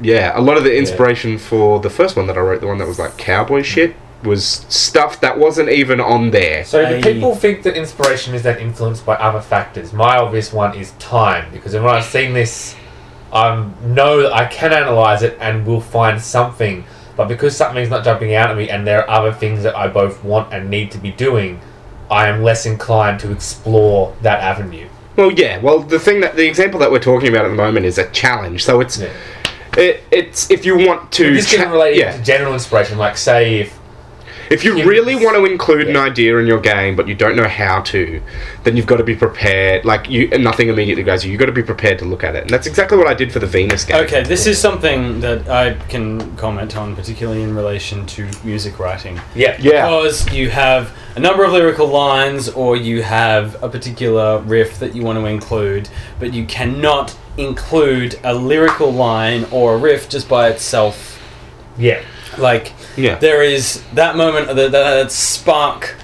yeah, 0.00 0.32
a 0.34 0.40
lot 0.40 0.56
of 0.56 0.64
the 0.64 0.76
inspiration 0.76 1.36
for 1.36 1.78
the 1.80 1.90
first 1.90 2.16
one 2.16 2.26
that 2.28 2.38
I 2.38 2.40
wrote, 2.40 2.60
the 2.60 2.66
one 2.66 2.78
that 2.78 2.88
was 2.88 2.98
like 2.98 3.18
cowboy 3.18 3.62
shit, 3.62 3.94
was 4.22 4.64
stuff 4.70 5.20
that 5.20 5.38
wasn't 5.38 5.68
even 5.68 6.00
on 6.00 6.30
there. 6.30 6.64
So 6.64 6.88
do 6.88 6.96
I- 6.96 7.02
people 7.02 7.34
think 7.34 7.64
that 7.64 7.76
inspiration 7.76 8.34
is 8.34 8.42
then 8.44 8.58
influenced 8.58 9.04
by 9.04 9.16
other 9.16 9.40
factors? 9.42 9.92
My 9.92 10.16
obvious 10.16 10.52
one 10.54 10.74
is 10.74 10.92
time, 10.92 11.50
because 11.52 11.74
when 11.74 11.84
I've 11.84 12.04
seen 12.04 12.32
this, 12.32 12.74
I 13.34 13.68
know 13.84 14.32
I 14.32 14.46
can 14.46 14.72
analyze 14.72 15.22
it 15.22 15.36
and 15.40 15.66
will 15.66 15.80
find 15.80 16.20
something. 16.20 16.84
But 17.16 17.28
because 17.28 17.56
something's 17.56 17.90
not 17.90 18.04
jumping 18.04 18.34
out 18.34 18.50
at 18.50 18.56
me, 18.56 18.70
and 18.70 18.86
there 18.86 19.02
are 19.02 19.10
other 19.10 19.32
things 19.32 19.62
that 19.62 19.76
I 19.76 19.86
both 19.88 20.22
want 20.24 20.52
and 20.52 20.68
need 20.70 20.90
to 20.92 20.98
be 20.98 21.12
doing, 21.12 21.60
I 22.10 22.28
am 22.28 22.42
less 22.42 22.66
inclined 22.66 23.20
to 23.20 23.30
explore 23.32 24.14
that 24.22 24.40
avenue. 24.40 24.88
Well, 25.16 25.30
yeah. 25.32 25.58
Well, 25.58 25.78
the 25.80 25.98
thing 26.00 26.20
that 26.22 26.34
the 26.34 26.46
example 26.46 26.80
that 26.80 26.90
we're 26.90 26.98
talking 26.98 27.28
about 27.28 27.44
at 27.44 27.48
the 27.48 27.54
moment 27.54 27.86
is 27.86 27.98
a 27.98 28.10
challenge. 28.10 28.64
So 28.64 28.80
it's 28.80 28.98
Yeah. 28.98 29.10
it, 29.76 30.02
it's 30.10 30.50
if 30.50 30.64
you 30.66 30.76
want 30.76 31.12
to 31.12 31.32
This 31.34 31.50
cha- 31.50 31.58
can 31.58 31.70
relate 31.70 31.96
yeah. 31.96 32.16
to 32.16 32.22
general 32.22 32.52
inspiration, 32.52 32.98
like 32.98 33.16
say 33.16 33.60
if 33.60 33.78
If 34.50 34.64
you 34.64 34.72
Humans. 34.72 34.88
really 34.88 35.14
want 35.14 35.36
to 35.36 35.44
include 35.44 35.88
an 35.88 35.96
idea 35.96 36.36
in 36.38 36.46
your 36.46 36.60
game, 36.60 36.96
but 36.96 37.08
you 37.08 37.14
don't 37.14 37.36
know 37.36 37.48
how 37.48 37.80
to, 37.82 38.22
then 38.62 38.76
you've 38.76 38.86
got 38.86 38.96
to 38.96 39.04
be 39.04 39.16
prepared. 39.16 39.84
Like 39.84 40.08
you, 40.08 40.28
nothing 40.38 40.68
immediately 40.68 41.02
goes. 41.02 41.24
You've 41.24 41.38
got 41.38 41.46
to 41.46 41.52
be 41.52 41.62
prepared 41.62 41.98
to 42.00 42.04
look 42.04 42.24
at 42.24 42.34
it, 42.36 42.42
and 42.42 42.50
that's 42.50 42.66
exactly 42.66 42.98
what 42.98 43.06
I 43.06 43.14
did 43.14 43.32
for 43.32 43.38
the 43.38 43.46
Venus 43.46 43.84
game. 43.84 43.96
Okay, 44.04 44.22
this 44.22 44.46
is 44.46 44.58
something 44.58 45.20
that 45.20 45.48
I 45.48 45.74
can 45.88 46.36
comment 46.36 46.76
on, 46.76 46.94
particularly 46.94 47.42
in 47.42 47.54
relation 47.54 48.06
to 48.06 48.28
music 48.44 48.78
writing. 48.78 49.20
yeah 49.34 49.56
Yeah. 49.60 49.86
Because 49.86 50.32
you 50.32 50.50
have 50.50 50.92
a 51.16 51.20
number 51.20 51.44
of 51.44 51.52
lyrical 51.52 51.86
lines, 51.86 52.48
or 52.48 52.76
you 52.76 53.02
have 53.02 53.62
a 53.62 53.68
particular 53.68 54.40
riff 54.40 54.78
that 54.78 54.94
you 54.94 55.02
want 55.02 55.18
to 55.18 55.26
include, 55.26 55.88
but 56.18 56.32
you 56.32 56.44
cannot 56.46 57.16
include 57.36 58.18
a 58.24 58.34
lyrical 58.34 58.92
line 58.92 59.46
or 59.50 59.74
a 59.74 59.78
riff 59.78 60.08
just 60.08 60.28
by 60.28 60.48
itself. 60.48 61.20
yeah 61.78 62.02
Like, 62.38 62.73
Yeah. 62.96 63.16
there 63.16 63.42
is 63.42 63.82
that 63.94 64.16
moment, 64.16 64.48
that, 64.48 64.54
that, 64.54 64.70
that 64.72 65.12
spark 65.12 65.96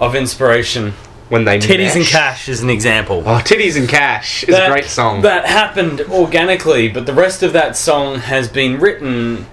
of 0.00 0.14
inspiration. 0.14 0.92
When 1.28 1.44
they 1.44 1.58
Titties 1.58 1.96
and. 1.96 2.04
Cash 2.04 2.48
is 2.48 2.62
an 2.62 2.68
example. 2.68 3.22
Oh, 3.24 3.38
titties 3.38 3.78
and 3.78 3.88
cash 3.88 4.44
is 4.44 4.54
a 4.54 4.68
great 4.68 4.84
song. 4.84 5.22
That 5.22 5.46
happened 5.46 6.02
organically, 6.02 6.88
but 6.88 7.06
the 7.06 7.14
rest 7.14 7.42
of 7.42 7.54
that 7.54 7.74
song 7.74 8.18
has 8.18 8.48
been 8.48 8.78
written 8.78 9.46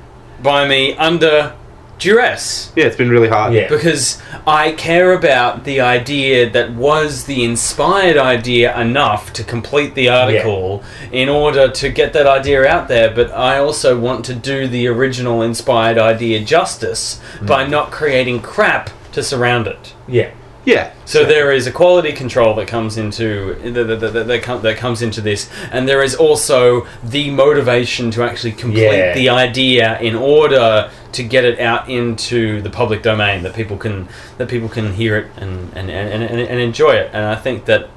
by 0.44 0.68
me 0.68 0.96
under 0.98 1.56
duress. 2.00 2.72
yeah, 2.76 2.86
it's 2.86 2.96
been 2.96 3.10
really 3.10 3.28
hard. 3.28 3.54
yeah 3.54 3.68
Because 3.70 4.22
I 4.48 4.72
care 4.72 5.14
about 5.14 5.64
the 5.66 5.82
idea 5.82 6.50
that 6.50 6.72
was 6.74 7.26
the 7.26 7.44
inspired 7.44 8.18
idea 8.18 8.78
enough 8.80 9.32
to 9.34 9.44
complete 9.44 9.94
the 9.96 10.10
article 10.10 10.84
in 11.12 11.30
order 11.30 11.70
to 11.70 11.90
get 11.90 12.14
that 12.14 12.26
idea 12.26 12.66
out 12.66 12.88
there, 12.88 13.14
but 13.14 13.32
I 13.32 13.58
also 13.60 14.00
want 14.00 14.26
to 14.26 14.34
do 14.34 14.68
the 14.68 14.88
original 14.88 15.42
inspired 15.42 15.98
idea 15.98 16.44
justice 16.44 17.22
by 17.42 17.66
mm. 17.66 17.70
not 17.70 17.92
creating 17.92 18.42
crap 18.42 18.90
to 19.12 19.22
surround 19.24 19.68
it. 19.68 19.94
yeah 20.08 20.32
Yeah. 20.66 20.92
So 21.06 21.24
there 21.26 21.52
is 21.52 21.68
a 21.68 21.72
quality 21.72 22.12
control 22.12 22.54
that 22.56 22.68
comes 22.68 22.98
into 22.98 23.56
that, 23.72 23.84
that, 23.84 24.00
that, 24.00 24.28
that, 24.28 24.62
that 24.62 24.78
comes 24.78 25.02
into 25.02 25.22
this, 25.22 25.50
and 25.72 25.88
there 25.88 26.04
is 26.04 26.16
also 26.16 26.86
the 27.04 27.32
motivation 27.32 28.12
to 28.12 28.24
actually 28.24 28.52
complete 28.52 28.84
Yeah. 28.84 29.14
the 29.14 29.30
idea 29.30 30.00
in 30.00 30.16
order 30.16 30.92
to 31.14 31.24
get 31.24 31.46
it 31.46 31.60
out 31.60 31.90
into 31.90 32.62
the 32.62 32.70
public 32.70 33.02
domain 33.02 33.42
that 33.44 33.56
people 33.56 33.78
can 33.78 34.08
that 34.38 34.48
people 34.50 34.70
can 34.70 34.94
hear 34.94 35.18
it 35.18 35.28
and 35.38 35.72
and, 35.76 35.90
and, 35.90 36.24
and, 36.24 36.40
and 36.40 36.60
enjoy 36.60 36.92
it. 36.92 37.10
And 37.14 37.26
I 37.26 37.36
think 37.36 37.66
that 37.66 37.90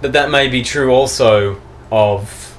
that 0.00 0.12
that 0.12 0.30
may 0.30 0.48
be 0.48 0.62
true 0.62 0.92
also 0.92 1.60
of 1.90 2.56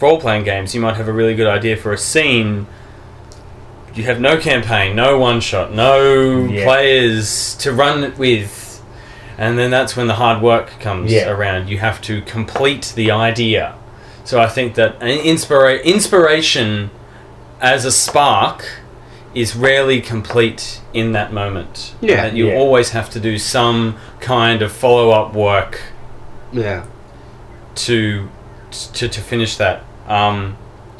role 0.00 0.20
playing 0.20 0.44
games. 0.44 0.74
You 0.74 0.80
might 0.80 0.96
have 0.96 1.08
a 1.08 1.12
really 1.12 1.34
good 1.34 1.46
idea 1.46 1.76
for 1.76 1.92
a 1.92 1.98
scene. 1.98 2.66
You 3.94 4.04
have 4.04 4.20
no 4.20 4.36
campaign, 4.38 4.96
no 4.96 5.18
one 5.18 5.40
shot, 5.40 5.72
no 5.72 6.46
Yeah. 6.50 6.64
players 6.64 7.54
to 7.56 7.72
run 7.72 8.02
it 8.04 8.18
with. 8.18 8.82
And 9.38 9.58
then 9.58 9.70
that's 9.70 9.96
when 9.96 10.06
the 10.06 10.14
hard 10.14 10.42
work 10.42 10.78
comes 10.80 11.12
Yeah. 11.12 11.28
around. 11.30 11.68
You 11.68 11.78
have 11.78 12.00
to 12.02 12.20
complete 12.22 12.92
the 12.96 13.10
idea. 13.10 13.74
So 14.24 14.40
I 14.40 14.46
think 14.46 14.74
that 14.74 14.96
an 15.00 15.18
inspira- 15.18 15.82
inspiration 15.84 16.90
as 17.60 17.84
a 17.84 17.92
spark 17.92 18.64
is 19.34 19.56
rarely 19.56 20.00
complete 20.00 20.80
in 20.92 21.12
that 21.12 21.32
moment. 21.32 21.92
Yeah. 22.00 22.16
That 22.22 22.34
you 22.34 22.48
Yeah. 22.48 22.54
always 22.56 22.90
have 22.90 23.10
to 23.10 23.20
do 23.20 23.38
some 23.38 23.96
kind 24.20 24.62
of 24.62 24.70
follow 24.72 25.10
up 25.10 25.34
work 25.34 25.80
Yeah. 26.52 26.82
to 27.76 28.28
to, 28.92 29.08
to 29.08 29.20
finish 29.20 29.56
that. 29.56 29.84
Um, 30.08 30.56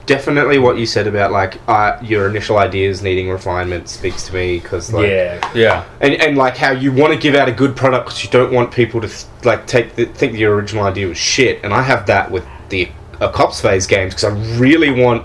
Definitely 0.07 0.59
what 0.59 0.77
you 0.79 0.87
said 0.87 1.07
about 1.07 1.33
like 1.33 1.59
uh, 1.69 1.99
your 2.03 2.29
initial 2.29 2.59
ideas 2.59 3.03
needing 3.03 3.31
refinement 3.31 3.89
speaks 3.89 4.27
to 4.27 4.35
me 4.35 4.59
because 4.59 4.93
like 4.93 5.09
yeah. 5.09 5.53
yeah. 5.55 5.85
and, 6.01 6.15
and 6.15 6.37
like 6.37 6.57
how 6.57 6.73
you 6.73 6.93
want 6.93 7.13
to 7.13 7.19
give 7.19 7.35
out 7.35 7.49
a 7.49 7.53
good 7.53 7.75
product 7.75 8.07
because 8.07 8.25
you 8.25 8.31
don't 8.31 8.53
want 8.53 8.71
people 8.73 9.01
to 9.01 9.09
th- 9.09 9.25
like 9.45 9.67
take 9.67 9.95
the, 9.97 10.05
think 10.05 10.35
the 10.35 10.45
original 10.45 10.85
idea 10.85 11.07
was 11.07 11.17
shit 11.17 11.63
and 11.65 11.73
i 11.73 11.81
have 11.83 12.07
that 12.07 12.31
with 12.31 12.47
the 12.69 12.91
uh, 13.21 13.31
cops 13.31 13.61
phase 13.61 13.87
games 13.87 14.15
because 14.15 14.25
i 14.25 14.59
really 14.59 14.91
want 14.91 15.25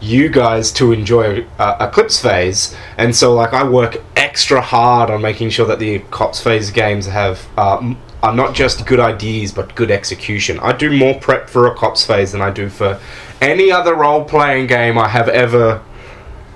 you 0.00 0.28
guys 0.28 0.70
to 0.70 0.92
enjoy 0.92 1.46
uh, 1.58 1.76
eclipse 1.80 2.20
phase 2.20 2.76
and 2.98 3.16
so 3.16 3.32
like 3.32 3.54
i 3.54 3.64
work 3.64 3.96
extra 4.16 4.60
hard 4.60 5.10
on 5.10 5.22
making 5.22 5.48
sure 5.48 5.66
that 5.66 5.78
the 5.78 5.98
cops 6.10 6.42
phase 6.42 6.70
games 6.70 7.06
have 7.06 7.46
uh, 7.56 7.78
m- 7.78 7.96
are 8.24 8.34
not 8.34 8.54
just 8.54 8.86
good 8.86 9.00
ideas 9.00 9.52
but 9.52 9.74
good 9.74 9.90
execution 9.90 10.58
i 10.60 10.72
do 10.72 10.96
more 10.96 11.14
prep 11.20 11.48
for 11.48 11.66
a 11.66 11.74
cops 11.74 12.06
phase 12.06 12.32
than 12.32 12.40
i 12.40 12.50
do 12.50 12.68
for 12.68 12.98
any 13.40 13.70
other 13.70 13.94
role-playing 13.94 14.66
game 14.66 14.96
i 14.96 15.06
have 15.08 15.28
ever 15.28 15.82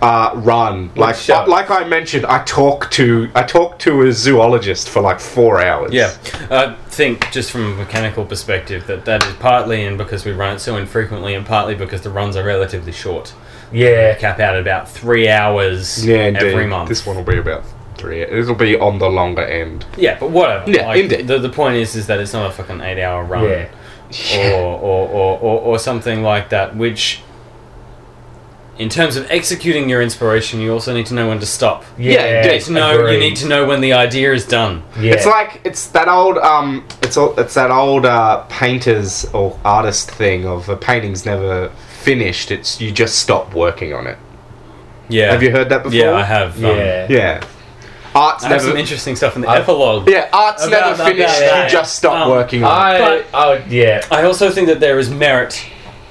uh, 0.01 0.33
run. 0.37 0.91
Like 0.95 1.17
show? 1.17 1.45
like 1.49 1.71
I 1.71 1.85
mentioned, 1.85 2.27
I 2.27 2.45
talk 2.45 2.91
to 2.93 3.31
I 3.35 3.43
talk 3.43 3.79
to 3.81 4.03
a 4.03 4.13
zoologist 4.13 4.89
for 4.89 5.03
like 5.03 5.21
four 5.21 5.61
hours. 5.61 5.93
Yeah, 5.93 6.17
I 6.51 6.77
think 6.89 7.31
just 7.33 7.51
from 7.51 7.73
a 7.73 7.75
mechanical 7.75 8.25
perspective 8.25 8.87
that 8.87 9.05
that 9.07 9.25
is 9.25 9.35
partly 9.35 9.85
in 9.85 9.97
because 9.97 10.25
we 10.25 10.33
run 10.33 10.57
it 10.57 10.61
so 10.61 10.77
infrequently, 10.77 11.35
and 11.35 11.45
partly 11.45 11.75
because 11.75 12.03
the 12.03 12.11
runs 12.11 12.37
are 12.37 12.45
relatively 12.45 12.93
short. 12.93 13.35
Yeah. 13.73 14.15
Cap 14.15 14.41
out 14.41 14.55
at 14.55 14.61
about 14.63 14.89
three 14.89 15.29
hours 15.29 16.05
yeah, 16.07 16.27
indeed. 16.27 16.43
every 16.43 16.67
month. 16.67 16.89
This 16.89 17.05
one 17.05 17.17
will 17.17 17.25
be 17.25 17.39
about 17.39 17.65
three. 17.99 18.23
It'll 18.23 18.55
be 18.55 18.79
on 18.79 18.99
the 18.99 19.09
longer 19.11 19.43
end. 19.43 19.85
yeah, 19.97 20.17
but 20.19 20.31
whatever. 20.31 20.71
Yeah, 20.71 20.87
like, 20.87 21.03
indeed. 21.03 21.27
The, 21.29 21.39
the 21.39 21.49
point 21.51 21.77
is, 21.77 21.95
is 21.97 22.07
that 22.07 22.21
it's 22.21 22.33
not 22.33 22.49
a 22.51 22.53
fucking 22.53 22.81
eight-hour 22.81 23.25
run, 23.25 23.45
Yeah. 23.45 23.69
or, 24.55 24.65
or, 24.81 25.09
or, 25.09 25.39
or 25.39 25.61
or 25.61 25.79
something 25.79 26.23
like 26.23 26.49
that. 26.51 26.75
Which, 26.77 27.21
in 28.79 28.89
terms 28.89 29.17
of 29.17 29.29
executing 29.31 29.89
your 29.89 30.01
inspiration, 30.01 30.61
you 30.61 30.73
also 30.73 30.95
need 30.95 31.07
to 31.07 31.15
know 31.15 31.29
when 31.29 31.41
to 31.41 31.47
stop. 31.47 31.85
Yeah, 31.99 32.45
You 32.47 32.53
need 32.53 32.63
to 32.63 32.73
know. 32.73 33.07
You 33.09 33.19
need 33.19 33.37
to 33.37 33.49
know 33.49 33.67
when 33.67 33.81
the 33.81 33.93
idea 33.93 34.33
is 34.33 34.47
done. 34.47 34.85
Yeah. 35.01 35.15
It's 35.15 35.27
like 35.27 35.61
it's 35.65 35.89
that 35.89 36.07
old 36.09 36.39
um 36.39 36.87
it's 37.03 37.17
all, 37.17 37.39
it's 37.41 37.55
that 37.55 37.71
old 37.73 38.07
uh, 38.07 38.45
painters 38.49 39.25
or 39.35 39.59
artist 39.65 40.11
thing 40.13 40.47
of 40.47 40.69
a 40.69 40.77
painting's 40.77 41.27
never 41.27 41.71
finished. 42.03 42.51
It's 42.53 42.81
you 42.81 42.93
just 42.93 43.19
stop 43.19 43.53
working 43.53 43.93
on 43.95 44.07
it. 44.07 44.17
Yeah. 45.09 45.33
Have 45.33 45.43
you 45.43 45.51
heard 45.51 45.71
that 45.71 45.83
before? 45.83 45.99
Yeah, 45.99 46.13
I 46.15 46.23
have. 46.23 46.57
um, 46.63 46.77
yeah. 46.77 47.07
Yeah. 47.11 47.45
Art's 48.15 48.43
I 48.45 48.49
have 48.49 48.57
never. 48.59 48.71
some 48.71 48.77
interesting 48.79 49.17
stuff 49.17 49.37
in 49.37 49.43
the 49.43 49.49
I- 49.49 49.59
epilogue. 49.59 50.09
yeah, 50.09 50.29
art's 50.33 50.65
About- 50.67 50.81
never 50.81 50.95
about 50.95 51.09
finished. 51.13 51.39
that. 51.41 51.65
You 51.65 51.79
just 51.79 51.95
stop 51.97 52.27
Um, 52.27 52.31
working 52.31 52.65
on 52.65 52.71
it. 52.97 53.27
I, 53.33 53.39
I 53.39 53.49
would, 53.51 53.67
yeah. 53.71 54.05
I 54.11 54.23
also 54.25 54.51
think 54.51 54.67
that 54.69 54.81
there 54.81 54.99
is 54.99 55.11
merit 55.11 55.63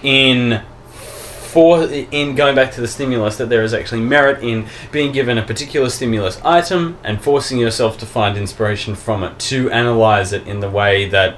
in 0.04 0.62
for 0.91 1.82
in 2.12 2.36
going 2.36 2.56
back 2.56 2.72
to 2.74 2.82
the 2.82 2.88
stimulus 2.88 3.38
that 3.38 3.50
there 3.50 3.64
is 3.64 3.74
actually 3.74 4.02
merit 4.02 4.43
in 4.43 4.68
being 4.91 5.12
given 5.12 5.38
a 5.38 5.41
particular 5.41 5.89
stimulus 5.89 6.39
item 6.45 6.98
and 7.04 7.22
forcing 7.22 7.58
yourself 7.58 7.98
to 7.98 8.06
find 8.06 8.38
inspiration 8.38 8.93
from 8.95 9.24
it 9.24 9.39
to 9.39 9.72
analyze 9.72 10.34
it 10.34 10.45
in 10.45 10.60
the 10.60 10.70
way 10.70 11.08
that 11.10 11.36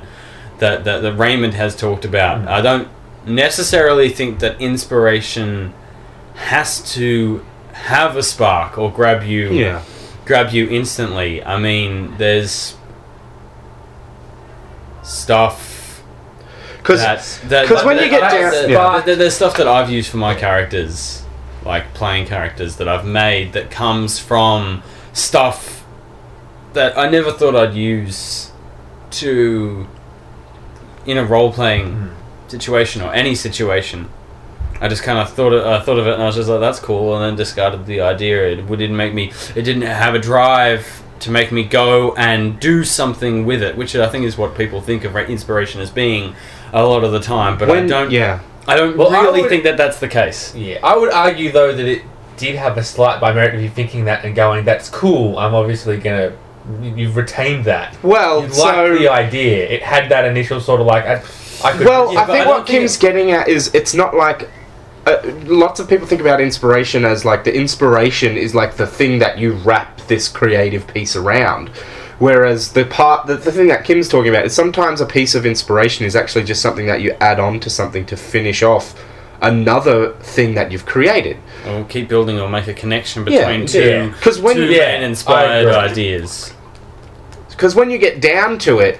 that 0.57 0.83
that, 0.83 1.01
that 1.03 1.13
Raymond 1.13 1.53
has 1.53 1.73
talked 1.75 2.03
about. 2.05 2.47
I 2.47 2.59
don't 2.61 2.89
necessarily 3.25 4.09
think 4.09 4.39
that 4.39 4.59
inspiration 4.59 5.73
has 6.35 6.81
to 6.95 7.45
have 7.73 8.17
a 8.17 8.23
spark 8.23 8.77
or 8.77 8.91
grab 8.91 9.23
you 9.23 9.49
Yeah. 9.51 9.81
Grab 10.29 10.51
you 10.51 10.69
instantly. 10.69 11.43
I 11.43 11.57
mean, 11.57 12.13
there's 12.19 12.75
stuff 15.01 16.03
Because 16.77 17.01
that 17.01 17.39
that- 17.49 17.83
when 17.83 17.97
you 17.97 18.09
get 18.11 18.21
that- 18.21 18.31
down- 18.31 18.51
that- 18.51 18.69
yeah. 18.69 19.01
that- 19.03 19.17
there's 19.17 19.35
stuff 19.35 19.57
that 19.57 19.67
I've 19.67 19.89
used 19.89 20.11
for 20.11 20.17
my 20.17 20.35
characters, 20.35 21.23
like 21.65 21.95
playing 21.95 22.27
characters 22.27 22.75
that 22.75 22.87
I've 22.87 23.05
made 23.05 23.53
that 23.53 23.71
comes 23.71 24.19
from 24.19 24.83
stuff 25.13 25.83
that 26.73 26.95
I 26.95 27.09
never 27.09 27.31
thought 27.31 27.55
I'd 27.55 27.73
use 27.73 28.51
to 29.21 29.87
in 31.07 31.17
a 31.17 31.25
role 31.25 31.51
playing 31.51 31.87
mm-hmm. 31.87 32.49
situation 32.49 33.01
or 33.01 33.11
any 33.15 33.33
situation. 33.33 34.09
I 34.81 34.87
just 34.87 35.03
kind 35.03 35.19
of 35.19 35.31
thought 35.33 35.53
it, 35.53 35.65
I 35.65 35.79
thought 35.81 35.99
of 35.99 36.07
it 36.07 36.13
and 36.13 36.21
I 36.23 36.25
was 36.27 36.35
just 36.35 36.49
like, 36.49 36.59
that's 36.61 36.79
cool, 36.79 37.15
and 37.15 37.23
then 37.23 37.35
discarded 37.35 37.85
the 37.85 38.01
idea. 38.01 38.47
It 38.51 38.67
didn't 38.67 38.95
make 38.95 39.13
me. 39.13 39.31
It 39.55 39.63
didn't 39.63 39.81
have 39.83 40.15
a 40.15 40.19
drive 40.19 41.03
to 41.19 41.31
make 41.31 41.51
me 41.51 41.63
go 41.63 42.15
and 42.15 42.57
do 42.61 42.83
something 42.85 43.45
with 43.45 43.61
it, 43.61 43.75
which 43.75 43.93
I 43.95 44.07
think 44.07 44.23
is 44.23 44.37
what 44.37 44.55
people 44.57 44.79
think 44.79 45.03
of 45.03 45.15
inspiration 45.17 45.81
as 45.81 45.89
being 45.89 46.33
a 46.71 46.85
lot 46.85 47.03
of 47.03 47.11
the 47.11 47.19
time. 47.19 47.57
But 47.57 47.69
I 47.69 47.85
don't. 47.85 48.09
yeah. 48.11 48.39
I 48.67 48.77
don't 48.77 48.95
Well, 48.95 49.13
I 49.13 49.21
really 49.23 49.41
would- 49.41 49.49
think 49.49 49.63
that 49.63 49.75
that's 49.77 49.99
the 49.99 50.07
case. 50.07 50.53
Yeah, 50.55 50.77
I 50.83 50.95
would 50.95 51.11
argue 51.11 51.51
though 51.51 51.73
that 51.73 51.85
it 51.85 52.03
did 52.37 52.55
have 52.55 52.77
a 52.77 52.83
slight 52.83 53.19
by 53.19 53.33
merit 53.33 53.55
of 53.55 53.61
you 53.61 53.69
thinking 53.69 54.05
that 54.05 54.23
and 54.23 54.33
going, 54.35 54.63
"That's 54.63 54.87
cool." 54.89 55.37
I'm 55.39 55.53
obviously 55.55 55.97
gonna. 55.97 56.31
you- 56.81 56.93
You've 56.95 57.17
retained 57.17 57.65
that. 57.65 57.97
Well, 58.03 58.35
You 58.43 58.47
liked 58.47 58.55
so 58.55 58.97
the 58.97 59.09
idea. 59.09 59.67
It 59.67 59.81
had 59.81 60.07
that 60.09 60.23
initial 60.25 60.61
sort 60.61 60.79
of 60.81 60.87
like 60.87 61.03
I, 61.05 61.21
I 61.63 61.71
could. 61.73 61.87
Well, 61.87 62.13
Yeah, 62.13 62.21
I 62.21 62.25
think 62.25 62.45
I 62.45 62.47
what 62.47 62.57
don't 62.57 62.67
think 62.67 62.79
Kim's 62.79 62.95
getting 62.97 63.31
at 63.31 63.49
is 63.49 63.71
it's 63.73 63.93
not 63.93 64.15
like. 64.15 64.47
Uh, 65.09 65.31
lots 65.45 65.79
of 65.79 65.89
people 65.89 66.05
think 66.05 66.21
about 66.21 66.39
inspiration 66.39 67.03
as 67.03 67.25
like 67.25 67.43
the 67.43 67.55
inspiration 67.55 68.37
is 68.37 68.53
like 68.53 68.75
the 68.77 68.85
thing 68.85 69.17
that 69.19 69.39
you 69.39 69.53
wrap 69.53 69.97
this 70.07 70.27
creative 70.27 70.85
piece 70.87 71.15
around. 71.15 71.69
Whereas 72.19 72.73
the 72.73 72.85
part, 72.85 73.27
the, 73.27 73.35
the 73.37 73.51
thing 73.51 73.69
that 73.69 73.85
Kim's 73.85 74.07
talking 74.09 74.29
about 74.29 74.45
is 74.45 74.53
sometimes 74.53 75.01
a 75.01 75.05
piece 75.05 75.35
of 75.35 75.45
inspiration 75.45 76.05
is 76.05 76.15
actually 76.15 76.43
just 76.43 76.61
something 76.61 76.85
that 76.87 77.01
you 77.01 77.11
add 77.21 77.39
on 77.39 77.59
to 77.61 77.69
something 77.69 78.05
to 78.07 78.17
finish 78.17 78.61
off 78.61 79.01
another 79.41 80.11
thing 80.15 80.53
that 80.55 80.71
you've 80.71 80.85
created. 80.85 81.37
Or 81.65 81.85
keep 81.85 82.09
building 82.09 82.39
or 82.39 82.49
make 82.49 82.67
a 82.67 82.73
connection 82.73 83.25
Yeah, 83.25 83.47
between 83.47 83.61
yeah. 83.61 84.09
two, 84.09 84.13
'Cause 84.21 84.39
when 84.39 84.57
two 84.57 84.65
Yeah, 84.65 84.99
inspired 84.99 85.67
ideas. 85.73 86.53
Because 87.49 87.73
when 87.73 87.89
you 87.89 87.97
get 87.97 88.21
down 88.21 88.57
to 88.59 88.79
it, 88.79 88.99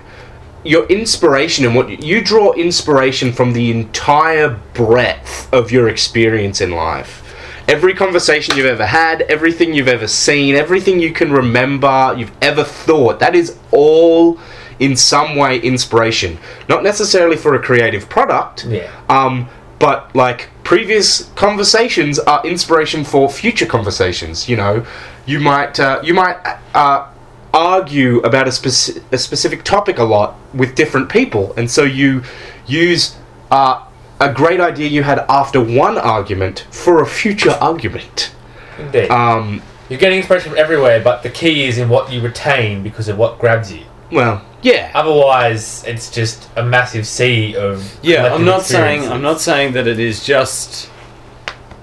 your 0.64 0.86
inspiration 0.88 1.66
and 1.66 1.76
what 1.76 1.90
you, 1.90 1.98
you 2.02 2.24
draw 2.24 2.54
inspiration 2.54 3.32
from 3.32 3.54
the 3.54 3.72
entire 3.72 4.60
breadth 4.74 5.52
of 5.54 5.72
your 5.72 5.88
experience 5.90 6.62
in 6.62 6.72
life. 6.72 7.24
Every 7.68 7.94
conversation 7.94 8.58
you've 8.58 8.66
ever 8.66 8.86
had, 8.86 9.22
everything 9.24 9.74
you've 9.74 9.88
ever 9.88 10.08
seen, 10.08 10.56
everything 10.56 11.00
you 11.00 11.14
can 11.14 11.32
remember, 11.32 12.16
you've 12.18 12.32
ever 12.42 12.64
thought, 12.64 13.20
that 13.20 13.36
is 13.36 13.58
all 13.72 14.40
in 14.80 14.96
some 14.96 15.36
way 15.36 15.60
inspiration. 15.60 16.38
Not 16.68 16.84
necessarily 16.84 17.38
for 17.38 17.54
a 17.56 17.60
creative 17.62 18.10
product, 18.10 18.66
Yeah. 18.66 18.90
um, 19.08 19.48
but 19.78 20.14
like 20.16 20.50
previous 20.64 21.30
conversations 21.36 22.18
are 22.20 22.46
inspiration 22.46 23.04
for 23.04 23.30
future 23.30 23.66
conversations. 23.66 24.50
You 24.50 24.58
know, 24.58 24.86
you 25.26 25.40
might 25.40 25.80
uh, 25.80 26.02
you 26.04 26.14
might 26.14 26.38
uh, 26.74 27.06
argue 27.54 28.20
about 28.20 28.48
a, 28.48 28.52
speci- 28.52 29.02
a 29.12 29.18
specific 29.18 29.64
topic 29.64 29.98
a 29.98 30.04
lot 30.04 30.36
with 30.54 30.76
different 30.76 31.10
people, 31.10 31.54
and 31.58 31.70
so 31.70 31.84
you 31.84 32.24
use 32.68 33.16
uh, 33.52 33.86
a 34.20 34.32
great 34.34 34.60
idea 34.60 34.88
you 34.88 35.04
had 35.04 35.20
after 35.30 35.62
one 35.62 35.98
argument 35.98 36.68
for 36.72 37.02
a 37.02 37.06
future 37.06 37.52
argument. 37.62 38.34
Indeed. 38.78 39.10
Um, 39.10 39.62
You're 39.90 40.00
getting 40.00 40.20
inspiration 40.20 40.52
from 40.52 40.60
everywhere, 40.60 41.02
but 41.02 41.24
the 41.24 41.30
key 41.30 41.66
is 41.66 41.78
in 41.78 41.90
what 41.90 42.12
you 42.12 42.22
retain 42.22 42.84
because 42.84 43.08
of 43.08 43.18
what 43.18 43.40
grabs 43.40 43.72
you. 43.72 43.84
well, 44.12 44.46
yeah, 44.62 44.92
Otherwise, 44.94 45.86
it's 45.86 46.12
just 46.12 46.50
a 46.58 46.64
massive 46.66 47.08
sea 47.08 47.56
of 47.56 47.98
Yeah, 48.04 48.34
I'm 48.34 48.44
not 48.44 48.64
saying. 48.64 49.10
I'm 49.10 49.22
not 49.22 49.40
saying 49.40 49.72
that 49.74 49.88
it 49.88 50.00
is 50.00 50.26
just 50.26 50.90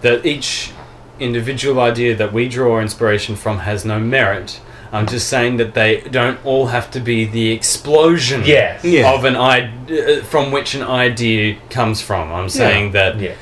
that 0.03 0.27
each 0.27 0.73
individual 1.19 1.81
idea 1.81 2.14
that 2.14 2.35
we 2.35 2.49
draw 2.49 2.79
inspiration 2.81 3.35
from 3.35 3.61
has 3.61 3.87
no 3.87 3.99
merit. 3.99 4.61
I'm 4.97 5.07
just 5.07 5.28
saying 5.28 5.59
that 5.59 5.74
they 5.74 6.01
don't 6.01 6.38
all 6.44 6.66
have 6.68 6.90
to 6.92 7.01
be 7.01 7.24
the 7.26 7.53
explosion 7.53 8.42
Yes. 8.44 8.82
Yeah. 8.84 9.12
of 9.12 9.24
an 9.24 9.36
idea 9.36 10.22
from 10.24 10.51
which 10.53 10.74
an 10.74 10.82
idea 10.82 11.57
comes 11.70 12.01
from. 12.01 12.32
I'm 12.32 12.49
saying 12.49 12.92
that 12.92 13.18
Yeah. 13.20 13.32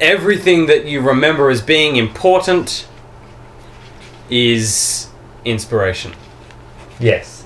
everything 0.00 0.66
that 0.66 0.86
you 0.86 1.00
remember 1.02 1.50
as 1.50 1.60
being 1.60 1.96
important 1.96 2.86
is 4.30 5.08
inspiration. 5.44 6.12
Yes. 6.98 7.44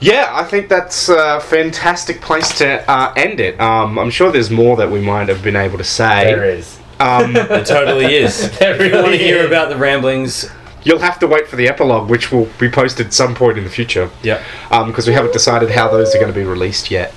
Yeah, 0.00 0.28
I 0.32 0.44
think 0.44 0.68
that's 0.68 1.08
a 1.10 1.40
fantastic 1.40 2.22
place 2.22 2.56
to 2.58 2.88
uh, 2.90 3.12
end 3.16 3.38
it. 3.38 3.60
Um, 3.60 3.98
I'm 3.98 4.10
sure 4.10 4.32
there's 4.32 4.50
more 4.50 4.76
that 4.76 4.90
we 4.90 5.00
might 5.00 5.28
have 5.28 5.42
been 5.42 5.56
able 5.56 5.76
to 5.78 5.84
say. 5.84 6.24
There 6.24 6.44
is. 6.44 6.78
Um, 7.00 7.34
It 7.36 7.66
totally 7.66 8.14
is. 8.14 8.50
There 8.58 8.74
if 8.74 8.92
you 8.92 8.98
want 8.98 9.12
to 9.12 9.18
hear 9.18 9.38
is. 9.38 9.46
about 9.46 9.70
the 9.70 9.76
ramblings, 9.76 10.50
you'll 10.84 10.98
have 10.98 11.18
to 11.20 11.26
wait 11.26 11.48
for 11.48 11.56
the 11.56 11.68
epilogue, 11.68 12.08
which 12.08 12.30
will 12.30 12.46
be 12.58 12.68
posted 12.68 13.12
some 13.12 13.34
point 13.34 13.58
in 13.58 13.64
the 13.64 13.70
future, 13.70 14.10
yeah. 14.22 14.44
because 14.86 15.06
we 15.06 15.14
haven't 15.14 15.32
decided 15.32 15.70
how 15.70 15.88
those 15.88 16.14
are 16.14 16.18
going 16.18 16.32
to 16.32 16.38
be 16.38 16.44
released 16.44 16.90
yet. 16.90 17.14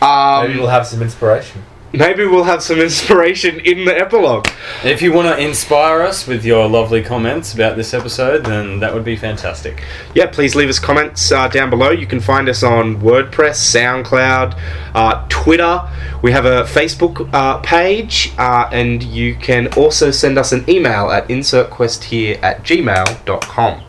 Um, 0.00 0.46
Maybe 0.46 0.58
we'll 0.58 0.68
have 0.68 0.86
some 0.86 1.02
inspiration. 1.02 1.62
Maybe 1.98 2.26
we'll 2.26 2.44
have 2.44 2.62
some 2.62 2.78
inspiration 2.80 3.60
in 3.60 3.84
the 3.84 3.98
epilogue. 3.98 4.48
If 4.84 5.02
you 5.02 5.12
want 5.12 5.28
to 5.28 5.42
inspire 5.42 6.02
us 6.02 6.26
with 6.26 6.44
your 6.44 6.68
lovely 6.68 7.02
comments 7.02 7.54
about 7.54 7.76
this 7.76 7.94
episode, 7.94 8.44
then 8.44 8.80
that 8.80 8.92
would 8.92 9.04
be 9.04 9.16
fantastic. 9.16 9.84
Yeah, 10.14 10.26
please 10.26 10.54
leave 10.54 10.68
us 10.68 10.78
comments 10.78 11.32
uh, 11.32 11.48
down 11.48 11.70
below. 11.70 11.90
You 11.90 12.06
can 12.06 12.20
find 12.20 12.48
us 12.48 12.62
on 12.62 13.00
WordPress, 13.00 13.56
SoundCloud, 14.04 14.58
uh, 14.94 15.26
Twitter. 15.28 15.88
We 16.22 16.32
have 16.32 16.44
a 16.44 16.62
Facebook 16.64 17.28
uh, 17.32 17.58
page, 17.58 18.32
uh, 18.38 18.68
and 18.72 19.02
you 19.02 19.34
can 19.36 19.72
also 19.74 20.10
send 20.10 20.38
us 20.38 20.52
an 20.52 20.68
email 20.68 21.10
at 21.10 21.28
insertquesthere 21.28 22.42
at 22.42 22.62
gmail.com. 22.62 23.82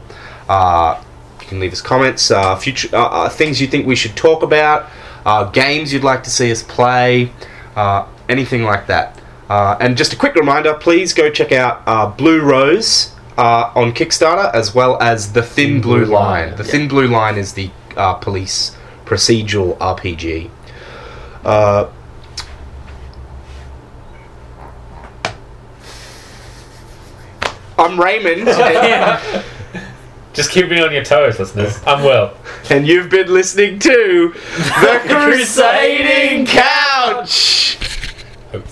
Uh, 0.47 1.03
you 1.45 1.47
can 1.47 1.59
leave 1.59 1.73
us 1.73 1.81
comments, 1.81 2.31
uh, 2.31 2.55
future 2.55 2.89
uh, 2.93 3.05
uh, 3.05 3.29
things 3.29 3.61
you 3.61 3.67
think 3.67 3.85
we 3.85 3.95
should 3.95 4.15
talk 4.15 4.43
about, 4.43 4.89
uh, 5.25 5.43
games 5.51 5.93
you'd 5.93 6.03
like 6.03 6.23
to 6.23 6.29
see 6.29 6.51
us 6.51 6.63
play, 6.63 7.31
uh, 7.75 8.07
anything 8.29 8.63
like 8.63 8.87
that. 8.87 9.19
Uh, 9.49 9.77
and 9.79 9.95
just 9.95 10.13
a 10.13 10.15
quick 10.15 10.35
reminder, 10.35 10.73
please 10.73 11.13
go 11.13 11.29
check 11.29 11.51
out 11.51 11.83
uh, 11.85 12.07
Blue 12.07 12.41
Rose 12.41 13.13
uh, 13.37 13.71
on 13.75 13.91
Kickstarter 13.93 14.53
as 14.53 14.73
well 14.73 15.01
as 15.01 15.33
The 15.33 15.43
Thin 15.43 15.81
Blue, 15.81 16.05
Blue 16.05 16.13
Line. 16.13 16.49
Line, 16.49 16.57
The 16.57 16.63
yeah. 16.63 16.71
Thin 16.71 16.87
Blue 16.87 17.07
Line 17.07 17.37
is 17.37 17.53
the 17.53 17.69
uh, 17.95 18.15
police 18.15 18.75
procedural 19.05 19.77
RPG. 19.77 20.49
Uh, 21.43 21.89
I'm 27.77 27.99
Raymond, 27.99 28.47
Just 30.35 30.51
keep 30.51 30.69
me 30.69 30.81
on 30.81 30.91
your 30.91 31.03
toes, 31.03 31.39
listeners. 31.39 31.79
I'm 31.85 32.03
well. 32.03 32.35
and 32.69 32.85
you've 32.87 33.09
been 33.09 33.33
listening 33.33 33.79
to 33.79 34.33
The 34.57 35.01
Crusading 35.07 36.45
Couch! 36.45 37.77
Hopefully. 38.51 38.71